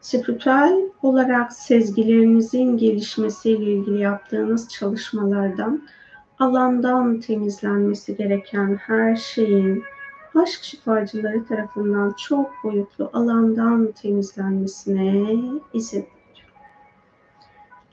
[0.00, 5.88] spiritüel olarak sezgilerinizin gelişmesiyle ilgili yaptığınız çalışmalardan
[6.38, 9.84] alandan temizlenmesi gereken her şeyin
[10.34, 15.36] aşk şifacıları tarafından çok boyutlu alandan temizlenmesine
[15.72, 16.14] izin verin.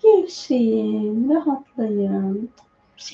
[0.03, 2.49] Gevşeyin, rahatlayın.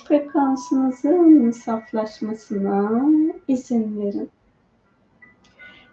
[0.07, 3.01] Frekansınızın saflaşmasına
[3.47, 4.29] izin verin.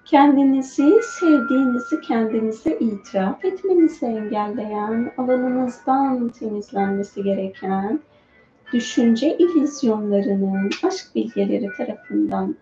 [0.05, 8.01] Kendinizi sevdiğinizi kendinize itiraf etmenizi engelleyen, alanınızdan temizlenmesi gereken
[8.73, 12.55] düşünce illüzyonlarının aşk bilgeleri tarafından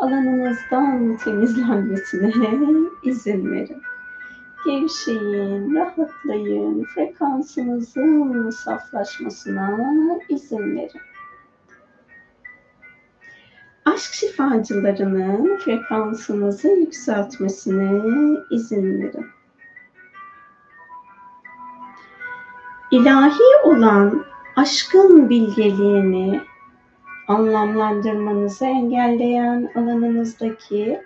[0.00, 2.32] alanınızdan temizlenmesine
[3.02, 3.82] izin verin.
[4.64, 9.78] Gevşeyin, rahatlayın, frekansınızın saflaşmasına
[10.28, 11.00] izin verin.
[13.84, 18.02] Aşk şifacılarının frekansınızı yükseltmesine
[18.50, 19.26] izin verin.
[22.90, 24.24] İlahi olan
[24.56, 26.40] aşkın bilgeliğini
[27.30, 31.02] anlamlandırmanızı engelleyen alanınızdaki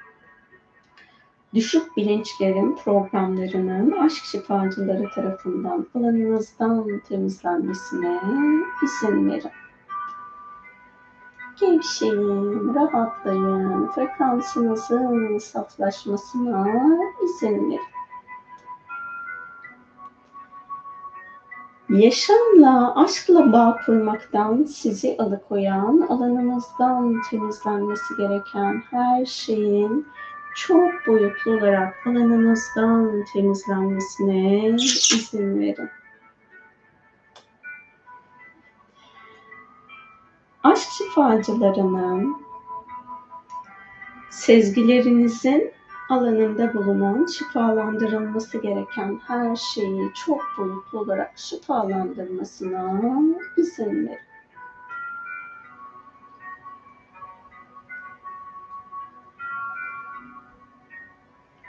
[1.54, 8.20] düşük bilinçlerin programlarının aşk şifacıları tarafından alanınızdan temizlenmesine
[8.84, 9.50] izin verin.
[11.60, 16.66] Gevşeyin, rahatlayın, frekansınızın saflaşmasına
[17.24, 17.93] izin verin.
[21.94, 30.06] Yaşamla, aşkla bağ kurmaktan sizi alıkoyan, alanınızdan temizlenmesi gereken her şeyin
[30.54, 35.88] çok boyutlu olarak alanınızdan temizlenmesine izin verin.
[40.62, 42.36] Aşk şifacılarının
[44.30, 45.72] sezgilerinizin
[46.08, 53.00] alanında bulunan şifalandırılması gereken her şeyi çok boyutlu olarak şifalandırmasına
[53.56, 54.18] izin verin.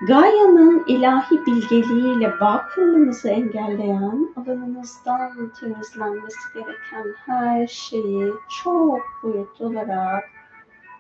[0.08, 8.34] Gaia'nın ilahi bilgeliğiyle bağ kurmanızı engelleyen, alanınızdan temizlenmesi gereken her şeyi
[8.64, 10.24] çok boyutlu olarak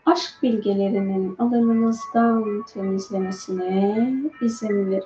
[0.05, 5.03] aşk bilgelerinin alanınızdan temizlemesine izin verin.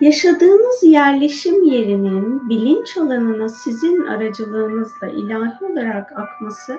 [0.00, 6.78] Yaşadığınız yerleşim yerinin bilinç alanına sizin aracılığınızla ilahi olarak akması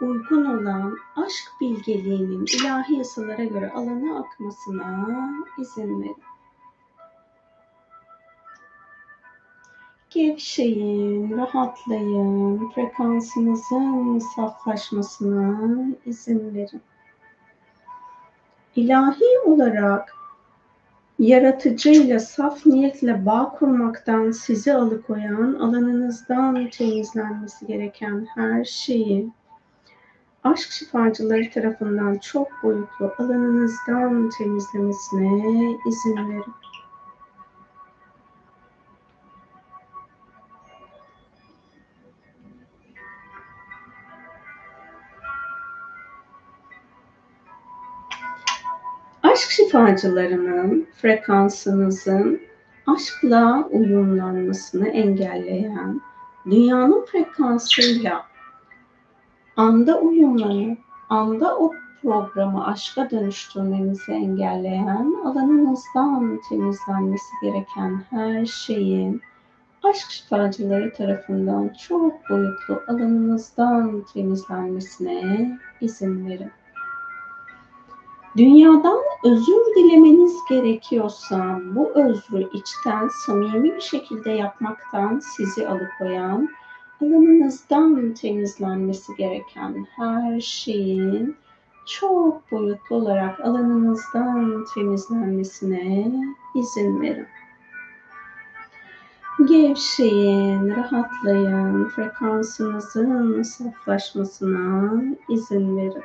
[0.00, 5.28] uygun olan aşk bilgeliğinin ilahi yasalara göre alana akmasına
[5.58, 6.16] izin verin.
[10.16, 15.70] Gevşeyin, rahatlayın, frekansınızın saflaşmasına
[16.06, 16.80] izin verin.
[18.76, 20.14] İlahi olarak
[21.18, 29.30] yaratıcıyla saf niyetle bağ kurmaktan sizi alıkoyan, alanınızdan temizlenmesi gereken her şeyi
[30.44, 36.65] aşk şifacıları tarafından çok boyutlu alanınızdan temizlemesine izin verin.
[49.66, 52.40] Şifacılarının frekansınızın
[52.86, 56.00] aşkla uyumlanmasını engelleyen,
[56.46, 58.24] dünyanın frekansıyla
[59.56, 60.78] anda uyumlanıp
[61.08, 61.72] anda o
[62.02, 69.20] programı aşka dönüştürmenizi engelleyen, alanınızdan temizlenmesi gereken her şeyin
[69.82, 76.50] aşk şifacıları tarafından çok boyutlu alanınızdan temizlenmesine izin verin.
[78.36, 86.48] Dünyadan özür dilemeniz gerekiyorsa bu özrü içten samimi bir şekilde yapmaktan sizi alıkoyan,
[87.02, 91.36] alanınızdan temizlenmesi gereken her şeyin
[91.86, 96.12] çok boyutlu olarak alanınızdan temizlenmesine
[96.54, 97.26] izin verin.
[99.48, 106.04] Gevşeyin, rahatlayın, frekansınızın saflaşmasına izin verin.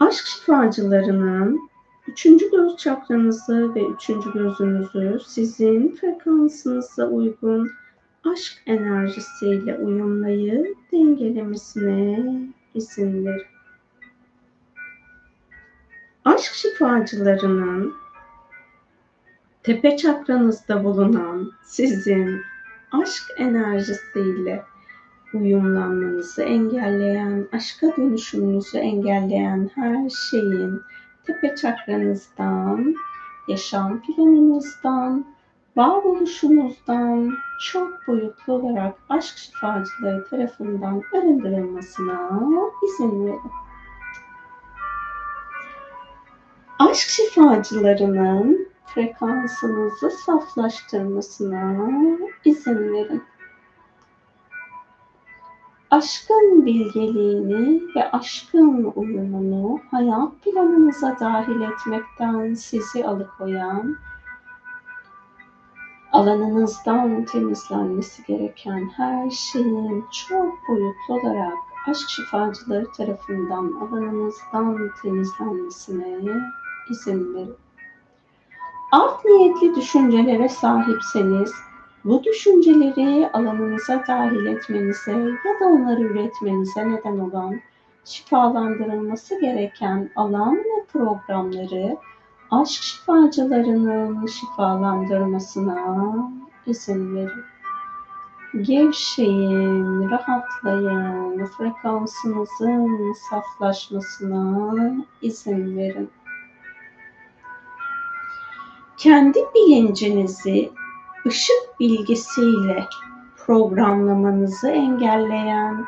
[0.00, 1.70] Aşk şifacılarının
[2.08, 7.70] üçüncü göz çakranızı ve üçüncü gözünüzü sizin frekansınıza uygun
[8.24, 12.24] aşk enerjisiyle uyumlayıp dengelemesine
[12.74, 13.46] izin verin.
[16.24, 17.94] Aşk şifacılarının
[19.62, 22.40] tepe çakranızda bulunan sizin
[22.92, 24.69] aşk enerjisiyle
[25.34, 30.80] uyumlanmanızı engelleyen, aşka dönüşümünüzü engelleyen her şeyin
[31.26, 32.94] tepe çakranızdan,
[33.48, 35.24] yaşam planınızdan,
[35.76, 37.32] varoluşunuzdan
[37.72, 42.40] çok boyutlu olarak aşk şifacıları tarafından arındırılmasına
[42.84, 43.40] izin verin.
[46.78, 51.76] Aşk şifacılarının frekansınızı saflaştırmasına
[52.44, 53.22] izin verin
[55.90, 63.96] aşkın bilgeliğini ve aşkın uyumunu hayat planınıza dahil etmekten sizi alıkoyan,
[66.12, 71.58] alanınızdan temizlenmesi gereken her şeyin çok boyutlu olarak
[71.88, 76.18] aşk şifacıları tarafından alanınızdan temizlenmesine
[76.90, 77.54] izin verin.
[78.92, 81.52] Art niyetli düşüncelere sahipseniz
[82.04, 87.60] bu düşünceleri alanınıza dahil etmenize ya da onları üretmenize neden olan
[88.04, 91.96] şifalandırılması gereken alan ve programları
[92.50, 96.30] aşk şifacılarının şifalandırmasına
[96.66, 97.44] izin verin.
[98.62, 106.10] Gevşeyin, rahatlayın, frekansınızın saflaşmasına izin verin.
[108.96, 110.70] Kendi bilincinizi
[111.26, 112.84] ışık bilgisiyle
[113.46, 115.84] programlamanızı engelleyen,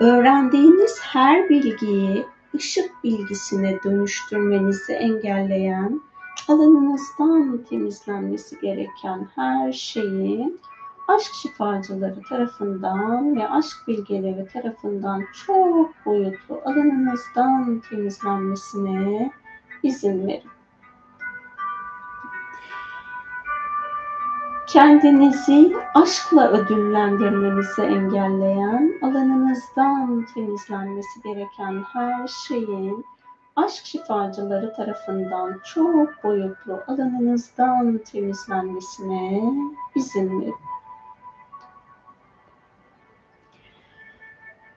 [0.00, 6.00] öğrendiğiniz her bilgiyi ışık bilgisine dönüştürmenizi engelleyen,
[6.48, 10.60] alanınızdan temizlenmesi gereken her şeyin
[11.08, 19.32] aşk şifacıları tarafından ve aşk bilgeleri tarafından çok boyutlu alanınızdan temizlenmesine
[19.82, 20.50] izin verin.
[24.66, 33.04] Kendinizi aşkla ödüllendirmenizi engelleyen, alanınızdan temizlenmesi gereken her şeyin
[33.56, 39.42] aşk şifacıları tarafından çok boyutlu alanınızdan temizlenmesine
[39.94, 40.54] izin verin.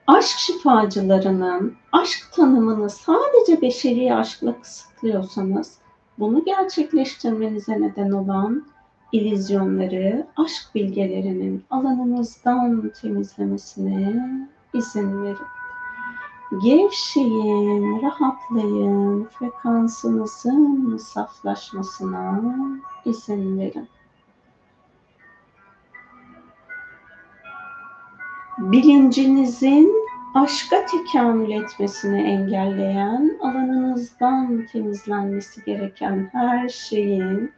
[0.06, 5.78] Aşk şifacılarının aşk tanımını sadece beşeri aşkla kısıtlıyorsanız,
[6.18, 8.64] bunu gerçekleştirmenize neden olan
[9.12, 14.14] ilizyonları aşk bilgelerinin alanınızdan temizlemesine
[14.74, 15.46] izin verin.
[16.64, 22.42] Gevşeyin, rahatlayın, frekansınızın saflaşmasına
[23.04, 23.88] izin verin.
[28.58, 29.92] Bilincinizin
[30.34, 37.52] aşka tekamül etmesini engelleyen, alanınızdan temizlenmesi gereken her şeyin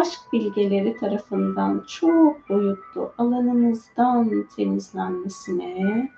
[0.00, 6.10] aşk bilgeleri tarafından çok boyutlu alanımızdan temizlenmesine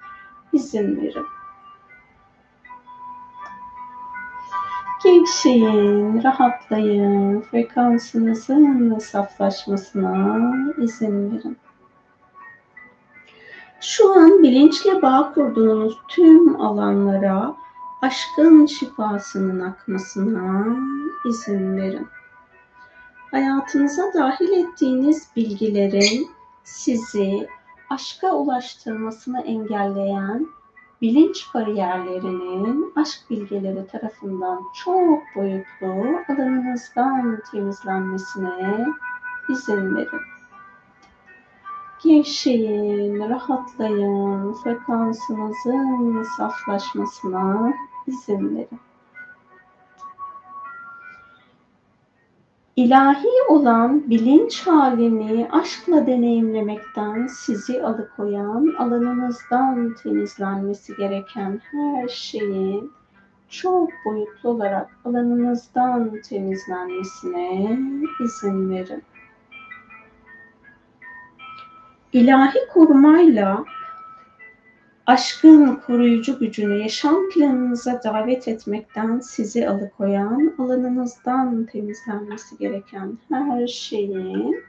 [0.53, 1.27] izin verin.
[5.05, 10.39] Gevşeyin, rahatlayın, frekansınızın saflaşmasına
[10.79, 11.57] izin verin.
[13.81, 17.55] Şu an bilinçle bağ kurduğunuz tüm alanlara
[18.03, 20.67] aşkın şifasının akmasına
[21.29, 22.07] izin verin
[23.31, 26.31] hayatınıza dahil ettiğiniz bilgilerin
[26.65, 27.49] sizi
[27.91, 30.47] aşka ulaştırmasını engelleyen
[31.03, 35.87] bilinç bariyerlerinin aşk bilgeleri tarafından çok boyutlu
[36.29, 38.87] alanınızdan temizlenmesine
[39.51, 40.21] izin verin.
[42.05, 47.73] Gevşeyin, rahatlayın, frekansınızın saflaşmasına
[48.07, 48.88] izin verin.
[52.79, 62.93] İlahi olan bilinç halini aşkla deneyimlemekten sizi alıkoyan, alanınızdan temizlenmesi gereken her şeyin
[63.49, 67.79] çok boyutlu olarak alanınızdan temizlenmesine
[68.25, 69.03] izin verin.
[72.13, 73.65] İlahi korumayla
[75.09, 84.65] aşkın koruyucu gücünü yaşam planınıza davet etmekten sizi alıkoyan, alanınızdan temizlenmesi gereken her şeyin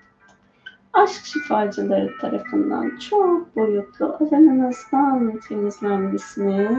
[0.93, 6.71] aşk şifacıları tarafından çok boyutlu alanınızdan temizlenmesine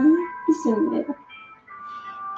[0.49, 1.15] izin verin.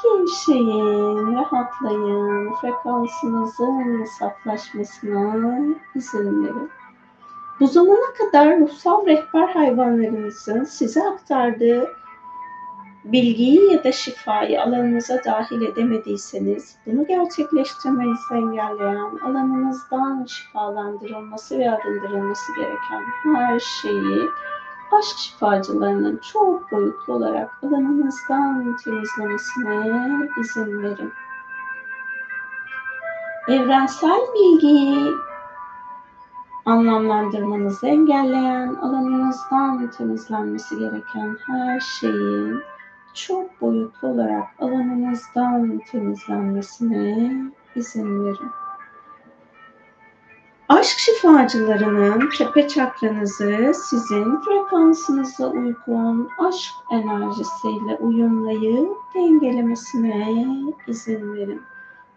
[0.04, 5.60] Gevşeyin, rahatlayın, frekansınızın saflaşmasına
[5.95, 6.70] izin verin.
[7.59, 11.89] Bu zamana kadar ruhsal rehber hayvanlarınızın size aktardığı
[13.05, 23.03] bilgiyi ya da şifayı alanınıza dahil edemediyseniz bunu gerçekleştirmenizi engelleyen alanınızdan şifalandırılması ve arındırılması gereken
[23.35, 24.30] her şeyi
[24.91, 31.13] aşk şifacılarının çok boyutlu olarak alanınızdan temizlemesine izin verin.
[33.47, 35.13] Evrensel bilgiyi
[36.65, 42.61] anlamlandırmanızı engelleyen, alanınızdan temizlenmesi gereken her şeyin
[43.14, 47.34] çok boyutlu olarak alanınızdan temizlenmesine
[47.76, 48.52] izin verin.
[50.69, 60.45] Aşk şifacılarının tepe çakranızı sizin frekansınıza uygun aşk enerjisiyle uyumlayıp dengelemesine
[60.88, 61.61] izin verin.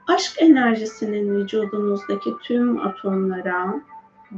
[0.07, 3.75] Aşk enerjisinin vücudunuzdaki tüm atomlara,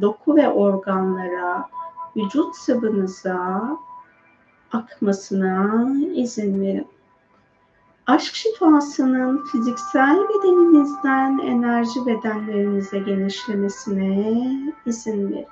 [0.01, 1.69] doku ve organlara,
[2.17, 3.63] vücut sıvınıza
[4.73, 6.87] akmasına izin verin.
[8.07, 14.33] Aşk şifasının fiziksel bedeninizden enerji bedenlerinize genişlemesine
[14.87, 15.47] izin verin.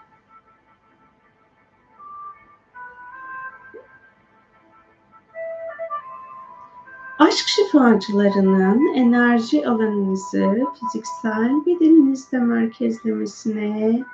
[7.19, 14.05] Aşk şifacılarının enerji alanınızı fiziksel bedeninizde merkezlemesine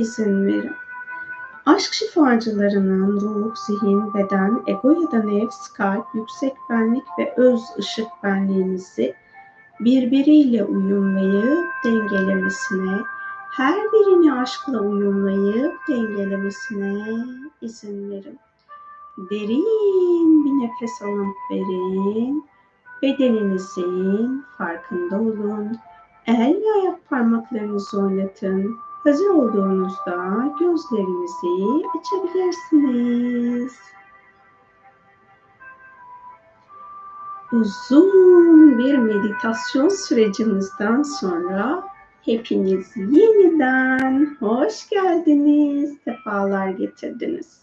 [0.00, 0.72] izin verin.
[1.66, 8.06] Aşk şifacılarının ruh, zihin, beden, ego ya da nefs, kalp, yüksek benlik ve öz ışık
[8.22, 9.14] benliğinizi
[9.80, 12.98] birbiriyle uyumlayıp dengelemesine,
[13.50, 17.04] her birini aşkla uyumlayıp dengelemesine
[17.60, 18.38] izin verin.
[19.30, 22.44] Derin bir nefes alıp verin.
[23.02, 25.78] Bedeninizin farkında olun.
[26.26, 28.76] El ve ayak parmaklarınızı oynatın.
[29.04, 30.16] Hazır olduğunuzda
[30.60, 33.78] gözlerinizi açabilirsiniz.
[37.52, 41.88] Uzun bir meditasyon sürecimizden sonra
[42.22, 47.60] hepiniz yeniden hoş geldiniz, sefalar getirdiniz.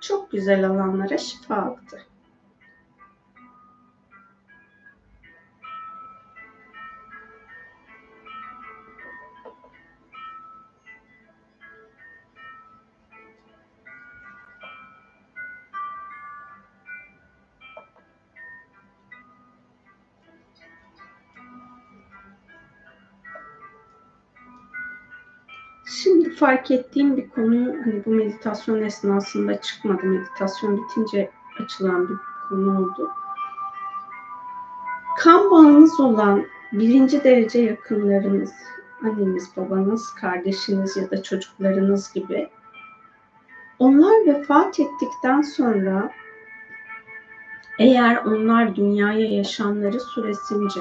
[0.00, 2.09] Çok güzel alanlara şifa aktı.
[26.40, 30.06] Fark ettiğim bir konu hani bu meditasyon esnasında çıkmadı.
[30.06, 31.30] Meditasyon bitince
[31.64, 32.16] açılan bir
[32.48, 33.10] konu oldu.
[35.18, 38.52] Kan bağınız olan birinci derece yakınlarınız,
[39.04, 42.48] anneniz, babanız, kardeşiniz ya da çocuklarınız gibi
[43.78, 46.10] onlar vefat ettikten sonra
[47.78, 50.80] eğer onlar dünyaya yaşamları süresince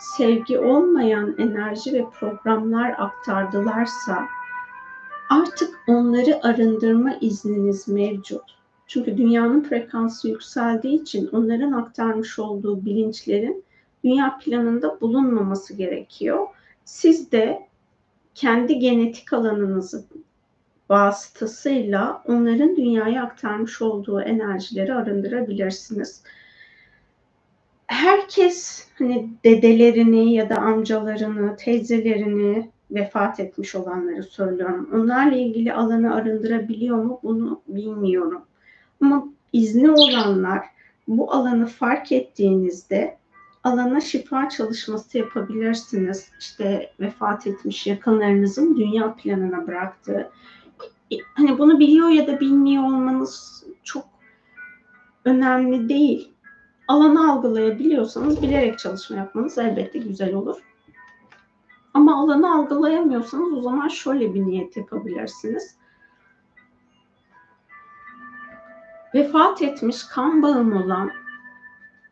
[0.00, 4.28] sevgi olmayan enerji ve programlar aktardılarsa
[5.32, 8.42] artık onları arındırma izniniz mevcut.
[8.86, 13.64] Çünkü dünyanın frekansı yükseldiği için onların aktarmış olduğu bilinçlerin
[14.04, 16.46] dünya planında bulunmaması gerekiyor.
[16.84, 17.68] Siz de
[18.34, 20.04] kendi genetik alanınızı
[20.90, 26.22] vasıtasıyla onların dünyaya aktarmış olduğu enerjileri arındırabilirsiniz
[27.92, 34.90] herkes hani dedelerini ya da amcalarını, teyzelerini vefat etmiş olanları söylüyorum.
[34.94, 38.42] Onlarla ilgili alanı arındırabiliyor mu bunu bilmiyorum.
[39.00, 40.66] Ama izni olanlar
[41.08, 43.18] bu alanı fark ettiğinizde
[43.64, 46.30] alana şifa çalışması yapabilirsiniz.
[46.40, 50.30] İşte vefat etmiş yakınlarınızın dünya planına bıraktığı.
[51.34, 54.04] Hani bunu biliyor ya da bilmiyor olmanız çok
[55.24, 56.32] önemli değil
[56.88, 60.56] alanı algılayabiliyorsanız bilerek çalışma yapmanız elbette güzel olur.
[61.94, 65.76] Ama alanı algılayamıyorsanız o zaman şöyle bir niyet yapabilirsiniz.
[69.14, 71.10] Vefat etmiş kan bağım olan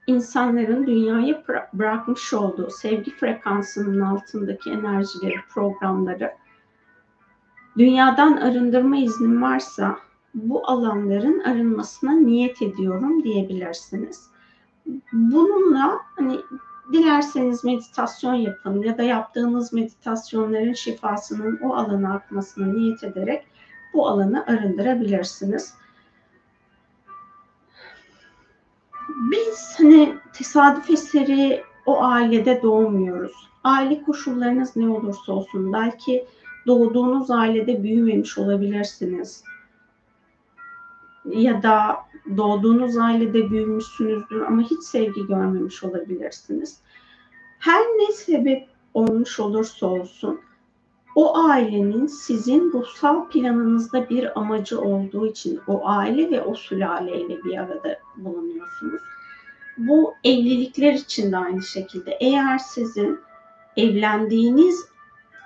[0.07, 6.35] insanların dünyaya bırakmış olduğu sevgi frekansının altındaki enerjileri, programları
[7.79, 9.99] dünyadan arındırma iznim varsa
[10.35, 14.31] bu alanların arınmasına niyet ediyorum diyebilirsiniz
[15.13, 16.41] bununla hani
[16.93, 23.47] dilerseniz meditasyon yapın ya da yaptığınız meditasyonların şifasının o alana akmasını niyet ederek
[23.95, 25.75] bu alanı arındırabilirsiniz.
[29.31, 33.33] Biz hani tesadüf eseri o ailede doğmuyoruz.
[33.65, 36.27] Aile koşullarınız ne olursa olsun belki
[36.67, 39.45] doğduğunuz ailede büyümemiş olabilirsiniz.
[41.25, 41.97] Ya da
[42.37, 46.79] doğduğunuz ailede büyümüşsünüzdür ama hiç sevgi görmemiş olabilirsiniz.
[47.59, 50.41] Her ne sebep olmuş olursa olsun
[51.15, 57.59] o ailenin sizin ruhsal planınızda bir amacı olduğu için o aile ve o sülaleyle bir
[57.59, 59.03] arada bulunuyorsunuz.
[59.77, 62.17] Bu evlilikler için de aynı şekilde.
[62.21, 63.21] Eğer sizin
[63.77, 64.85] evlendiğiniz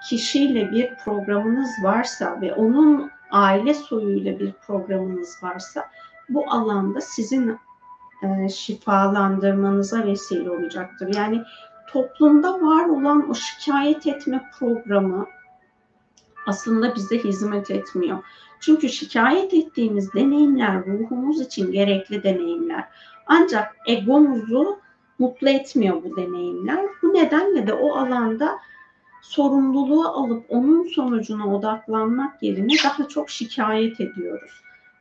[0.09, 5.91] kişiyle bir programınız varsa ve onun aile soyuyla bir programınız varsa
[6.29, 7.59] bu alanda sizin
[8.23, 11.15] e, şifalandırmanıza vesile olacaktır.
[11.15, 11.43] Yani
[11.89, 15.27] toplumda var olan o şikayet etme programı
[16.47, 18.19] aslında bize hizmet etmiyor.
[18.61, 22.85] Çünkü şikayet ettiğimiz deneyimler ruhumuz için gerekli deneyimler.
[23.27, 24.79] Ancak egomuzu
[25.19, 26.85] mutlu etmiyor bu deneyimler.
[27.03, 28.59] Bu nedenle de o alanda
[29.25, 34.51] sorumluluğu alıp onun sonucuna odaklanmak yerine daha çok şikayet ediyoruz.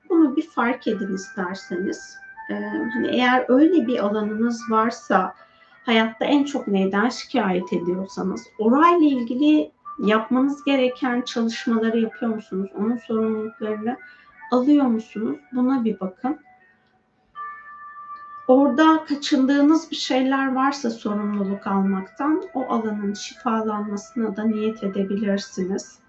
[0.09, 2.17] Bunu bir fark edin isterseniz.
[2.49, 2.53] Ee,
[2.93, 5.35] hani eğer öyle bir alanınız varsa,
[5.85, 12.69] hayatta en çok neyden şikayet ediyorsanız, orayla ilgili yapmanız gereken çalışmaları yapıyor musunuz?
[12.75, 13.97] Onun sorumluluklarını
[14.51, 15.37] alıyor musunuz?
[15.51, 16.39] Buna bir bakın.
[18.47, 25.99] Orada kaçındığınız bir şeyler varsa sorumluluk almaktan o alanın şifalanmasına da niyet edebilirsiniz.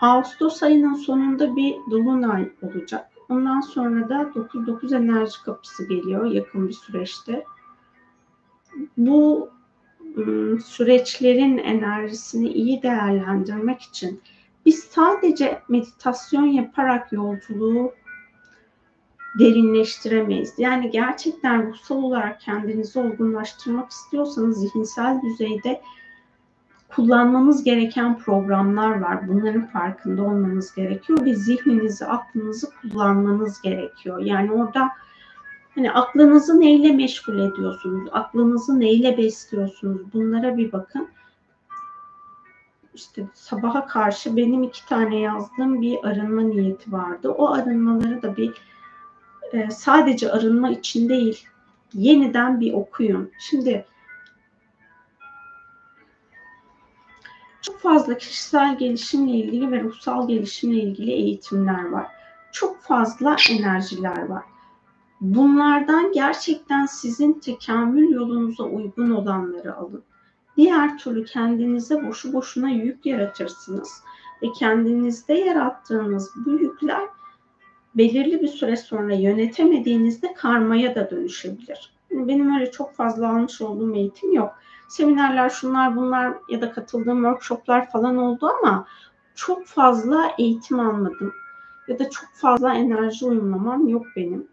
[0.00, 3.08] Ağustos ayının sonunda bir dolunay olacak.
[3.28, 7.44] Ondan sonra da 99 enerji kapısı geliyor yakın bir süreçte.
[8.96, 9.50] Bu
[10.16, 14.20] ım, süreçlerin enerjisini iyi değerlendirmek için
[14.66, 17.92] biz sadece meditasyon yaparak yolculuğu
[19.38, 20.54] derinleştiremeyiz.
[20.58, 25.82] Yani gerçekten ruhsal olarak kendinizi olgunlaştırmak istiyorsanız zihinsel düzeyde
[26.88, 29.28] kullanmanız gereken programlar var.
[29.28, 34.18] Bunların farkında olmanız gerekiyor ve zihninizi, aklınızı kullanmanız gerekiyor.
[34.18, 34.88] Yani orada
[35.74, 38.08] hani aklınızı neyle meşgul ediyorsunuz?
[38.12, 40.12] Aklınızı neyle besliyorsunuz?
[40.12, 41.08] Bunlara bir bakın.
[42.94, 47.30] İşte sabaha karşı benim iki tane yazdığım bir arınma niyeti vardı.
[47.30, 48.52] O arınmaları da bir
[49.52, 51.46] e, sadece arınma için değil,
[51.94, 53.30] yeniden bir okuyun.
[53.38, 53.86] Şimdi
[57.62, 62.06] çok fazla kişisel gelişimle ilgili ve ruhsal gelişimle ilgili eğitimler var.
[62.52, 64.42] Çok fazla enerjiler var.
[65.20, 70.02] Bunlardan gerçekten sizin tekamül yolunuza uygun olanları alın.
[70.56, 74.02] Diğer türlü kendinize boşu boşuna yük yaratırsınız
[74.42, 77.08] ve kendinizde yarattığınız bu yükler
[77.94, 81.92] belirli bir süre sonra yönetemediğinizde karmaya da dönüşebilir.
[82.10, 84.54] Benim öyle çok fazla almış olduğum eğitim yok.
[84.88, 88.86] Seminerler, şunlar bunlar ya da katıldığım workshoplar falan oldu ama
[89.34, 91.32] çok fazla eğitim almadım.
[91.88, 94.48] Ya da çok fazla enerji uyumlamam yok benim.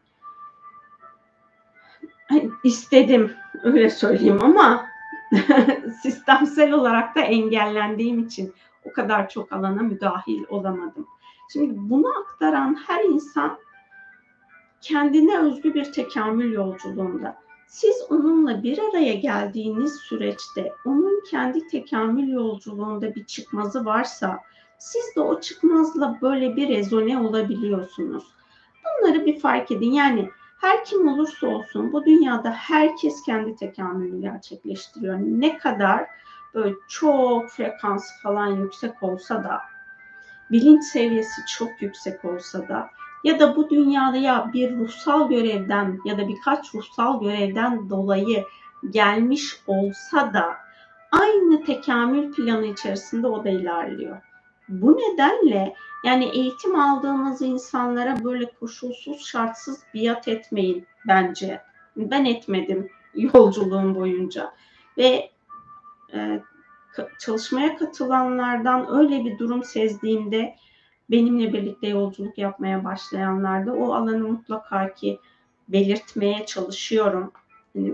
[2.64, 3.32] İstedim
[3.64, 4.86] öyle söyleyeyim ama
[6.02, 8.54] sistemsel olarak da engellendiğim için
[8.86, 11.08] o kadar çok alana müdahil olamadım.
[11.54, 13.58] Şimdi bunu aktaran her insan
[14.82, 17.36] kendine özgü bir tekamül yolculuğunda.
[17.68, 24.40] Siz onunla bir araya geldiğiniz süreçte onun kendi tekamül yolculuğunda bir çıkmazı varsa
[24.78, 28.24] siz de o çıkmazla böyle bir rezone olabiliyorsunuz.
[28.86, 29.92] Bunları bir fark edin.
[29.92, 30.30] Yani
[30.62, 35.18] her kim olursa olsun bu dünyada herkes kendi tekamülünü gerçekleştiriyor.
[35.20, 36.08] Ne kadar
[36.54, 39.62] böyle çok frekans falan yüksek olsa da
[40.52, 42.90] bilinç seviyesi çok yüksek olsa da
[43.24, 48.46] ya da bu dünyada ya bir ruhsal görevden ya da birkaç ruhsal görevden dolayı
[48.90, 50.58] gelmiş olsa da
[51.12, 54.22] aynı tekamül planı içerisinde o da ilerliyor.
[54.70, 61.62] Bu nedenle yani eğitim aldığınız insanlara böyle koşulsuz şartsız biat etmeyin bence.
[61.96, 64.54] Ben etmedim yolculuğum boyunca
[64.98, 65.32] ve
[66.14, 66.42] e,
[67.20, 70.56] çalışmaya katılanlardan öyle bir durum sezdiğimde
[71.12, 75.20] benimle birlikte yolculuk yapmaya başlayanlarda o alanı mutlaka ki
[75.68, 77.32] belirtmeye çalışıyorum.
[77.76, 77.94] Yani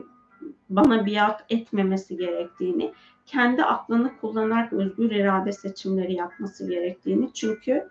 [0.69, 2.93] bana biat etmemesi gerektiğini,
[3.25, 7.33] kendi aklını kullanarak özgür irade seçimleri yapması gerektiğini.
[7.33, 7.89] Çünkü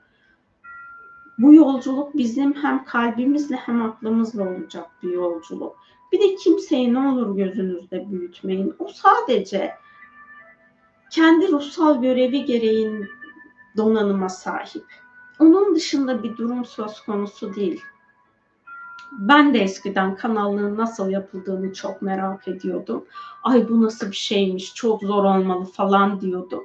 [1.39, 5.77] bu yolculuk bizim hem kalbimizle hem aklımızla olacak bir yolculuk.
[6.13, 8.75] Bir de kimseyi ne olur gözünüzde büyütmeyin.
[8.79, 9.73] O sadece
[11.15, 13.09] kendi ruhsal görevi gereğin
[13.77, 14.85] donanıma sahip.
[15.39, 17.83] Onun dışında bir durum söz konusu değil.
[19.13, 23.05] Ben de eskiden kanallığın nasıl yapıldığını çok merak ediyordum.
[23.43, 26.63] Ay bu nasıl bir şeymiş, çok zor olmalı falan diyordum.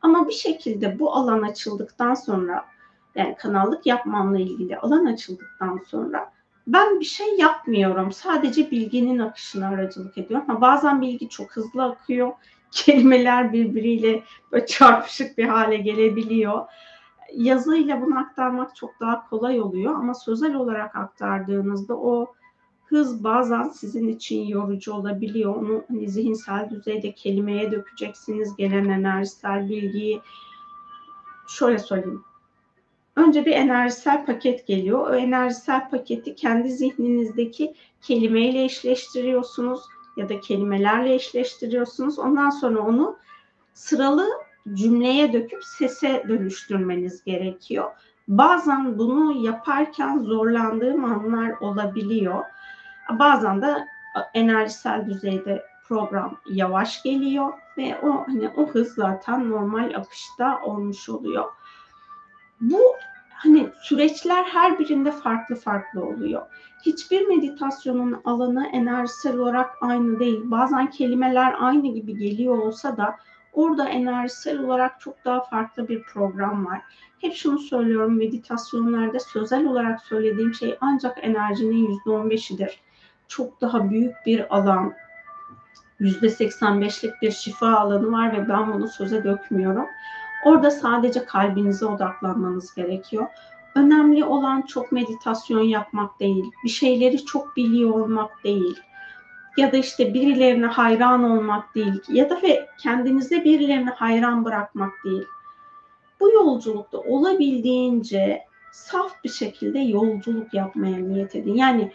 [0.00, 2.64] Ama bir şekilde bu alan açıldıktan sonra,
[3.14, 6.32] yani kanallık yapmamla ilgili alan açıldıktan sonra
[6.66, 8.12] ben bir şey yapmıyorum.
[8.12, 10.46] Sadece bilginin akışına aracılık ediyorum.
[10.48, 12.32] Ha, bazen bilgi çok hızlı akıyor.
[12.72, 14.22] Kelimeler birbiriyle
[14.52, 16.66] böyle çarpışık bir hale gelebiliyor
[17.34, 22.34] yazıyla bunu aktarmak çok daha kolay oluyor ama sözel olarak aktardığınızda o
[22.86, 25.56] hız bazen sizin için yorucu olabiliyor.
[25.56, 30.20] Onu hani zihinsel düzeyde kelimeye dökeceksiniz gelen enerjisel bilgiyi.
[31.48, 32.24] Şöyle söyleyeyim.
[33.16, 35.10] Önce bir enerjisel paket geliyor.
[35.10, 39.80] O enerjisel paketi kendi zihninizdeki kelimeyle eşleştiriyorsunuz
[40.16, 42.18] ya da kelimelerle eşleştiriyorsunuz.
[42.18, 43.16] Ondan sonra onu
[43.74, 44.28] sıralı
[44.72, 47.90] cümleye döküp sese dönüştürmeniz gerekiyor.
[48.28, 52.44] Bazen bunu yaparken zorlandığım anlar olabiliyor.
[53.10, 53.86] Bazen de
[54.34, 61.44] enerjisel düzeyde program yavaş geliyor ve o hani o hız zaten normal akışta olmuş oluyor.
[62.60, 62.80] Bu
[63.42, 66.42] hani süreçler her birinde farklı farklı oluyor.
[66.86, 70.40] Hiçbir meditasyonun alanı enerjisel olarak aynı değil.
[70.44, 73.16] Bazen kelimeler aynı gibi geliyor olsa da
[73.52, 76.80] Orada enerjisel olarak çok daha farklı bir program var.
[77.20, 82.70] Hep şunu söylüyorum meditasyonlarda sözel olarak söylediğim şey ancak enerjinin %15'idir.
[83.28, 84.94] Çok daha büyük bir alan,
[86.00, 89.86] %85'lik bir şifa alanı var ve ben bunu söze dökmüyorum.
[90.44, 93.26] Orada sadece kalbinize odaklanmanız gerekiyor.
[93.74, 98.76] Önemli olan çok meditasyon yapmak değil, bir şeyleri çok biliyor olmak değil
[99.56, 105.24] ya da işte birilerine hayran olmak değil ya da ve kendinize birilerine hayran bırakmak değil.
[106.20, 108.42] Bu yolculukta olabildiğince
[108.72, 111.54] saf bir şekilde yolculuk yapmaya niyet edin.
[111.54, 111.92] Yani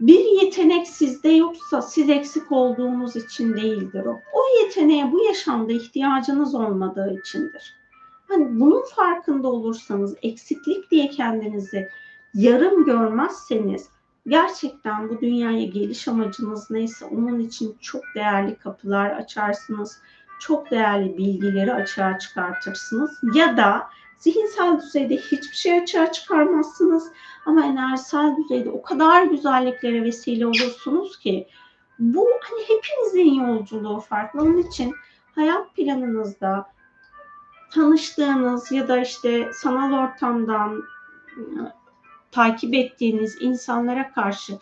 [0.00, 4.20] bir yetenek sizde yoksa siz eksik olduğunuz için değildir o.
[4.32, 7.74] O yeteneğe bu yaşamda ihtiyacınız olmadığı içindir.
[8.28, 11.88] Hani bunun farkında olursanız eksiklik diye kendinizi
[12.34, 13.88] yarım görmezseniz
[14.28, 19.98] gerçekten bu dünyaya geliş amacınız neyse onun için çok değerli kapılar açarsınız.
[20.40, 23.10] Çok değerli bilgileri açığa çıkartırsınız.
[23.34, 23.82] Ya da
[24.20, 27.12] zihinsel düzeyde hiçbir şey açığa çıkarmazsınız.
[27.46, 31.48] Ama enerjisel düzeyde o kadar güzelliklere vesile olursunuz ki
[31.98, 34.40] bu hani hepinizin yolculuğu farklı.
[34.40, 34.94] Onun için
[35.34, 36.66] hayat planınızda
[37.72, 40.82] tanıştığınız ya da işte sanal ortamdan
[42.30, 44.58] takip ettiğiniz insanlara karşı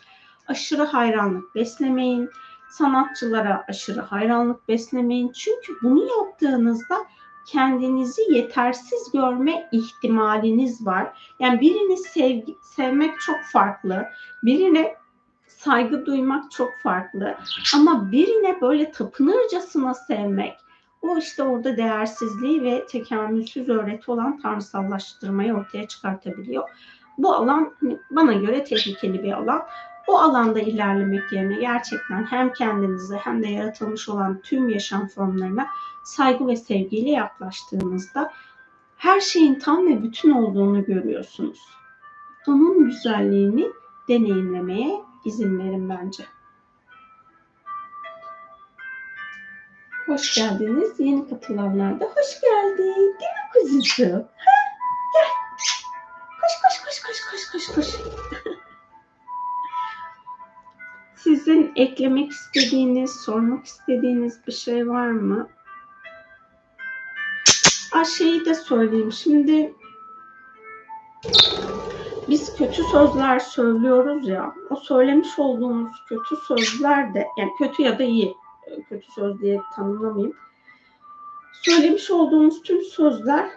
[0.47, 2.29] aşırı hayranlık beslemeyin.
[2.69, 5.31] Sanatçılara aşırı hayranlık beslemeyin.
[5.31, 6.97] Çünkü bunu yaptığınızda
[7.51, 11.33] kendinizi yetersiz görme ihtimaliniz var.
[11.39, 14.05] Yani birini sevgi, sevmek çok farklı.
[14.43, 14.95] Birine
[15.47, 17.37] saygı duymak çok farklı.
[17.75, 20.53] Ama birine böyle tapınırcasına sevmek,
[21.01, 26.69] o işte orada değersizliği ve tekamülsüz öğreti olan tanrısallaştırmayı ortaya çıkartabiliyor.
[27.17, 27.73] Bu alan
[28.11, 29.61] bana göre tehlikeli bir alan.
[30.07, 35.67] O alanda ilerlemek yerine gerçekten hem kendinize hem de yaratılmış olan tüm yaşam formlarına
[36.09, 38.33] saygı ve sevgiyle yaklaştığınızda
[38.97, 41.59] her şeyin tam ve bütün olduğunu görüyorsunuz.
[42.47, 43.67] Onun güzelliğini
[44.07, 46.23] deneyimlemeye izin verin bence.
[50.05, 50.99] Hoş geldiniz.
[50.99, 52.95] Yeni katılanlar da hoş geldin.
[52.95, 54.27] Değil mi kuzucuğum?
[56.41, 57.87] Koş koş koş koş koş koş koş.
[61.15, 65.49] Sizin eklemek istediğiniz, sormak istediğiniz bir şey var mı?
[67.93, 69.11] Aa, şeyi de söyleyeyim.
[69.11, 69.73] Şimdi
[72.29, 74.53] biz kötü sözler söylüyoruz ya.
[74.69, 78.35] O söylemiş olduğumuz kötü sözler de yani kötü ya da iyi
[78.89, 80.35] kötü söz diye tanımlamayayım.
[81.53, 83.49] Söylemiş olduğumuz tüm sözler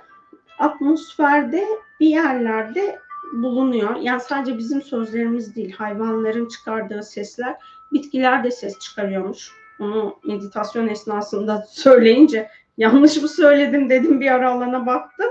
[0.59, 1.69] atmosferde
[2.01, 2.99] bir yerlerde
[3.33, 3.97] bulunuyor.
[3.97, 7.57] Yani sadece bizim sözlerimiz değil, hayvanların çıkardığı sesler,
[7.93, 9.53] bitkiler de ses çıkarıyormuş.
[9.81, 15.31] Onu meditasyon esnasında söyleyince yanlış mı söyledim dedim bir ara alana baktım.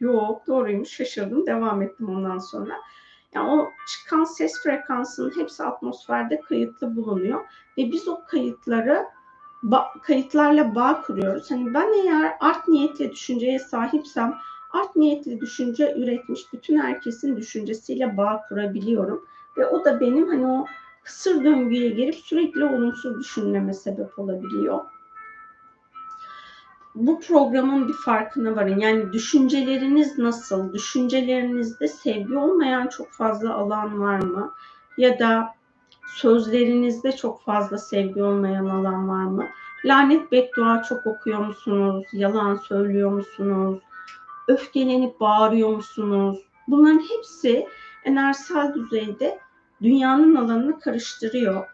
[0.00, 2.74] Yok doğruymuş şaşırdım devam ettim ondan sonra.
[3.34, 7.40] Yani o çıkan ses frekansının hepsi atmosferde kayıtlı bulunuyor
[7.78, 9.06] ve biz o kayıtları
[10.02, 11.50] kayıtlarla bağ kuruyoruz.
[11.50, 14.34] Hani ben eğer art niyetli düşünceye sahipsem
[14.72, 19.26] art niyetli düşünce üretmiş bütün herkesin düşüncesiyle bağ kurabiliyorum.
[19.56, 20.66] Ve o da benim hani o
[21.04, 24.80] kısır döngüye girip sürekli olumsuz düşünmeme sebep olabiliyor.
[26.94, 28.80] Bu programın bir farkına varın.
[28.80, 30.72] Yani düşünceleriniz nasıl?
[30.72, 34.52] Düşüncelerinizde sevgi olmayan çok fazla alan var mı?
[34.98, 35.54] Ya da
[36.06, 39.46] sözlerinizde çok fazla sevgi olmayan alan var mı?
[39.84, 42.04] Lanet beddua çok okuyor musunuz?
[42.12, 43.78] Yalan söylüyor musunuz?
[44.48, 46.38] Öfkelenip bağırıyor musunuz?
[46.68, 47.66] Bunların hepsi
[48.04, 49.38] enerjisel düzeyde
[49.82, 51.66] dünyanın alanını karıştırıyor.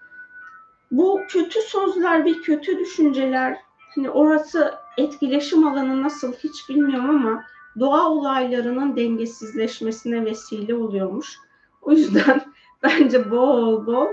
[0.91, 3.59] Bu kötü sözler ve kötü düşünceler
[3.95, 7.45] hani orası etkileşim alanı nasıl hiç bilmiyorum ama
[7.81, 11.39] doğa olaylarının dengesizleşmesine vesile oluyormuş.
[11.83, 12.43] O yüzden
[12.83, 14.07] bence bol bol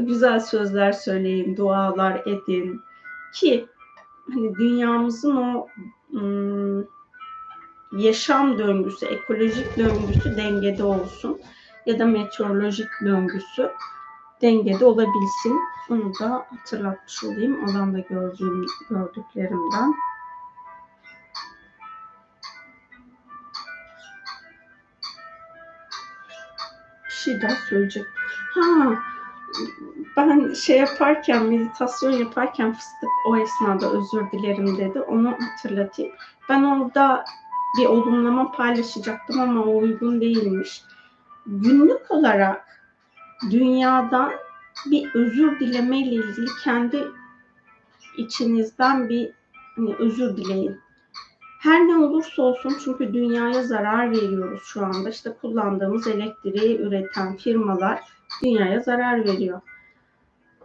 [0.00, 2.80] güzel sözler söyleyin, dualar edin
[3.34, 3.66] ki
[4.34, 5.68] hani dünyamızın o
[6.14, 6.88] ım,
[7.92, 11.40] yaşam döngüsü, ekolojik döngüsü dengede olsun
[11.86, 13.70] ya da meteorolojik döngüsü
[14.42, 15.60] dengede olabilsin.
[15.88, 19.94] Bunu da hatırlatmış olayım alanda gördüğüm, gördüklerimden.
[27.24, 28.06] Şey daha söyleyecek.
[28.54, 28.94] Ha,
[30.16, 35.00] ben şey yaparken, meditasyon yaparken fıstık o esnada özür dilerim dedi.
[35.00, 36.12] Onu hatırlatayım.
[36.48, 37.24] Ben orada
[37.78, 40.82] bir olumlama paylaşacaktım ama uygun değilmiş.
[41.46, 42.66] Günlük olarak
[43.50, 44.32] dünyadan
[44.90, 47.04] bir özür dileme ile ilgili kendi
[48.16, 49.30] içinizden bir
[49.76, 50.80] hani özür dileyin.
[51.64, 55.10] Her ne olursa olsun çünkü dünyaya zarar veriyoruz şu anda.
[55.10, 58.00] İşte kullandığımız elektriği üreten firmalar
[58.42, 59.60] dünyaya zarar veriyor.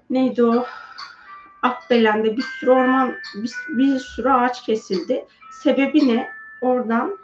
[0.10, 0.66] Neydi o?
[1.62, 5.26] Akbelen'de bir sürü orman, bir, bir sürü ağaç kesildi.
[5.52, 6.30] Sebebi ne?
[6.62, 7.18] Oradan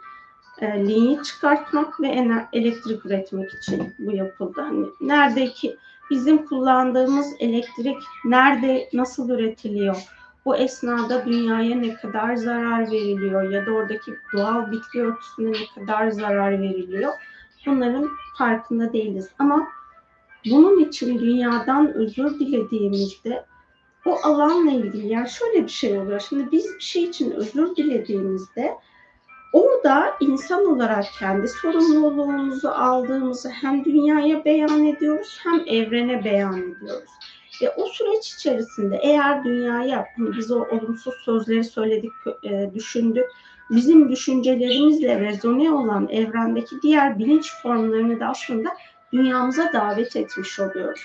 [0.60, 4.60] e, linyi çıkartmak ve elektrik üretmek için bu yapıldı.
[4.60, 5.76] Hani nerede ki
[6.10, 10.15] bizim kullandığımız elektrik nerede, nasıl üretiliyor?
[10.46, 16.10] Bu esnada dünyaya ne kadar zarar veriliyor ya da oradaki doğal bitki örtüsüne ne kadar
[16.10, 17.12] zarar veriliyor?
[17.66, 18.08] Bunların
[18.38, 19.28] farkında değiliz.
[19.38, 19.68] Ama
[20.50, 23.44] bunun için dünyadan özür dilediğimizde
[24.04, 26.20] o alanla ilgili yani şöyle bir şey oluyor.
[26.28, 28.74] Şimdi biz bir şey için özür dilediğimizde
[29.52, 37.10] orada insan olarak kendi sorumluluğumuzu aldığımızı hem dünyaya beyan ediyoruz hem evrene beyan ediyoruz.
[37.62, 42.12] Ve o süreç içerisinde eğer dünyaya hani biz o olumsuz sözleri söyledik,
[42.42, 43.26] e, düşündük,
[43.70, 48.68] bizim düşüncelerimizle rezone olan evrendeki diğer bilinç formlarını da aslında
[49.12, 51.02] dünyamıza davet etmiş oluyoruz.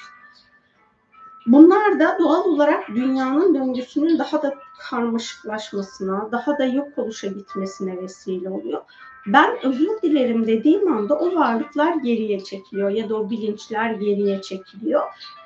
[1.46, 8.50] Bunlar da doğal olarak dünyanın döngüsünün daha da karmaşıklaşmasına, daha da yok oluşa gitmesine vesile
[8.50, 8.82] oluyor.
[9.28, 15.02] Ben özür dilerim dediğim anda o varlıklar geriye çekiliyor ya da o bilinçler geriye çekiliyor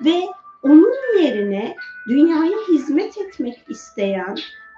[0.06, 0.28] ve
[0.66, 1.76] onun yerine
[2.08, 4.36] dünyaya hizmet etmek isteyen,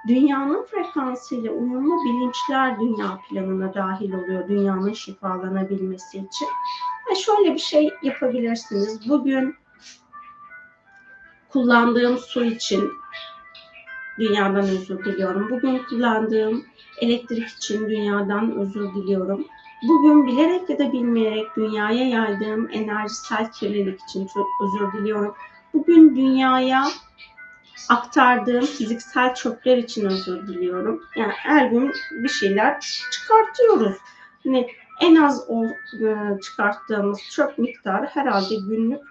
[0.07, 6.47] dünyanın frekansıyla uyumlu bilinçler dünya planına dahil oluyor dünyanın şifalanabilmesi için.
[7.09, 9.09] Ve şöyle bir şey yapabilirsiniz.
[9.09, 9.55] Bugün
[11.49, 12.91] kullandığım su için
[14.19, 15.49] dünyadan özür diliyorum.
[15.49, 16.65] Bugün kullandığım
[17.01, 19.45] elektrik için dünyadan özür diliyorum.
[19.87, 25.35] Bugün bilerek ya da bilmeyerek dünyaya yaydığım enerjisel kirlilik için çok özür diliyorum.
[25.77, 26.87] Bugün dünyaya
[27.89, 31.03] aktardığım fiziksel çöpler için özür diliyorum.
[31.15, 32.81] Yani her gün bir şeyler
[33.11, 33.97] çıkartıyoruz.
[34.43, 34.67] Hani
[35.01, 39.01] en az o e, çıkarttığımız çöp miktarı herhalde günlük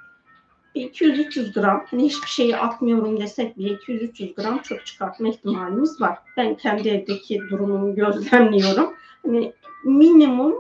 [0.75, 1.85] 200-300 gram.
[1.91, 6.19] Hani hiçbir şeyi atmıyorum desek bile 200-300 gram çöp çıkartma ihtimalimiz var.
[6.37, 8.95] Ben kendi evdeki durumumu gözlemliyorum.
[9.27, 9.53] Hani
[9.85, 10.55] minimum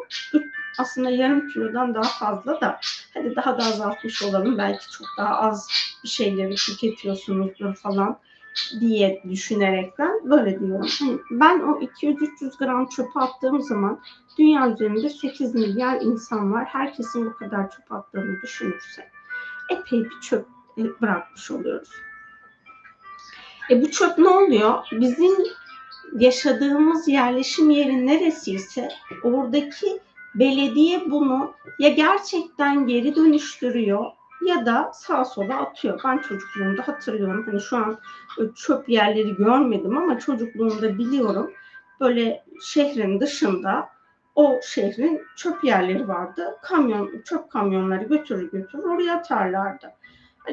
[0.78, 2.81] aslında yarım kilodan daha fazla da
[3.15, 4.59] hadi daha da azaltmış olalım.
[4.59, 5.69] Belki çok daha az
[6.05, 8.19] bir şeyleri tüketiyorsunuzdur falan
[8.81, 10.89] diye düşünerekten böyle diyorum.
[10.98, 14.01] Hani ben o 200-300 gram çöpe attığım zaman
[14.39, 16.65] dünya üzerinde 8 milyar insan var.
[16.65, 19.05] Herkesin bu kadar çöp attığını düşünürsek
[19.70, 20.47] epey bir çöp
[20.77, 21.90] bırakmış oluyoruz.
[23.70, 24.86] E bu çöp ne oluyor?
[24.93, 25.35] Bizim
[26.12, 28.89] yaşadığımız yerleşim yeri neresiyse
[29.23, 30.01] oradaki
[30.39, 34.05] belediye bunu ya gerçekten geri dönüştürüyor
[34.47, 36.01] ya da sağa sola atıyor.
[36.05, 37.45] Ben çocukluğumda hatırlıyorum.
[37.47, 37.99] Hani şu an
[38.55, 41.53] çöp yerleri görmedim ama çocukluğumda biliyorum.
[42.01, 43.89] Böyle şehrin dışında
[44.35, 46.57] o şehrin çöp yerleri vardı.
[46.63, 49.93] Kamyon, çöp kamyonları götürür götürür oraya atarlardı.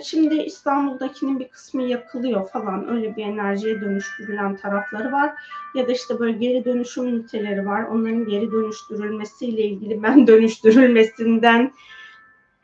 [0.03, 5.33] Şimdi İstanbul'dakinin bir kısmı yakılıyor falan öyle bir enerjiye dönüştürülen tarafları var.
[5.75, 7.83] Ya da işte böyle geri dönüşüm üniteleri var.
[7.83, 11.71] Onların geri dönüştürülmesiyle ilgili ben dönüştürülmesinden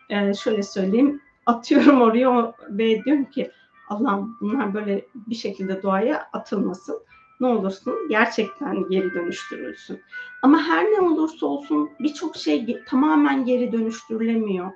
[0.10, 3.52] e, şöyle söyleyeyim atıyorum oraya ve diyorum ki
[3.90, 7.00] Allah'ım bunlar böyle bir şekilde doğaya atılmasın.
[7.40, 10.02] Ne olursun gerçekten geri dönüştürülsün.
[10.42, 14.72] Ama her ne olursa olsun birçok şey tamamen geri dönüştürülemiyor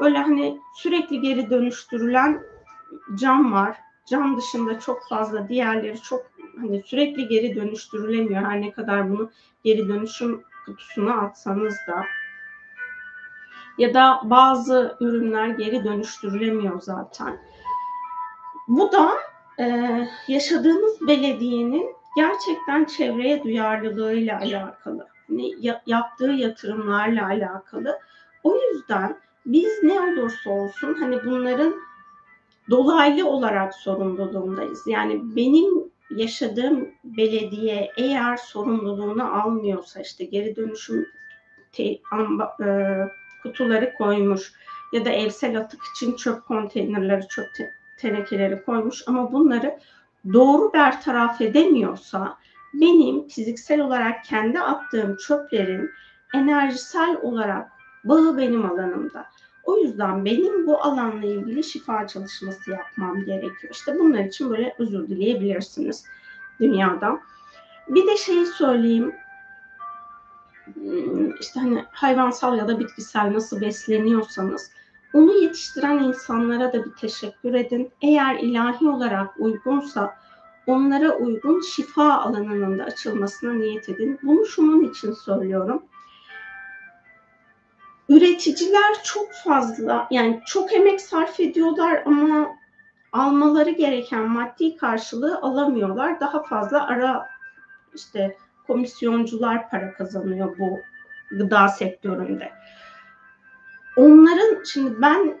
[0.00, 2.42] böyle hani sürekli geri dönüştürülen
[3.14, 3.76] cam var.
[4.06, 6.22] Cam dışında çok fazla diğerleri çok
[6.60, 8.42] hani sürekli geri dönüştürülemiyor.
[8.42, 9.30] Her ne kadar bunu
[9.64, 12.04] geri dönüşüm kutusuna atsanız da.
[13.78, 17.38] Ya da bazı ürünler geri dönüştürülemiyor zaten.
[18.68, 19.10] Bu da
[19.58, 19.98] e,
[20.28, 25.08] yaşadığımız belediyenin gerçekten çevreye duyarlılığıyla alakalı.
[25.28, 25.54] Hani
[25.86, 27.98] yaptığı yatırımlarla alakalı.
[28.42, 29.16] O yüzden
[29.46, 31.74] biz ne olursa olsun hani bunların
[32.70, 34.86] dolaylı olarak sorumluluğundayız.
[34.86, 41.06] Yani benim yaşadığım belediye eğer sorumluluğunu almıyorsa işte geri dönüşüm
[41.72, 42.68] te, amba, e,
[43.42, 44.52] kutuları koymuş
[44.92, 49.78] ya da evsel atık için çöp konteynerleri, çöp te, tenekeleri koymuş ama bunları
[50.32, 52.38] doğru bertaraf edemiyorsa
[52.74, 55.90] benim fiziksel olarak kendi attığım çöplerin
[56.34, 57.73] enerjisel olarak
[58.04, 59.26] bağı benim alanımda.
[59.64, 63.72] O yüzden benim bu alanla ilgili şifa çalışması yapmam gerekiyor.
[63.72, 66.04] İşte bunlar için böyle özür dileyebilirsiniz
[66.60, 67.20] dünyadan.
[67.88, 69.14] Bir de şeyi söyleyeyim.
[70.74, 74.70] Hmm, işte hani hayvansal ya da bitkisel nasıl besleniyorsanız
[75.14, 77.90] onu yetiştiren insanlara da bir teşekkür edin.
[78.02, 80.14] Eğer ilahi olarak uygunsa
[80.66, 84.18] onlara uygun şifa alanının da açılmasına niyet edin.
[84.22, 85.82] Bunu şunun için söylüyorum
[88.08, 92.48] üreticiler çok fazla yani çok emek sarf ediyorlar ama
[93.12, 96.20] almaları gereken maddi karşılığı alamıyorlar.
[96.20, 97.28] Daha fazla ara
[97.94, 98.36] işte
[98.66, 100.80] komisyoncular para kazanıyor bu
[101.30, 102.52] gıda sektöründe.
[103.96, 105.34] Onların şimdi ben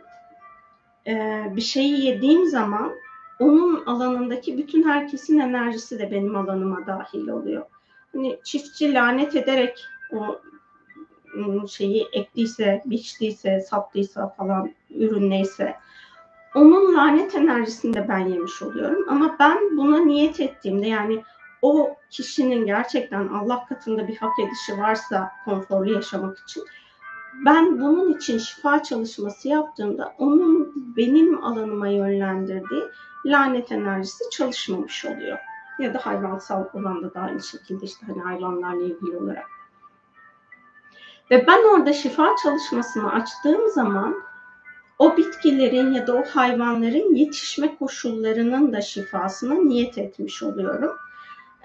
[1.06, 2.92] e, bir şeyi yediğim zaman
[3.38, 7.64] onun alanındaki bütün herkesin enerjisi de benim alanıma dahil oluyor.
[8.12, 10.40] Hani çiftçi lanet ederek o
[11.68, 15.76] şeyi ektiyse, biçtiyse, sattıysa falan ürün neyse
[16.54, 19.04] onun lanet enerjisini de ben yemiş oluyorum.
[19.08, 21.22] Ama ben buna niyet ettiğimde yani
[21.62, 26.64] o kişinin gerçekten Allah katında bir hak edişi varsa konforlu yaşamak için
[27.46, 32.84] ben bunun için şifa çalışması yaptığımda onun benim alanıma yönlendirdiği
[33.26, 35.38] lanet enerjisi çalışmamış oluyor.
[35.78, 39.46] Ya da hayvansal olan da aynı şekilde işte hani hayvanlarla ilgili olarak.
[41.30, 44.14] Ve ben orada şifa çalışmasını açtığım zaman
[44.98, 50.96] o bitkilerin ya da o hayvanların yetişme koşullarının da şifasına niyet etmiş oluyorum.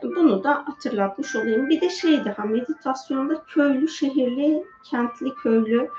[0.04, 1.70] Bunu da hatırlatmış olayım.
[1.70, 5.90] Bir de şey daha meditasyonda köylü, şehirli, kentli, köylü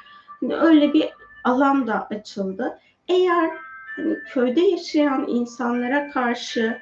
[0.40, 1.08] hani öyle bir
[1.44, 2.78] alan da açıldı.
[3.08, 3.50] Eğer
[3.96, 6.78] hani köyde yaşayan insanlara karşı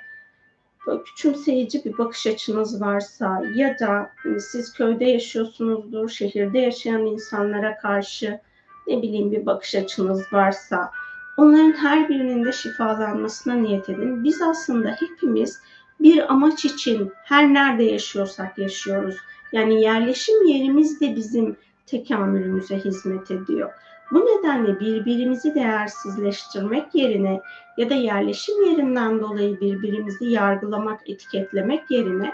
[1.05, 8.41] küçümseyici bir bakış açınız varsa ya da hani siz köyde yaşıyorsunuzdur, şehirde yaşayan insanlara karşı
[8.87, 10.91] ne bileyim bir bakış açınız varsa
[11.37, 14.25] onların her birinin de şifalanmasına niyet edin.
[14.25, 15.61] Biz aslında hepimiz
[16.01, 19.17] bir amaç için her nerede yaşıyorsak yaşıyoruz.
[19.53, 21.57] Yani yerleşim yerimiz de bizim
[21.87, 23.71] tekamülümüze hizmet ediyor.
[24.11, 27.41] Bu nedenle birbirimizi değersizleştirmek yerine
[27.77, 32.33] ya da yerleşim yerinden dolayı birbirimizi yargılamak, etiketlemek yerine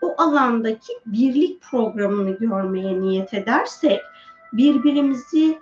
[0.00, 4.00] o alandaki birlik programını görmeye niyet edersek
[4.52, 5.58] birbirimizi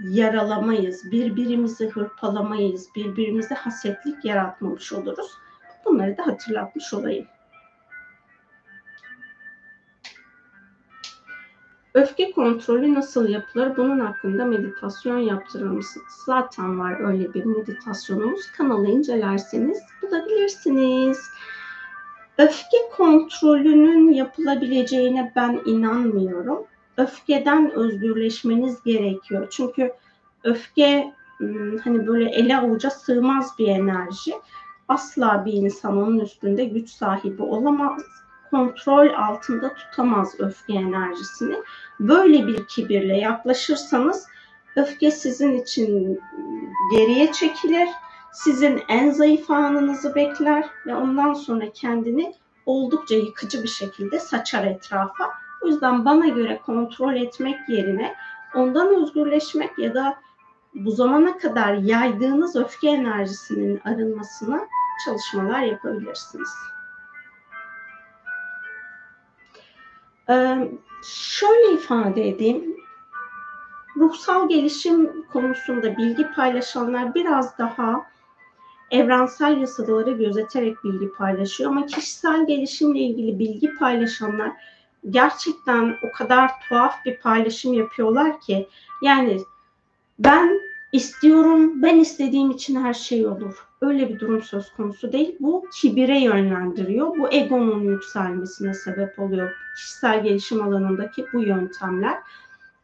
[0.00, 5.30] yaralamayız, birbirimizi hırpalamayız, birbirimize hasetlik yaratmamış oluruz.
[5.84, 7.26] Bunları da hatırlatmış olayım.
[11.94, 13.76] Öfke kontrolü nasıl yapılır?
[13.76, 16.12] Bunun hakkında meditasyon yaptırılmışsınız.
[16.26, 18.46] Zaten var öyle bir meditasyonumuz.
[18.56, 21.20] Kanalı incelerseniz bulabilirsiniz.
[22.38, 26.58] Öfke kontrolünün yapılabileceğine ben inanmıyorum.
[26.96, 29.46] Öfkeden özgürleşmeniz gerekiyor.
[29.50, 29.92] Çünkü
[30.44, 34.32] öfke ıı, hani böyle ele avuca sığmaz bir enerji
[34.88, 38.02] asla bir insan onun üstünde güç sahibi olamaz.
[38.52, 41.56] Kontrol altında tutamaz öfke enerjisini.
[42.00, 44.26] Böyle bir kibirle yaklaşırsanız
[44.76, 46.20] öfke sizin için
[46.92, 47.88] geriye çekilir.
[48.32, 52.34] Sizin en zayıf anınızı bekler ve ondan sonra kendini
[52.66, 55.30] oldukça yıkıcı bir şekilde saçar etrafa.
[55.62, 58.14] O yüzden bana göre kontrol etmek yerine
[58.54, 60.16] ondan özgürleşmek ya da
[60.74, 64.60] bu zamana kadar yaydığınız öfke enerjisinin arınmasına
[65.04, 66.48] çalışmalar yapabilirsiniz.
[71.02, 72.76] Şöyle ifade edeyim.
[73.96, 78.06] Ruhsal gelişim konusunda bilgi paylaşanlar biraz daha
[78.90, 84.52] evrensel yasaları gözeterek bilgi paylaşıyor ama kişisel gelişimle ilgili bilgi paylaşanlar
[85.10, 88.68] gerçekten o kadar tuhaf bir paylaşım yapıyorlar ki
[89.02, 89.40] yani
[90.18, 90.60] ben
[90.92, 93.66] istiyorum, ben istediğim için her şey olur.
[93.80, 95.36] Öyle bir durum söz konusu değil.
[95.40, 97.18] Bu kibire yönlendiriyor.
[97.18, 99.50] Bu egonun yükselmesine sebep oluyor.
[99.76, 102.18] Kişisel gelişim alanındaki bu yöntemler.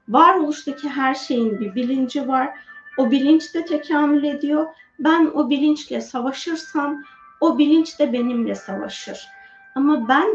[0.09, 2.51] Varoluştaki her şeyin bir bilinci var.
[2.99, 4.67] O bilinç de tekamül ediyor.
[4.99, 7.03] Ben o bilinçle savaşırsam
[7.41, 9.29] o bilinç de benimle savaşır.
[9.75, 10.29] Ama ben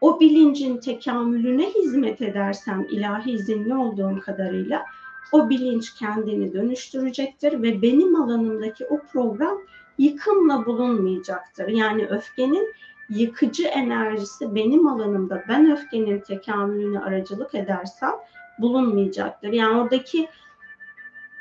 [0.00, 4.84] o bilincin tekamülüne hizmet edersem ilahi izinli olduğum kadarıyla
[5.32, 9.58] o bilinç kendini dönüştürecektir ve benim alanımdaki o program
[9.98, 11.68] yıkımla bulunmayacaktır.
[11.68, 12.74] Yani öfkenin
[13.08, 18.12] yıkıcı enerjisi benim alanımda ben öfkenin tekamülüne aracılık edersem
[18.58, 19.48] bulunmayacaktır.
[19.48, 20.28] Yani oradaki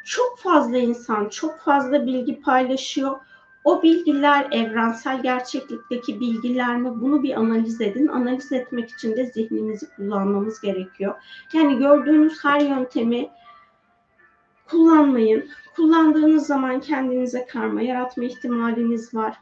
[0.06, 3.16] çok fazla insan çok fazla bilgi paylaşıyor.
[3.64, 7.02] O bilgiler evrensel gerçeklikteki bilgiler mi?
[7.02, 8.08] Bunu bir analiz edin.
[8.08, 11.16] Analiz etmek için de zihninizi kullanmamız gerekiyor.
[11.54, 13.30] Yani gördüğünüz her yöntemi
[14.70, 15.50] kullanmayın.
[15.76, 19.40] Kullandığınız zaman kendinize karma yaratma ihtimaliniz var.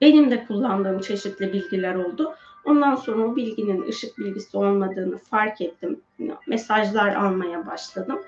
[0.00, 2.34] Benim de kullandığım çeşitli bilgiler oldu.
[2.64, 6.00] Ondan sonra o bilginin ışık bilgisi olmadığını fark ettim.
[6.46, 8.18] Mesajlar almaya başladım.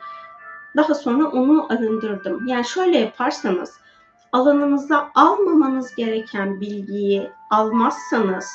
[0.76, 2.46] Daha sonra onu arındırdım.
[2.46, 3.80] Yani şöyle yaparsanız
[4.32, 8.50] alanınıza almamanız gereken bilgiyi almazsanız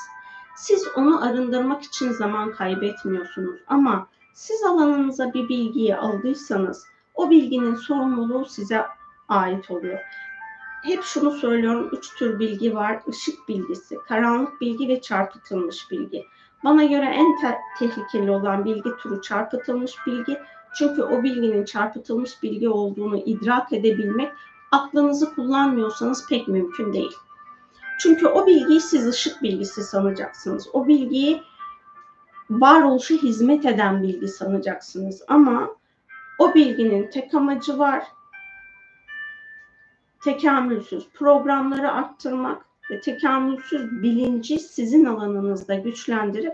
[0.56, 3.60] siz onu arındırmak için zaman kaybetmiyorsunuz.
[3.68, 6.86] Ama siz alanınıza bir bilgiyi aldıysanız
[7.16, 8.86] o bilginin sorumluluğu size
[9.28, 10.00] ait oluyor.
[10.84, 13.00] Hep şunu söylüyorum, üç tür bilgi var.
[13.08, 16.26] Işık bilgisi, karanlık bilgi ve çarpıtılmış bilgi.
[16.64, 20.38] Bana göre en te- tehlikeli olan bilgi türü çarpıtılmış bilgi.
[20.78, 24.32] Çünkü o bilginin çarpıtılmış bilgi olduğunu idrak edebilmek
[24.72, 27.16] aklınızı kullanmıyorsanız pek mümkün değil.
[28.00, 30.68] Çünkü o bilgiyi siz ışık bilgisi sanacaksınız.
[30.74, 31.44] O bilgiyi
[32.50, 35.24] varoluşa hizmet eden bilgi sanacaksınız.
[35.28, 35.70] Ama
[36.40, 38.04] o bilginin tek amacı var.
[40.24, 46.54] Tekamülsüz programları arttırmak ve tekamülsüz bilinci sizin alanınızda güçlendirip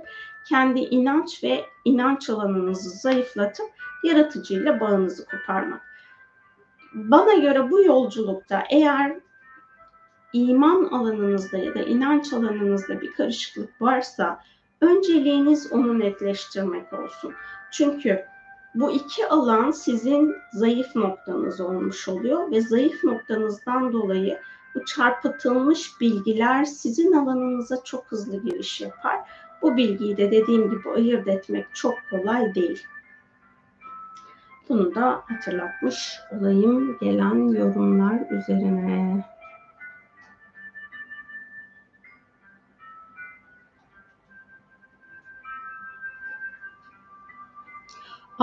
[0.49, 3.65] kendi inanç ve inanç alanınızı zayıflatıp
[4.03, 5.81] yaratıcıyla bağınızı koparmak.
[6.93, 9.19] Bana göre bu yolculukta eğer
[10.33, 14.39] iman alanınızda ya da inanç alanınızda bir karışıklık varsa
[14.83, 17.33] önceliğiniz onu netleştirmek olsun.
[17.71, 18.25] Çünkü
[18.75, 24.39] bu iki alan sizin zayıf noktanız olmuş oluyor ve zayıf noktanızdan dolayı
[24.75, 29.19] bu çarpıtılmış bilgiler sizin alanınıza çok hızlı giriş yapar.
[29.61, 32.83] Bu bilgiyi de dediğim gibi ayırt etmek çok kolay değil.
[34.69, 39.25] Bunu da hatırlatmış olayım gelen yorumlar üzerine.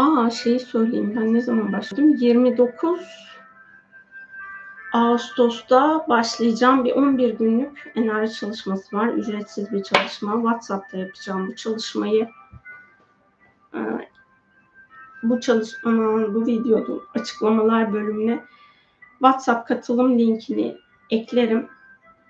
[0.00, 2.14] Aa şeyi söyleyeyim ben ne zaman başladım?
[2.14, 3.00] 29
[4.92, 9.08] Ağustos'ta başlayacağım bir 11 günlük enerji çalışması var.
[9.08, 10.32] Ücretsiz bir çalışma.
[10.32, 12.28] WhatsApp'ta yapacağım bu çalışmayı.
[13.74, 13.78] Ee,
[15.22, 18.44] bu çalışmanın, bu videonun açıklamalar bölümüne
[19.18, 20.76] WhatsApp katılım linkini
[21.10, 21.68] eklerim.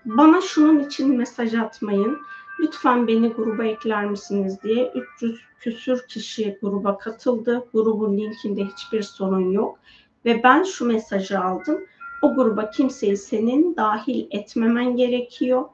[0.04, 2.18] Bana şunun için mesaj atmayın.
[2.60, 7.64] Lütfen beni gruba ekler misiniz diye 300 küsür kişi gruba katıldı.
[7.72, 9.78] Grubun linkinde hiçbir sorun yok.
[10.24, 11.80] Ve ben şu mesajı aldım.
[12.22, 15.64] O gruba kimseyi senin dahil etmemen gerekiyor.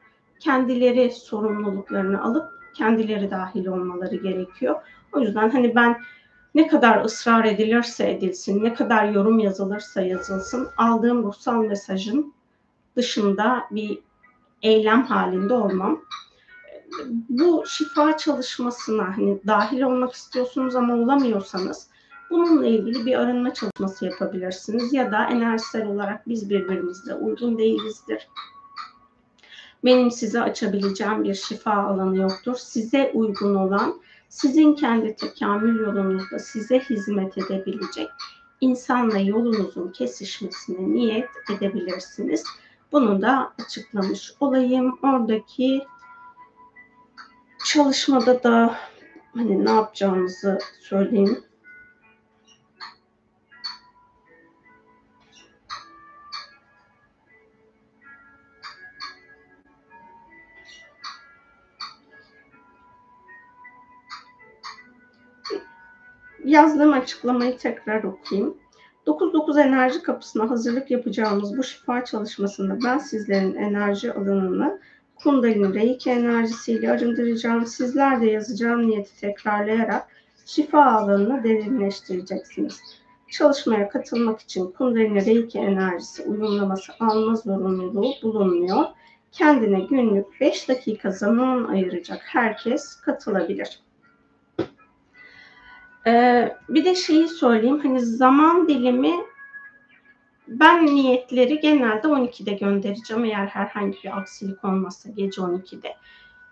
[0.41, 4.77] Kendileri sorumluluklarını alıp kendileri dahil olmaları gerekiyor.
[5.13, 5.97] O yüzden hani ben
[6.55, 12.35] ne kadar ısrar edilirse edilsin, ne kadar yorum yazılırsa yazılsın, aldığım ruhsal mesajın
[12.97, 13.99] dışında bir
[14.63, 16.01] eylem halinde olmam.
[17.29, 21.89] Bu şifa çalışmasına hani dahil olmak istiyorsunuz ama olamıyorsanız
[22.31, 28.29] bununla ilgili bir arınma çalışması yapabilirsiniz ya da enerjisel olarak biz birbirimizle uygun değilizdir.
[29.85, 32.57] Benim size açabileceğim bir şifa alanı yoktur.
[32.57, 38.09] Size uygun olan, sizin kendi tekamül yolunuzda size hizmet edebilecek
[38.61, 42.45] insanla yolunuzun kesişmesine niyet edebilirsiniz.
[42.93, 44.99] Bunu da açıklamış olayım.
[45.03, 45.85] Oradaki
[47.67, 48.77] çalışmada da
[49.35, 51.45] hani ne yapacağımızı söyleyeyim.
[66.45, 68.57] yazdığım açıklamayı tekrar okuyayım.
[69.07, 74.81] 9-9 enerji kapısına hazırlık yapacağımız bu şifa çalışmasında ben sizlerin enerji alanını
[75.17, 77.67] Kundalini Reiki enerjisiyle arındıracağım.
[77.67, 80.09] Sizler de yazacağım niyeti tekrarlayarak
[80.47, 82.81] şifa alanını derinleştireceksiniz.
[83.31, 88.85] Çalışmaya katılmak için Kundalini Reiki enerjisi uyumlaması alma zorunluluğu bulunmuyor.
[89.33, 93.81] Kendine günlük 5 dakika zaman ayıracak herkes katılabilir.
[96.07, 99.15] Ee, bir de şeyi söyleyeyim hani zaman dilimi
[100.49, 105.97] ben niyetleri genelde 12'de göndereceğim eğer herhangi bir aksilik olmazsa gece 12'de.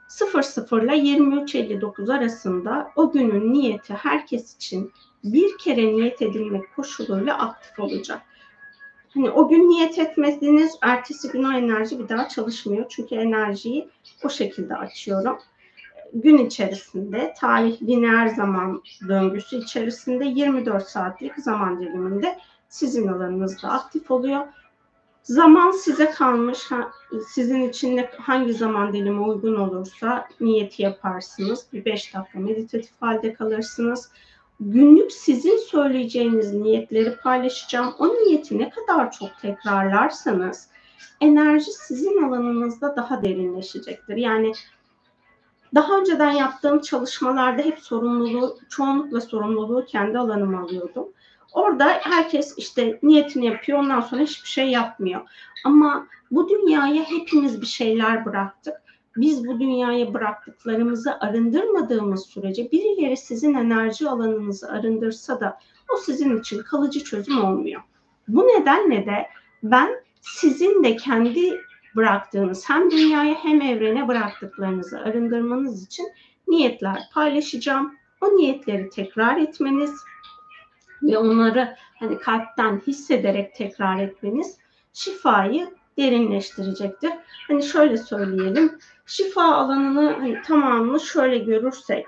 [0.09, 4.93] 00 ile 23.59 arasında o günün niyeti herkes için
[5.25, 8.23] bir kere niyet edilmek koşuluyla aktif olacak.
[9.15, 12.85] Hani o gün niyet etmediniz, ertesi gün o enerji bir daha çalışmıyor.
[12.89, 13.89] Çünkü enerjiyi
[14.25, 15.39] o şekilde açıyorum
[16.15, 22.39] gün içerisinde tarih lineer zaman döngüsü içerisinde 24 saatlik zaman diliminde
[22.75, 24.47] sizin alanınızda aktif oluyor.
[25.23, 26.59] Zaman size kalmış.
[27.29, 31.67] Sizin için hangi zaman dilimi uygun olursa niyeti yaparsınız.
[31.73, 34.11] Bir 5 dakika meditatif halde kalırsınız.
[34.61, 37.95] Günlük sizin söyleyeceğiniz niyetleri paylaşacağım.
[37.99, 40.69] O niyeti ne kadar çok tekrarlarsanız
[41.21, 44.17] enerji sizin alanınızda daha derinleşecektir.
[44.17, 44.53] Yani
[45.75, 51.09] daha önceden yaptığım çalışmalarda hep sorumluluğu, çoğunlukla sorumluluğu kendi alanıma alıyordum.
[51.55, 55.21] Orada herkes işte niyetini yapıyor, ondan sonra hiçbir şey yapmıyor.
[55.65, 58.75] Ama bu dünyaya hepimiz bir şeyler bıraktık.
[59.17, 65.59] Biz bu dünyaya bıraktıklarımızı arındırmadığımız sürece birileri sizin enerji alanınızı arındırsa da
[65.95, 67.83] o sizin için kalıcı çözüm olmuyor.
[68.29, 69.29] Bu nedenle de
[69.63, 71.61] ben sizin de kendi
[71.97, 76.07] bıraktığınız hem dünyaya hem evrene bıraktıklarınızı arındırmanız için
[76.49, 77.95] niyetler paylaşacağım.
[78.21, 79.95] O niyetleri tekrar etmeniz
[81.05, 84.59] ve onları hani kalpten hissederek tekrar etmeniz
[84.93, 87.13] şifayı derinleştirecektir.
[87.49, 88.79] Hani şöyle söyleyelim.
[89.07, 92.07] Şifa alanını hani tamamını şöyle görürsek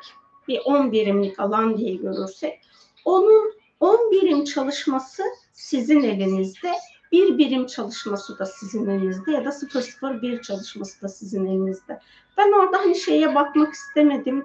[0.48, 2.60] bir 10 birimlik alan diye görürsek
[3.04, 6.72] onun 10 birim çalışması sizin elinizde
[7.12, 12.00] bir birim çalışması da sizin elinizde ya da 001 çalışması da sizin elinizde.
[12.38, 14.44] Ben orada hani şeye bakmak istemedim.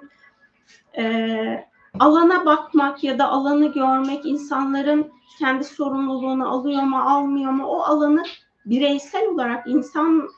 [0.98, 7.80] Ee, alana bakmak ya da alanı görmek insanların kendi sorumluluğunu alıyor mu almıyor mu o
[7.80, 8.22] alanı
[8.66, 10.28] bireysel olarak insan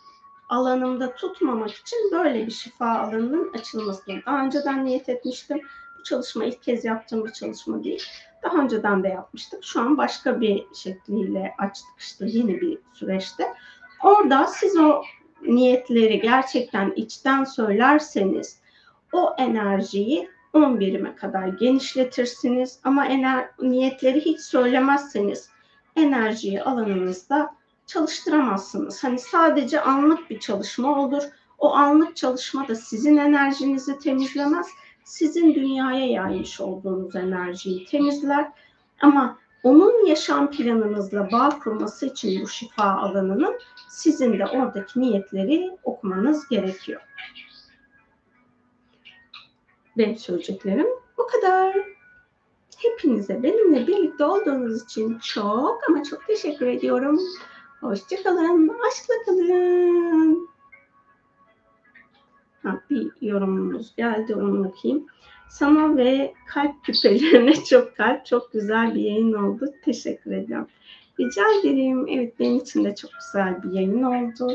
[0.48, 5.60] alanımda tutmamak için böyle bir şifa alanının açılmasını daha önceden niyet etmiştim.
[5.98, 8.02] Bu çalışma ilk kez yaptığım bir çalışma değil.
[8.42, 9.64] Daha önceden de yapmıştık.
[9.64, 13.54] Şu an başka bir şekliyle açtık işte yeni bir süreçte.
[14.02, 15.02] Orada siz o
[15.42, 18.60] niyetleri gerçekten içten söylerseniz
[19.12, 22.78] o enerjiyi 10 birime kadar genişletirsiniz.
[22.84, 25.48] Ama ener niyetleri hiç söylemezseniz
[25.96, 27.54] enerjiyi alanınızda
[27.86, 29.04] çalıştıramazsınız.
[29.04, 31.22] Hani sadece anlık bir çalışma olur.
[31.58, 34.66] O anlık çalışma da sizin enerjinizi temizlemez.
[35.04, 38.52] Sizin dünyaya yaymış olduğunuz enerjiyi temizler.
[39.00, 43.58] Ama onun yaşam planınızla bağ kurması için bu şifa alanının
[43.88, 47.00] sizin de oradaki niyetleri okumanız gerekiyor.
[49.98, 50.86] Benim söyleyeceklerim
[51.18, 51.76] bu kadar.
[52.82, 57.20] Hepinize benimle birlikte olduğunuz için çok ama çok teşekkür ediyorum.
[57.80, 60.48] Hoşçakalın, aşkla kalın.
[62.62, 65.06] Ha, bir yorumumuz geldi, onu okuyayım.
[65.48, 69.66] Sana ve kalp küpelerine çok kalp, çok güzel bir yayın oldu.
[69.84, 70.68] Teşekkür ediyorum.
[71.20, 72.06] Rica ederim.
[72.08, 74.52] Evet benim için de çok güzel bir yayın oldu.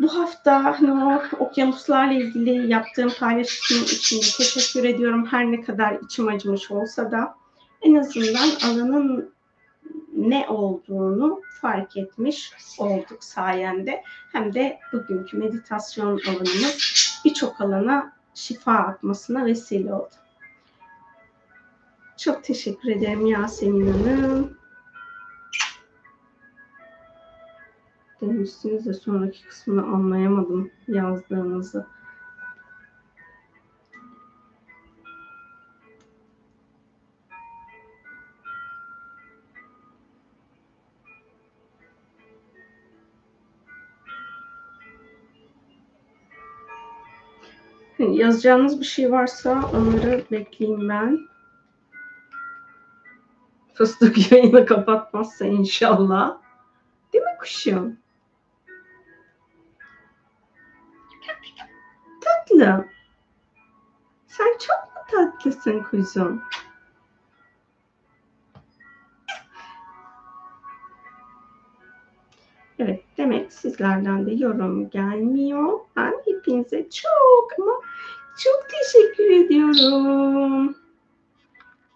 [0.00, 5.26] Bu hafta hani o okyanuslarla ilgili yaptığım paylaşım için teşekkür ediyorum.
[5.26, 7.34] Her ne kadar içim acımış olsa da
[7.82, 9.34] en azından alanın
[10.16, 14.02] ne olduğunu fark etmiş olduk sayende.
[14.32, 20.14] Hem de bugünkü meditasyon alanımız birçok alana şifa atmasına vesile oldu.
[22.16, 24.63] Çok teşekkür ederim Yasemin Hanım.
[28.28, 31.86] Demişsiniz de sonraki kısmını anlayamadım yazdığınızı.
[47.98, 51.18] Yazacağınız bir şey varsa onları bekleyeyim ben.
[53.74, 56.38] Fıstık yayını kapatmazsa inşallah.
[57.12, 58.03] Değil mi kuşum?
[62.58, 62.84] Tatlı.
[64.26, 66.42] Sen çok mu tatlısın kuzum?
[72.78, 75.80] Evet demek sizlerden de yorum gelmiyor.
[75.96, 77.72] Ben hepinize çok ama
[78.38, 80.76] çok teşekkür ediyorum.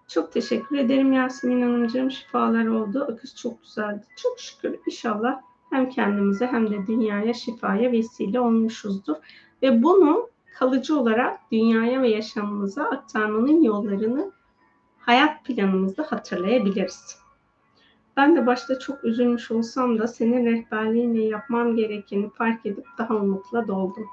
[0.08, 2.10] Çok teşekkür ederim Yasemin Hanımcığım.
[2.10, 3.06] Şifalar oldu.
[3.12, 4.02] Akış çok güzeldi.
[4.16, 9.16] Çok şükür inşallah hem kendimize hem de dünyaya şifaya vesile olmuşuzdur.
[9.62, 14.32] Ve bunu kalıcı olarak dünyaya ve yaşamımıza aktarmanın yollarını
[14.98, 17.18] hayat planımızda hatırlayabiliriz.
[18.16, 23.68] Ben de başta çok üzülmüş olsam da senin rehberliğinle yapmam gerekeni fark edip daha umutla
[23.68, 24.06] doldum.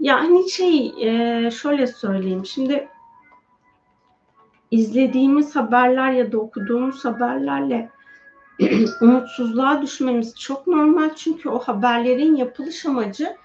[0.00, 2.46] Yani şey e, şöyle söyleyeyim.
[2.46, 2.88] Şimdi
[4.70, 7.90] izlediğimiz haberler ya da okuduğumuz haberlerle
[9.00, 11.14] umutsuzluğa düşmemiz çok normal.
[11.16, 13.36] Çünkü o haberlerin yapılış amacı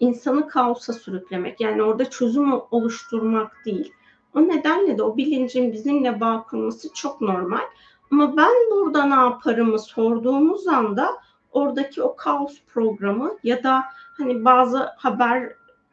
[0.00, 1.60] insanı kaosa sürüklemek.
[1.60, 3.92] Yani orada çözüm oluşturmak değil.
[4.34, 7.64] O nedenle de o bilincin bizimle bağ kurması çok normal.
[8.10, 11.16] Ama ben burada ne yaparımı sorduğumuz anda
[11.52, 13.84] oradaki o kaos programı ya da
[14.16, 15.52] hani bazı haber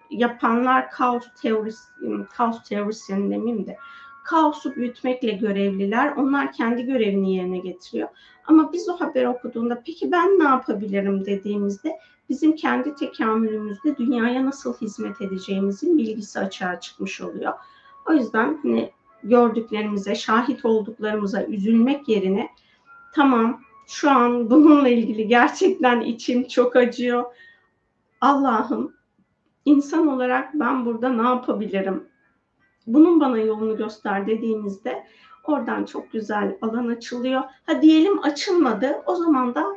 [0.10, 1.84] yapanlar kaos teorisi,
[2.38, 3.78] kaos teorisyen demeyeyim de
[4.24, 6.12] kaosu büyütmekle görevliler.
[6.12, 8.10] Onlar kendi görevini yerine getiriyor.
[8.46, 12.00] Ama biz o haberi okuduğunda peki ben ne yapabilirim dediğimizde
[12.30, 17.54] bizim kendi tekamülümüzde dünyaya nasıl hizmet edeceğimizin bilgisi açığa çıkmış oluyor.
[18.10, 18.92] O yüzden hani
[19.24, 22.50] gördüklerimize, şahit olduklarımıza üzülmek yerine
[23.16, 27.26] tamam şu an bununla ilgili gerçekten içim çok acıyor.
[28.22, 28.94] Allah'ım
[29.66, 32.04] insan olarak ben burada ne yapabilirim?
[32.88, 35.04] Bunun bana yolunu göster dediğimizde
[35.44, 37.42] oradan çok güzel alan açılıyor.
[37.66, 39.02] Ha diyelim açılmadı.
[39.06, 39.77] O zaman da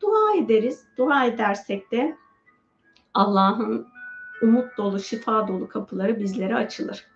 [0.00, 0.84] dua ederiz.
[0.96, 2.16] Dua edersek de
[3.14, 3.86] Allah'ın
[4.42, 7.06] umut dolu, şifa dolu kapıları bizlere açılır.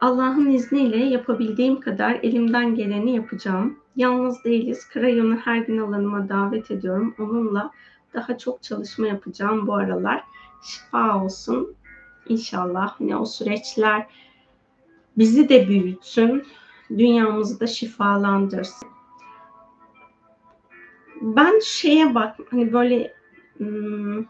[0.00, 3.78] Allah'ın izniyle yapabildiğim kadar elimden geleni yapacağım.
[3.96, 4.88] Yalnız değiliz.
[4.88, 7.14] Krayon'u her gün alanıma davet ediyorum.
[7.18, 7.70] Onunla
[8.14, 10.24] daha çok çalışma yapacağım bu aralar.
[10.62, 11.74] Şifa olsun.
[12.28, 14.06] İnşallah hani o süreçler
[15.18, 16.46] bizi de büyütsün.
[16.90, 18.88] Dünyamızı da şifalandırsın.
[21.20, 23.14] Ben şeye bak hani böyle
[23.56, 24.24] hmm,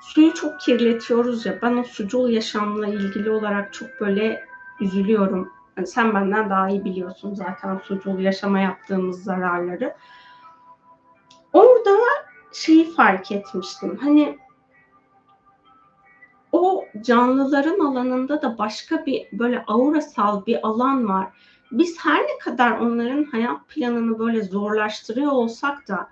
[0.00, 4.44] suyu çok kirletiyoruz ya ben o sucul yaşamla ilgili olarak çok böyle
[4.80, 5.52] üzülüyorum.
[5.76, 9.94] Yani sen benden daha iyi biliyorsun zaten sucul yaşama yaptığımız zararları.
[11.52, 11.96] Orada
[12.52, 13.96] şeyi fark etmiştim.
[13.96, 14.38] Hani
[17.02, 21.28] canlıların alanında da başka bir böyle aurasal bir alan var.
[21.72, 26.08] Biz her ne kadar onların hayat planını böyle zorlaştırıyor olsak da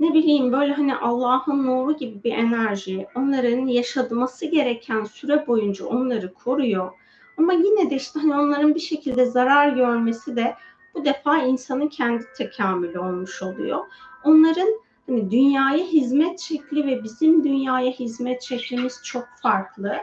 [0.00, 6.34] ne bileyim böyle hani Allah'ın nuru gibi bir enerji onların yaşaması gereken süre boyunca onları
[6.34, 6.92] koruyor.
[7.38, 10.54] Ama yine de işte hani onların bir şekilde zarar görmesi de
[10.94, 13.84] bu defa insanın kendi tekamülü olmuş oluyor.
[14.24, 14.68] Onların
[15.06, 19.96] hani dünyaya hizmet şekli ve bizim dünyaya hizmet şeklimiz çok farklı.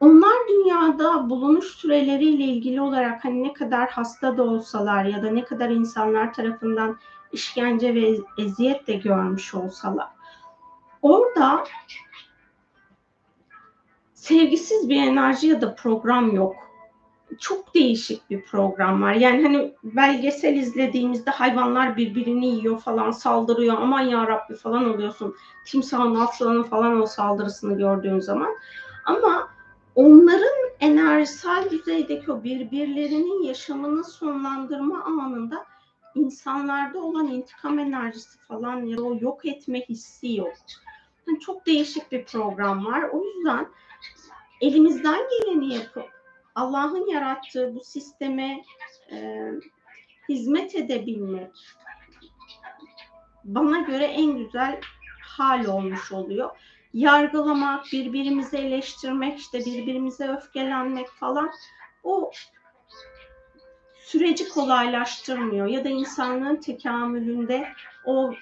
[0.00, 5.44] Onlar dünyada bulunuş süreleriyle ilgili olarak hani ne kadar hasta da olsalar ya da ne
[5.44, 6.98] kadar insanlar tarafından
[7.32, 10.16] işkence ve eziyet de görmüş olsalar
[11.06, 11.64] orada
[14.14, 16.56] sevgisiz bir enerji ya da program yok.
[17.38, 19.12] Çok değişik bir program var.
[19.12, 23.76] Yani hani belgesel izlediğimizde hayvanlar birbirini yiyor falan saldırıyor.
[23.80, 25.34] Aman ya Rabbi falan oluyorsun.
[25.66, 28.54] Timsahın, aslanın falan o saldırısını gördüğün zaman.
[29.04, 29.48] Ama
[29.94, 35.64] onların enerjisel düzeydeki o birbirlerinin yaşamını sonlandırma anında
[36.14, 40.52] insanlarda olan intikam enerjisi falan ya da o yok etme hissi yok.
[41.26, 43.02] Yani çok değişik bir program var.
[43.12, 43.66] O yüzden
[44.60, 46.15] elimizden geleni yapıp
[46.56, 48.62] Allah'ın yarattığı bu sisteme
[49.12, 49.50] e,
[50.28, 51.52] hizmet edebilmek
[53.44, 54.80] bana göre en güzel
[55.22, 56.50] hal olmuş oluyor.
[56.94, 61.50] Yargılamak, birbirimizi eleştirmek, işte birbirimize öfkelenmek falan
[62.04, 62.30] o
[63.98, 67.68] süreci kolaylaştırmıyor ya da insanlığın tekamülünde
[68.04, 68.32] o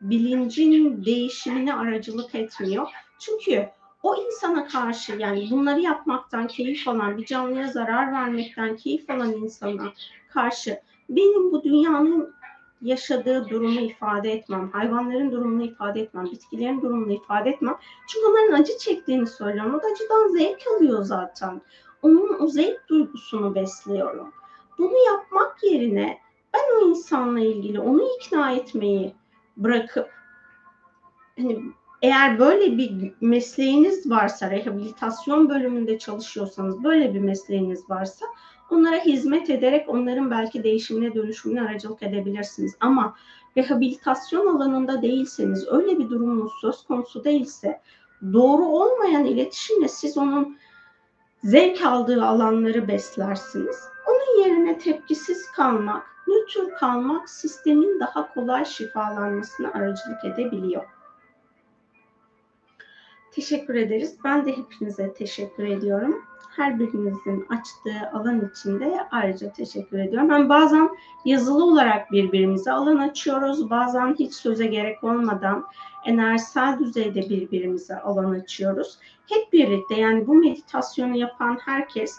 [0.00, 2.88] bilincin değişimine aracılık etmiyor.
[3.18, 3.68] Çünkü
[4.04, 9.92] o insana karşı yani bunları yapmaktan keyif alan, bir canlıya zarar vermekten keyif alan insana
[10.28, 12.34] karşı benim bu dünyanın
[12.82, 17.76] yaşadığı durumu ifade etmem, hayvanların durumunu ifade etmem, bitkilerin durumunu ifade etmem.
[18.08, 19.74] Çünkü onların acı çektiğini söylüyorum.
[19.74, 21.62] O da acıdan zevk alıyor zaten.
[22.02, 24.32] Onun o zevk duygusunu besliyorum.
[24.78, 26.18] Bunu yapmak yerine
[26.54, 29.14] ben o insanla ilgili onu ikna etmeyi
[29.56, 30.10] bırakıp
[31.38, 31.62] hani
[32.04, 38.26] eğer böyle bir mesleğiniz varsa, rehabilitasyon bölümünde çalışıyorsanız, böyle bir mesleğiniz varsa
[38.70, 42.76] onlara hizmet ederek onların belki değişimine, dönüşümüne aracılık edebilirsiniz.
[42.80, 43.14] Ama
[43.56, 47.80] rehabilitasyon alanında değilseniz, öyle bir durumunuz söz konusu değilse,
[48.32, 50.56] doğru olmayan iletişimle siz onun
[51.44, 53.76] zevk aldığı alanları beslersiniz.
[54.08, 60.84] Onun yerine tepkisiz kalmak, nötr kalmak sistemin daha kolay şifalanmasına aracılık edebiliyor.
[63.34, 64.16] Teşekkür ederiz.
[64.24, 66.22] Ben de hepinize teşekkür ediyorum.
[66.56, 70.28] Her birinizin açtığı alan içinde ayrıca teşekkür ediyorum.
[70.28, 70.88] Ben bazen
[71.24, 73.70] yazılı olarak birbirimize alan açıyoruz.
[73.70, 75.64] Bazen hiç söze gerek olmadan
[76.04, 78.98] enerjisel düzeyde birbirimize alan açıyoruz.
[79.26, 82.16] Hep birlikte yani bu meditasyonu yapan herkes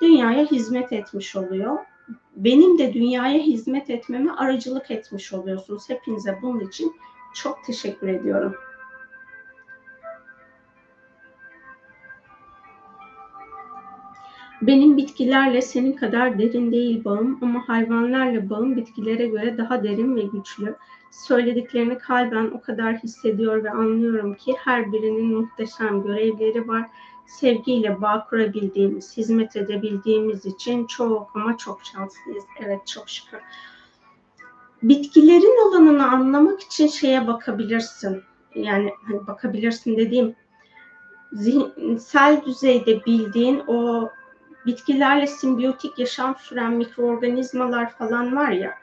[0.00, 1.78] dünyaya hizmet etmiş oluyor.
[2.36, 5.88] Benim de dünyaya hizmet etmeme aracılık etmiş oluyorsunuz.
[5.88, 6.96] Hepinize bunun için
[7.34, 8.54] çok teşekkür ediyorum.
[14.62, 20.22] Benim bitkilerle senin kadar derin değil bağım ama hayvanlarla bağım bitkilere göre daha derin ve
[20.22, 20.76] güçlü.
[21.10, 26.86] Söylediklerini kalben o kadar hissediyor ve anlıyorum ki her birinin muhteşem görevleri var.
[27.26, 32.44] Sevgiyle bağ kurabildiğimiz, hizmet edebildiğimiz için çok ama çok şanslıyız.
[32.60, 33.38] Evet çok şükür.
[34.82, 38.22] Bitkilerin alanını anlamak için şeye bakabilirsin.
[38.54, 40.34] Yani hani bakabilirsin dediğim
[41.32, 44.08] zihinsel düzeyde bildiğin o
[44.68, 48.74] bitkilerle simbiyotik yaşam süren mikroorganizmalar falan var ya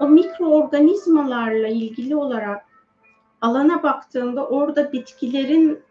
[0.00, 2.64] o mikroorganizmalarla ilgili olarak
[3.40, 5.82] alana baktığında orada bitkilerin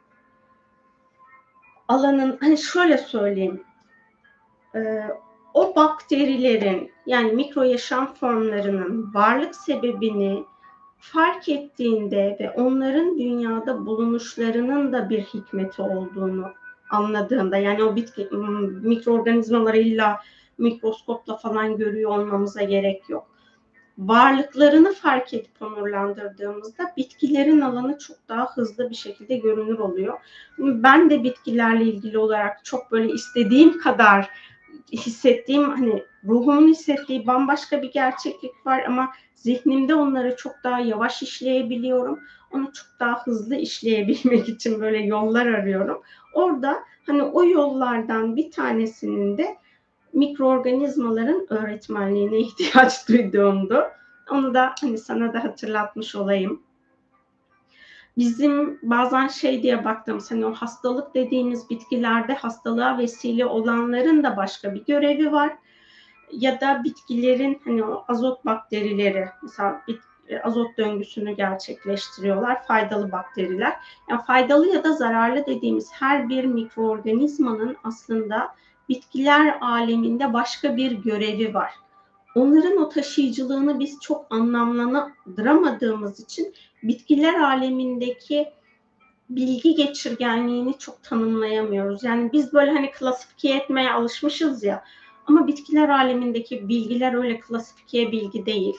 [1.87, 3.63] alanın hani şöyle söyleyeyim
[4.75, 5.03] e,
[5.53, 10.43] o bakterilerin yani mikro yaşam formlarının varlık sebebini
[10.99, 16.53] fark ettiğinde ve onların dünyada bulunuşlarının da bir hikmeti olduğunu
[16.91, 18.29] anladığında yani o bitki
[18.81, 20.19] mikroorganizmaları illa
[20.57, 23.27] mikroskopla falan görüyor olmamıza gerek yok.
[23.97, 30.19] Varlıklarını fark edip onurlandırdığımızda bitkilerin alanı çok daha hızlı bir şekilde görünür oluyor.
[30.57, 34.29] Ben de bitkilerle ilgili olarak çok böyle istediğim kadar
[34.91, 42.19] hissettiğim hani ruhumun hissettiği bambaşka bir gerçeklik var ama zihnimde onları çok daha yavaş işleyebiliyorum.
[42.51, 46.01] Onu çok daha hızlı işleyebilmek için böyle yollar arıyorum.
[46.33, 49.57] Orada hani o yollardan bir tanesinin de
[50.13, 53.83] mikroorganizmaların öğretmenliğine ihtiyaç duyduğumdu.
[54.31, 56.63] Onu da hani sana da hatırlatmış olayım.
[58.17, 64.75] Bizim bazen şey diye baktığımız hani o hastalık dediğimiz bitkilerde hastalığa vesile olanların da başka
[64.75, 65.53] bir görevi var.
[66.31, 70.01] Ya da bitkilerin hani o azot bakterileri mesela bit,
[70.43, 73.73] azot döngüsünü gerçekleştiriyorlar faydalı bakteriler.
[74.09, 78.55] Yani faydalı ya da zararlı dediğimiz her bir mikroorganizmanın aslında
[78.89, 81.71] bitkiler aleminde başka bir görevi var.
[82.35, 86.53] Onların o taşıyıcılığını biz çok anlamlandıramadığımız için
[86.83, 88.53] bitkiler alemindeki
[89.29, 92.03] bilgi geçirgenliğini çok tanımlayamıyoruz.
[92.03, 94.83] Yani biz böyle hani klasifike etmeye alışmışız ya.
[95.25, 98.75] Ama bitkiler alemindeki bilgiler öyle klasifike bilgi değil.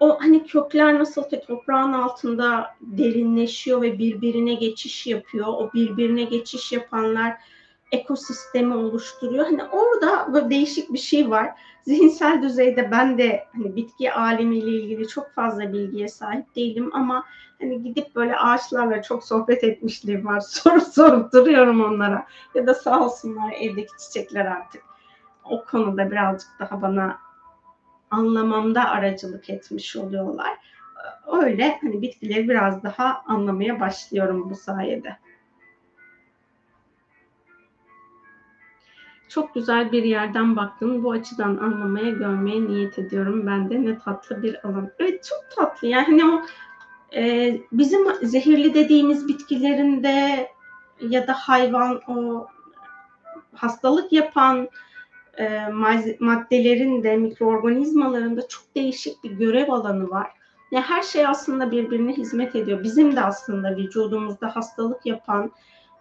[0.00, 5.46] O hani kökler nasıl ki toprağın altında derinleşiyor ve birbirine geçiş yapıyor.
[5.46, 7.36] O birbirine geçiş yapanlar
[7.92, 9.44] ekosistemi oluşturuyor.
[9.44, 11.50] Hani orada böyle değişik bir şey var.
[11.82, 17.24] Zihinsel düzeyde ben de hani bitki alemiyle ilgili çok fazla bilgiye sahip değilim ama
[17.60, 20.40] hani gidip böyle ağaçlarla çok sohbet etmişliğim var.
[20.48, 22.26] Soru sorup duruyorum onlara.
[22.54, 24.82] Ya da sağ olsunlar evdeki çiçekler artık
[25.44, 27.18] o konuda birazcık daha bana
[28.10, 30.58] anlamamda aracılık etmiş oluyorlar.
[31.26, 35.16] Öyle hani bitkileri biraz daha anlamaya başlıyorum bu sayede.
[39.28, 41.04] Çok güzel bir yerden baktım.
[41.04, 43.46] Bu açıdan anlamaya, görmeye niyet ediyorum.
[43.46, 44.90] Ben de ne tatlı bir alan.
[44.98, 45.88] Evet çok tatlı.
[45.88, 46.42] Yani o
[47.16, 50.48] e, bizim zehirli dediğimiz bitkilerinde
[51.00, 52.46] ya da hayvan o
[53.54, 54.68] hastalık yapan
[55.38, 55.68] e,
[56.20, 60.30] maddelerin de mikroorganizmaların da çok değişik bir görev alanı var.
[60.70, 62.84] Yani her şey aslında birbirine hizmet ediyor.
[62.84, 65.52] Bizim de aslında vücudumuzda hastalık yapan,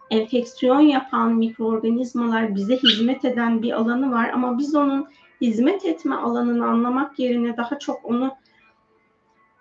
[0.09, 5.07] enfeksiyon yapan mikroorganizmalar bize hizmet eden bir alanı var ama biz onun
[5.41, 8.35] hizmet etme alanını anlamak yerine daha çok onu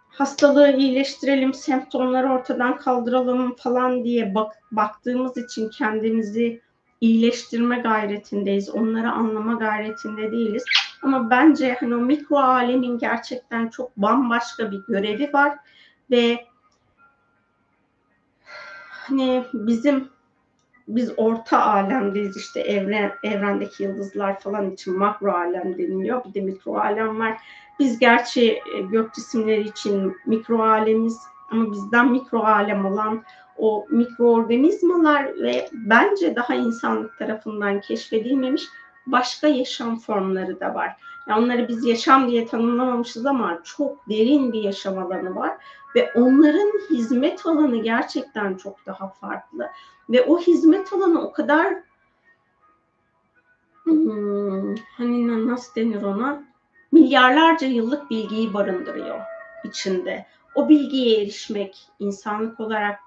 [0.08, 6.60] hastalığı iyileştirelim, semptomları ortadan kaldıralım falan diye bak, baktığımız için kendimizi
[7.00, 8.70] iyileştirme gayretindeyiz.
[8.70, 10.64] Onları anlama gayretinde değiliz.
[11.02, 15.58] Ama bence hani o mikro alemin gerçekten çok bambaşka bir görevi var
[16.10, 16.46] ve
[18.90, 20.08] hani bizim
[20.88, 26.24] biz orta alemdeyiz işte evren evrendeki yıldızlar falan için makro alem deniliyor.
[26.24, 27.38] Bir de mikro alem var.
[27.78, 31.18] Biz gerçi e, gök cisimleri için mikro alemiz
[31.50, 33.22] ama bizden mikro alem olan
[33.58, 38.62] o mikroorganizmalar ve bence daha insanlık tarafından keşfedilmemiş
[39.06, 40.96] başka yaşam formları da var.
[41.28, 45.56] Yani onları biz yaşam diye tanımlamamışız ama çok derin bir yaşam alanı var
[45.96, 49.68] ve onların hizmet alanı gerçekten çok daha farklı
[50.10, 51.74] ve o hizmet alanı o kadar
[53.84, 56.42] hmm, hani nasıl denir ona
[56.92, 59.20] milyarlarca yıllık bilgiyi barındırıyor
[59.64, 60.26] içinde.
[60.56, 63.00] O bilgiye erişmek insanlık olarak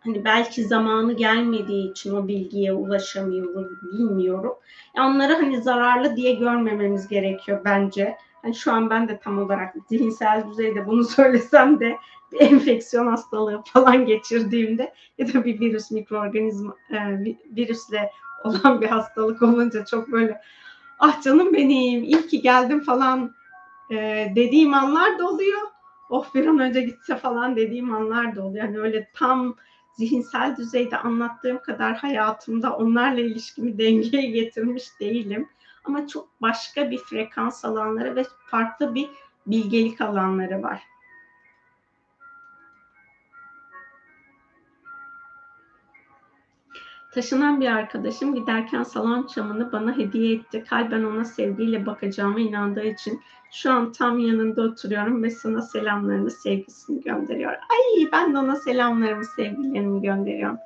[0.00, 4.52] hani belki zamanı gelmediği için o bilgiye ulaşamıyoruz bilmiyorum.
[4.96, 8.16] Yani onları hani zararlı diye görmememiz gerekiyor bence.
[8.42, 11.96] Hani şu an ben de tam olarak zihinsel düzeyde bunu söylesem de
[12.32, 16.96] bir enfeksiyon hastalığı falan geçirdiğimde ya da bir virüs mikroorganizma e,
[17.56, 18.10] virüsle
[18.44, 20.40] olan bir hastalık olunca çok böyle
[20.98, 23.34] ah canım benim iyi ki geldim falan
[23.90, 25.60] e, dediğim anlar da oluyor.
[26.10, 28.64] Oh bir an önce gitse falan dediğim anlar da oluyor.
[28.64, 29.56] Yani öyle tam
[29.92, 35.48] zihinsel düzeyde anlattığım kadar hayatımda onlarla ilişkimi dengeye getirmiş değilim.
[35.84, 39.08] Ama çok başka bir frekans alanları ve farklı bir
[39.46, 40.82] bilgelik alanları var.
[47.14, 50.64] Taşınan bir arkadaşım giderken salon çamını bana hediye etti.
[50.68, 53.20] Kalben ona sevgiyle bakacağıma inandığı için
[53.52, 57.52] şu an tam yanında oturuyorum ve sana selamlarını, sevgisini gönderiyor.
[57.52, 60.58] Ay ben de ona selamlarımı, sevgilerimi gönderiyorum.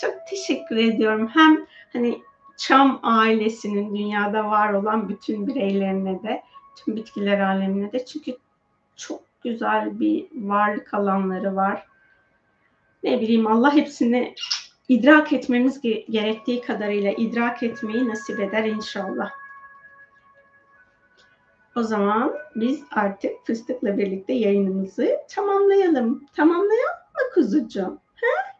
[0.00, 1.28] Çok teşekkür ediyorum.
[1.28, 2.22] Hem hani
[2.60, 6.42] Çam ailesinin dünyada var olan bütün bireylerine de,
[6.76, 8.04] tüm bitkiler alemine de.
[8.04, 8.36] Çünkü
[8.96, 11.86] çok güzel bir varlık alanları var.
[13.02, 14.34] Ne bileyim Allah hepsini
[14.88, 19.30] idrak etmemiz gerektiği kadarıyla idrak etmeyi nasip eder inşallah.
[21.76, 26.26] O zaman biz artık fıstıkla birlikte yayınımızı tamamlayalım.
[26.36, 27.98] Tamamlayalım mı kuzucuğum?
[28.14, 28.56] Ha?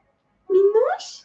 [0.51, 1.23] Minnoş?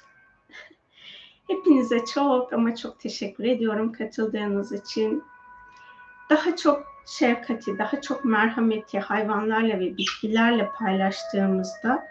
[1.47, 5.23] Hepinize çok ama çok teşekkür ediyorum katıldığınız için.
[6.29, 12.07] Daha çok şefkati, daha çok merhameti hayvanlarla ve bitkilerle paylaştığımızda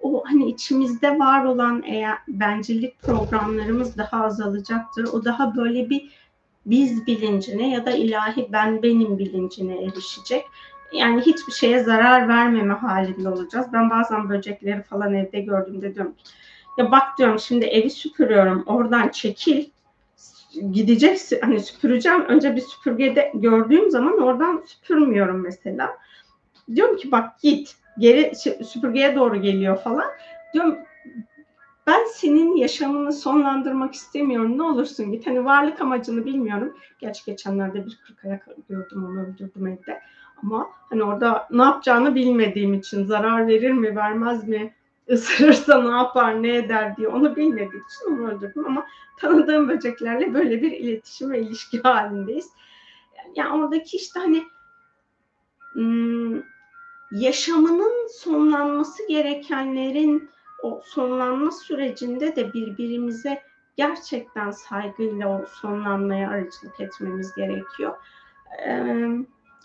[0.00, 5.04] o hani içimizde var olan eğer bencillik programlarımız daha azalacaktır.
[5.04, 6.12] O daha böyle bir
[6.70, 10.44] biz bilincine ya da ilahi ben benim bilincine erişecek.
[10.92, 13.66] Yani hiçbir şeye zarar vermeme halinde olacağız.
[13.72, 16.14] Ben bazen böcekleri falan evde gördüğümde diyorum
[16.78, 19.64] ya bak diyorum şimdi evi süpürüyorum oradan çekil
[20.72, 25.96] gideceksin hani süpüreceğim önce bir süpürgede gördüğüm zaman oradan süpürmüyorum mesela.
[26.74, 28.32] Diyorum ki bak git geri
[28.64, 30.06] süpürgeye doğru geliyor falan.
[30.54, 30.78] Diyorum
[31.88, 34.58] ben senin yaşamını sonlandırmak istemiyorum.
[34.58, 35.26] Ne olursun git.
[35.26, 36.76] Hani varlık amacını bilmiyorum.
[36.98, 40.00] Gerçi geçenlerde bir kırk ayak gördüm onu öldürdüm evde.
[40.42, 44.74] Ama hani orada ne yapacağını bilmediğim için zarar verir mi vermez mi
[45.10, 48.86] ısırırsa ne yapar ne eder diye onu bilmediğim için onu öldürdüm ama
[49.18, 52.50] tanıdığım böceklerle böyle bir iletişim ve ilişki halindeyiz.
[53.36, 54.44] Yani oradaki işte hani
[57.10, 60.30] yaşamının sonlanması gerekenlerin
[60.62, 63.42] o sonlanma sürecinde de birbirimize
[63.76, 67.96] gerçekten saygıyla o sonlanmaya aracılık etmemiz gerekiyor.
[68.66, 69.08] Ee,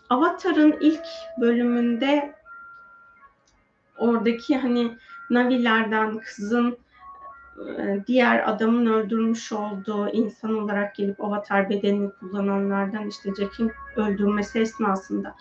[0.10, 1.06] Avatar'ın ilk
[1.42, 2.36] bölümünde
[3.98, 4.98] oradaki hani
[5.30, 6.78] Navilerden kızın
[8.08, 15.36] diğer adamın öldürmüş olduğu insan olarak gelip avatar bedenini kullananlardan işte Jack'in öldürmesi esnasında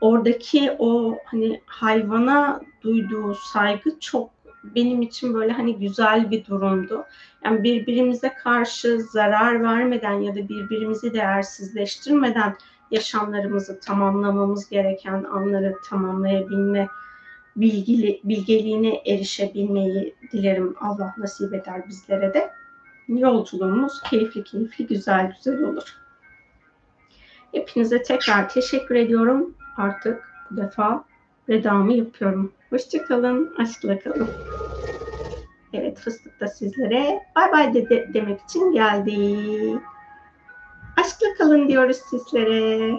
[0.00, 4.30] oradaki o hani hayvana duyduğu saygı çok
[4.74, 7.04] benim için böyle hani güzel bir durumdu.
[7.44, 12.56] Yani birbirimize karşı zarar vermeden ya da birbirimizi değersizleştirmeden
[12.90, 16.88] yaşamlarımızı tamamlamamız gereken anları tamamlayabilme
[17.56, 22.50] bilgili, bilgeliğine erişebilmeyi dilerim Allah nasip eder bizlere de.
[23.08, 25.96] Yolculuğumuz keyifli keyifli güzel güzel olur.
[27.52, 29.54] Hepinize tekrar teşekkür ediyorum.
[29.76, 31.04] Artık bu defa
[31.48, 32.52] vedamı yapıyorum.
[32.70, 34.30] Hoşçakalın, aşkla kalın.
[35.72, 39.18] Evet fıstık da sizlere bay bay de, de demek için geldi.
[40.96, 42.94] Aşkla kalın diyoruz sizlere.